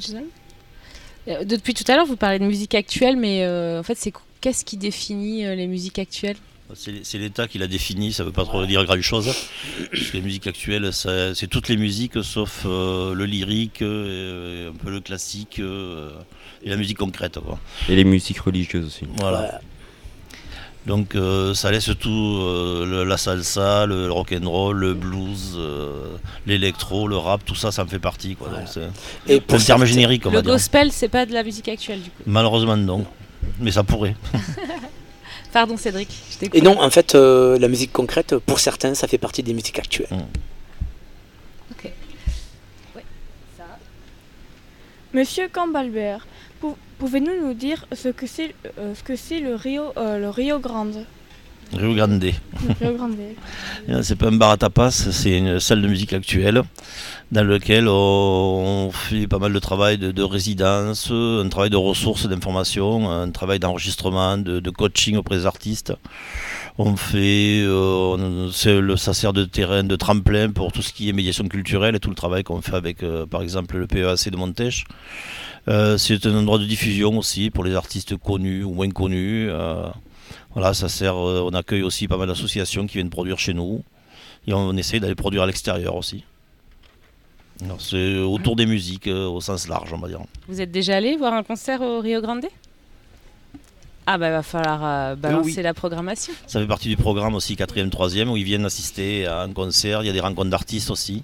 [1.28, 4.20] Euh, Depuis tout à l'heure, vous parlez de musique actuelle, mais en fait, c'est qu-
[4.40, 6.36] qu'est-ce qui définit les musiques actuelles?
[6.74, 9.26] C'est l'État qui l'a défini, ça ne veut pas trop dire grand chose.
[9.90, 14.74] Parce que les musiques actuelles, c'est toutes les musiques sauf euh, le lyrique, euh, un
[14.74, 16.10] peu le classique euh,
[16.62, 17.38] et la musique concrète.
[17.38, 17.58] Quoi.
[17.88, 19.04] Et les musiques religieuses aussi.
[19.18, 19.60] Voilà.
[20.86, 25.54] Donc euh, ça laisse tout, euh, le- la salsa, le rock and roll, le blues,
[25.56, 26.16] euh,
[26.46, 28.34] l'électro, le rap, tout ça, ça en fait partie.
[28.34, 28.48] Quoi.
[28.48, 28.88] Donc, c'est
[29.28, 30.52] Et pour le terme générique, on Le va dire.
[30.52, 32.22] gospel, c'est pas de la musique actuelle, du coup.
[32.26, 33.04] Malheureusement non,
[33.58, 34.16] mais ça pourrait.
[35.52, 36.08] Pardon, Cédric.
[36.30, 39.42] je t'ai Et non, en fait, euh, la musique concrète, pour certains, ça fait partie
[39.42, 40.06] des musiques actuelles.
[41.72, 41.90] Ok.
[42.94, 43.04] Ouais,
[43.58, 43.64] ça.
[45.12, 46.26] Monsieur Cambalbert,
[46.60, 50.28] pou- pouvez-nous nous dire ce que c'est euh, ce que c'est le Rio euh, le
[50.30, 51.04] Rio Grande?
[51.72, 52.32] Rio Grande.
[52.80, 53.14] Rio Grande.
[53.88, 56.62] Euh, C'est pas un bar à tapas, c'est une salle de musique actuelle
[57.32, 62.26] dans laquelle on fait pas mal de travail de, de résidence, un travail de ressources,
[62.26, 65.92] d'information, un travail d'enregistrement, de, de coaching auprès des artistes.
[66.78, 71.08] On fait, euh, c'est le- ça sert de terrain de tremplin pour tout ce qui
[71.08, 74.30] est médiation culturelle et tout le travail qu'on fait avec, euh, par exemple, le PEAC
[74.30, 74.84] de Montèche.
[75.68, 79.50] Euh, c'est un endroit de diffusion aussi pour les artistes connus ou moins connus.
[80.52, 81.14] Voilà, ça sert.
[81.16, 83.82] euh, on accueille aussi pas mal d'associations qui viennent produire chez nous
[84.46, 86.24] et on essaye d'aller produire à l'extérieur aussi.
[87.78, 90.20] C'est autour des musiques euh, au sens large, on va dire.
[90.48, 92.46] Vous êtes déjà allé voir un concert au Rio Grande?
[94.06, 95.62] Ah bah va falloir euh, balancer oui.
[95.62, 96.32] la programmation.
[96.46, 100.02] Ça fait partie du programme aussi 4e, 3e où ils viennent assister à un concert.
[100.02, 101.22] Il y a des rencontres d'artistes aussi.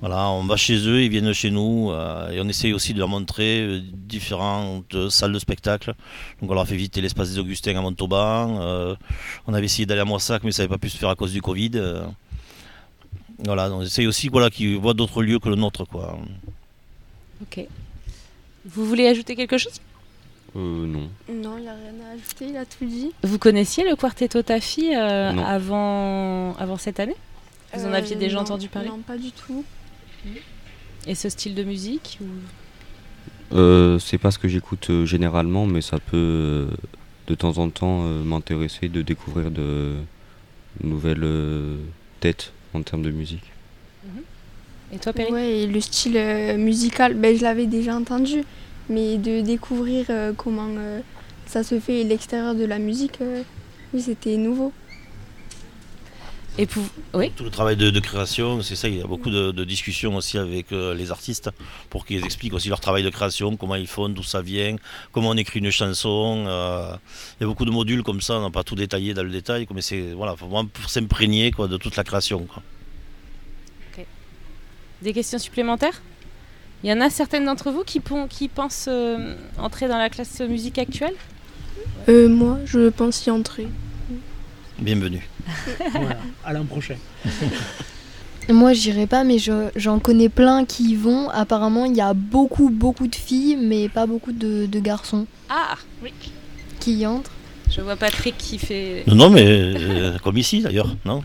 [0.00, 2.98] Voilà, on va chez eux, ils viennent chez nous euh, et on essaye aussi de
[2.98, 5.92] leur montrer euh, différentes euh, salles de spectacle.
[6.40, 8.60] Donc on leur a fait visiter l'espace des Augustins à Montauban.
[8.62, 8.94] euh,
[9.46, 11.32] on avait essayé d'aller à Moissac mais ça n'avait pas pu se faire à cause
[11.32, 11.72] du Covid.
[11.74, 12.02] euh.
[13.44, 15.84] voilà, on essaye aussi voilà, qu'ils voient d'autres lieux que le nôtre.
[15.84, 16.18] Quoi.
[17.42, 17.66] Ok.
[18.64, 19.80] Vous voulez ajouter quelque chose?
[20.56, 21.08] Euh, non.
[21.28, 23.12] Non, il n'y a rien à ajouter, il a tout dit.
[23.22, 27.16] Vous connaissiez le Quartetto Tafi euh, avant, avant cette année?
[27.74, 28.88] Vous en aviez déjà non, entendu parler?
[28.88, 29.62] Non, pas du tout.
[31.06, 32.26] Et ce style de musique ou-
[33.56, 36.66] Euh, c'est pas ce que j'écoute euh, généralement, mais ça peut euh,
[37.26, 39.96] de temps en temps euh, m'intéresser de découvrir de
[40.84, 41.76] nouvelles euh,
[42.20, 43.42] têtes en termes de musique.
[44.92, 48.42] Et toi, Perry Ouais, et le style euh, musical, ben, je l'avais déjà entendu,
[48.88, 51.00] mais de découvrir euh, comment euh,
[51.46, 53.42] ça se fait l'extérieur de la musique, euh,
[53.94, 54.72] oui, c'était nouveau.
[56.58, 56.82] Et pour...
[57.14, 59.64] Oui Tout le travail de, de création, c'est ça, il y a beaucoup de, de
[59.64, 61.50] discussions aussi avec euh, les artistes
[61.88, 64.76] pour qu'ils expliquent aussi leur travail de création, comment ils font, d'où ça vient,
[65.12, 66.44] comment on écrit une chanson.
[66.46, 66.92] euh,
[67.38, 69.30] il y a beaucoup de modules comme ça, on n'a pas tout détaillé dans le
[69.30, 72.40] détail, mais c'est voilà, faut vraiment pour s'imprégner quoi, de toute la création.
[72.44, 72.62] quoi.
[75.02, 76.02] Des questions supplémentaires?
[76.84, 80.10] Il y en a certaines d'entre vous qui, pon- qui pensent euh, entrer dans la
[80.10, 81.14] classe musique actuelle?
[82.10, 83.66] Euh, moi, je pense y entrer.
[84.80, 85.26] Bienvenue.
[85.92, 86.96] voilà, à l'an prochain.
[88.48, 91.28] Moi, j'irai pas, mais je- j'en connais plein qui y vont.
[91.30, 95.76] Apparemment, il y a beaucoup, beaucoup de filles, mais pas beaucoup de, de garçons Ah
[96.02, 96.12] oui.
[96.80, 97.30] qui y entrent.
[97.70, 99.04] Je vois Patrick qui fait...
[99.06, 101.22] Non, non, mais euh, comme ici d'ailleurs, non?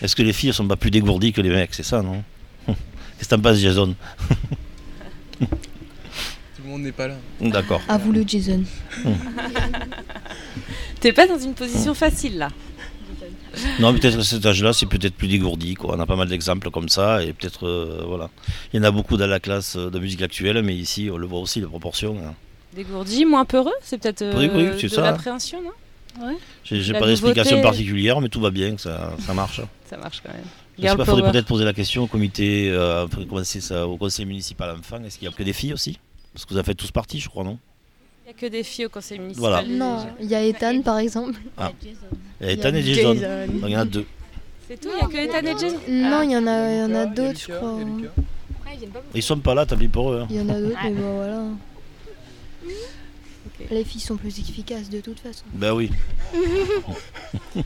[0.00, 2.22] Est-ce que les filles sont pas plus dégourdies que les mecs, c'est ça, non?
[2.66, 3.94] Qu'est-ce que t'en penses, Jason?
[6.78, 7.16] Monde n'est pas là.
[7.40, 7.80] D'accord.
[7.88, 8.62] À vous le Jason.
[11.00, 12.50] T'es pas dans une position facile là.
[13.80, 15.74] Non, peut-être que cet âge-là, c'est peut-être plus dégourdi.
[15.74, 15.96] Quoi.
[15.96, 18.30] On a pas mal d'exemples comme ça, et peut-être, euh, voilà.
[18.72, 21.16] Il y en a beaucoup dans la classe euh, de musique actuelle, mais ici, on
[21.16, 22.16] le voit aussi, les proportions.
[22.24, 22.34] hein.
[22.76, 25.02] Dégourdi, moins peureux, c'est peut-être euh, Oui, oui, c'est de ça.
[25.02, 26.24] l'appréhension, non?
[26.24, 26.36] Ouais.
[26.62, 29.60] J'ai La pas d'explication particulière, mais tout va bien, ça, ça marche.
[29.88, 30.42] Ça marche quand même.
[30.76, 33.06] Je sais Girl pas, faudrait peut-être poser la question au comité, euh,
[33.46, 35.02] ça, au conseil municipal enfant.
[35.02, 35.98] Est-ce qu'il y a que des filles aussi?
[36.32, 37.58] Parce que vous en faites tous partie, je crois, non
[38.24, 39.50] Il n'y a que des filles au conseil municipal.
[39.50, 39.62] Voilà.
[39.68, 41.38] Non, il y a Ethan par exemple.
[41.56, 41.72] Ah.
[42.40, 43.14] Il y a Ethan et Jason.
[43.14, 43.52] Jason.
[43.52, 44.06] Donc, il y en a deux.
[44.68, 45.74] C'est tout, il n'y a que Ethan et Jen
[46.10, 47.78] Non, il y en a, il y en a d'autres, je crois.
[49.14, 50.20] Ils sont pas là, tant pis pour eux.
[50.20, 50.26] hein.
[50.30, 51.42] Il y en a d'autres, mais bon, voilà.
[53.70, 55.44] Les filles sont plus efficaces de toute façon.
[55.54, 55.90] Ben oui.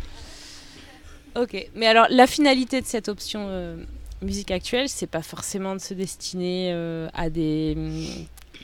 [1.34, 3.76] Ok, mais alors la finalité de cette option euh,
[4.20, 7.74] musique actuelle, c'est pas forcément de se destiner euh, à des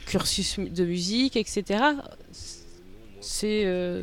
[0.09, 1.83] cursus de musique, etc.
[3.21, 3.63] C'est.
[3.65, 4.03] euh,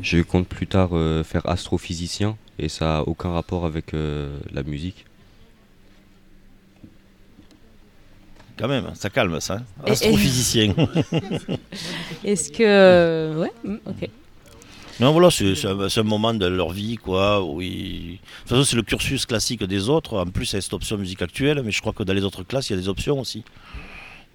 [0.00, 4.62] Je compte plus tard euh, faire astrophysicien et ça n'a aucun rapport avec euh, la
[4.62, 5.04] musique.
[8.58, 9.54] Quand même, ça calme ça.
[9.54, 9.64] hein.
[9.86, 10.74] Astrophysicien.
[12.24, 13.38] Est-ce que.
[13.38, 14.08] ouais, hum, ok.
[15.00, 17.42] Non, voilà, c'est un, moment de leur vie, quoi.
[17.42, 20.18] Où ils- De toute façon, c'est le cursus classique des autres.
[20.18, 22.22] En plus, il y a cette option musique actuelle, mais je crois que dans les
[22.22, 23.42] autres classes, il y a des options aussi.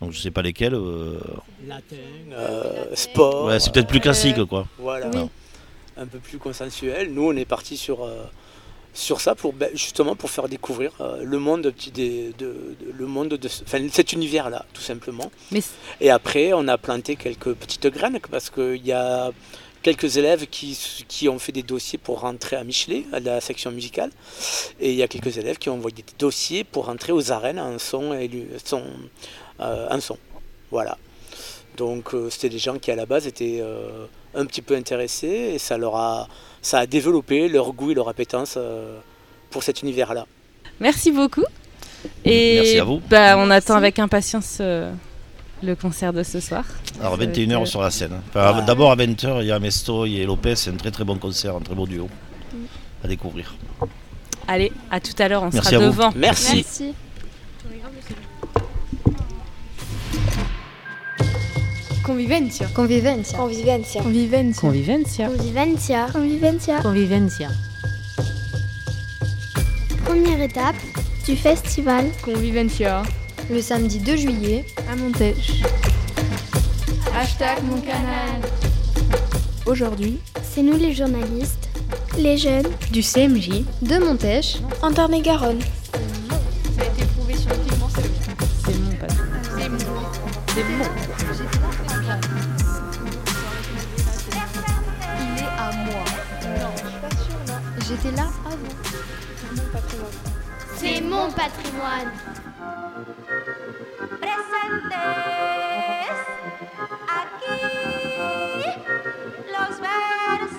[0.02, 0.76] Donc, je sais pas lesquelles.
[0.76, 1.20] euh,
[1.68, 1.96] Latin,
[2.32, 3.46] euh, sport.
[3.46, 4.68] Ouais, c'est peut-être plus classique, quoi.
[4.78, 5.10] Voilà.
[5.14, 5.28] Oui.
[5.98, 7.12] Un peu plus consensuel.
[7.12, 8.24] Nous, on est parti sur, euh,
[8.94, 12.76] sur ça pour ben, justement pour faire découvrir euh, le monde de, petit- des- de-
[12.80, 15.32] de- le monde de enfin, cet univers-là, tout simplement.
[15.52, 15.62] Mais
[16.00, 19.32] Et après, on a planté quelques petites graines parce qu'il y a
[19.82, 23.72] quelques élèves qui, qui ont fait des dossiers pour rentrer à Michelet, à la section
[23.72, 24.12] musicale.
[24.80, 27.60] Et il y a quelques élèves qui ont envoyé des dossiers pour rentrer aux arènes
[27.60, 28.30] en son, et
[28.64, 28.84] son,
[29.60, 30.18] euh, en son.
[30.72, 30.98] Voilà.
[31.78, 34.06] Donc euh, c'était des gens qui à la base étaient euh,
[34.36, 36.28] un petit peu intéressés et ça leur a,
[36.62, 39.00] ça a développé leur goût et leur appétence euh,
[39.52, 40.26] pour cet univers-là.
[40.80, 41.44] Merci beaucoup.
[42.26, 43.02] Et Merci à vous.
[43.10, 44.92] Bah, on attend avec impatience euh,
[45.64, 46.64] le concert de ce soir.
[47.00, 48.20] Alors, Ça va être, 21h euh, sur la scène.
[48.30, 50.56] Enfin, D'abord, à 20h, il y a Mesto et Lopez.
[50.56, 52.08] C'est un très très bon concert, un très beau duo
[53.04, 53.56] à découvrir.
[54.48, 55.92] Allez, à tout à l'heure, on Merci sera à vous.
[55.92, 56.12] devant.
[56.16, 56.56] Merci.
[56.56, 56.94] Merci.
[62.08, 62.70] Convivencia.
[62.74, 63.38] Convivencia.
[63.38, 64.02] Convivencia.
[64.02, 64.62] Convivencia.
[64.62, 65.28] Convivencia.
[65.28, 66.08] Convivencia.
[66.14, 66.82] Convivencia.
[66.82, 67.50] Convivencia.
[70.06, 70.78] Première étape
[71.26, 73.04] du festival Convivencia.
[73.50, 74.66] Le samedi 2 juillet.
[74.90, 75.62] À Montèche.
[77.14, 78.40] Hashtag mon canal.
[79.66, 81.68] Aujourd'hui, C'est nous les journalistes,
[82.18, 83.66] les jeunes Du CMJ.
[83.82, 84.60] De Montèche.
[84.82, 85.60] En Tarn-et-Garonne.
[85.60, 88.10] Ça a été prouvé scientifiquement, c'est le
[88.66, 89.24] C'est mon patron.
[89.58, 89.78] C'est mon.
[90.56, 91.07] C'est mon.
[97.88, 98.58] J'étais là avant.
[99.56, 100.12] Mon patrimoine.
[100.76, 102.12] C'est mon patrimoine.
[104.20, 105.47] Presentes.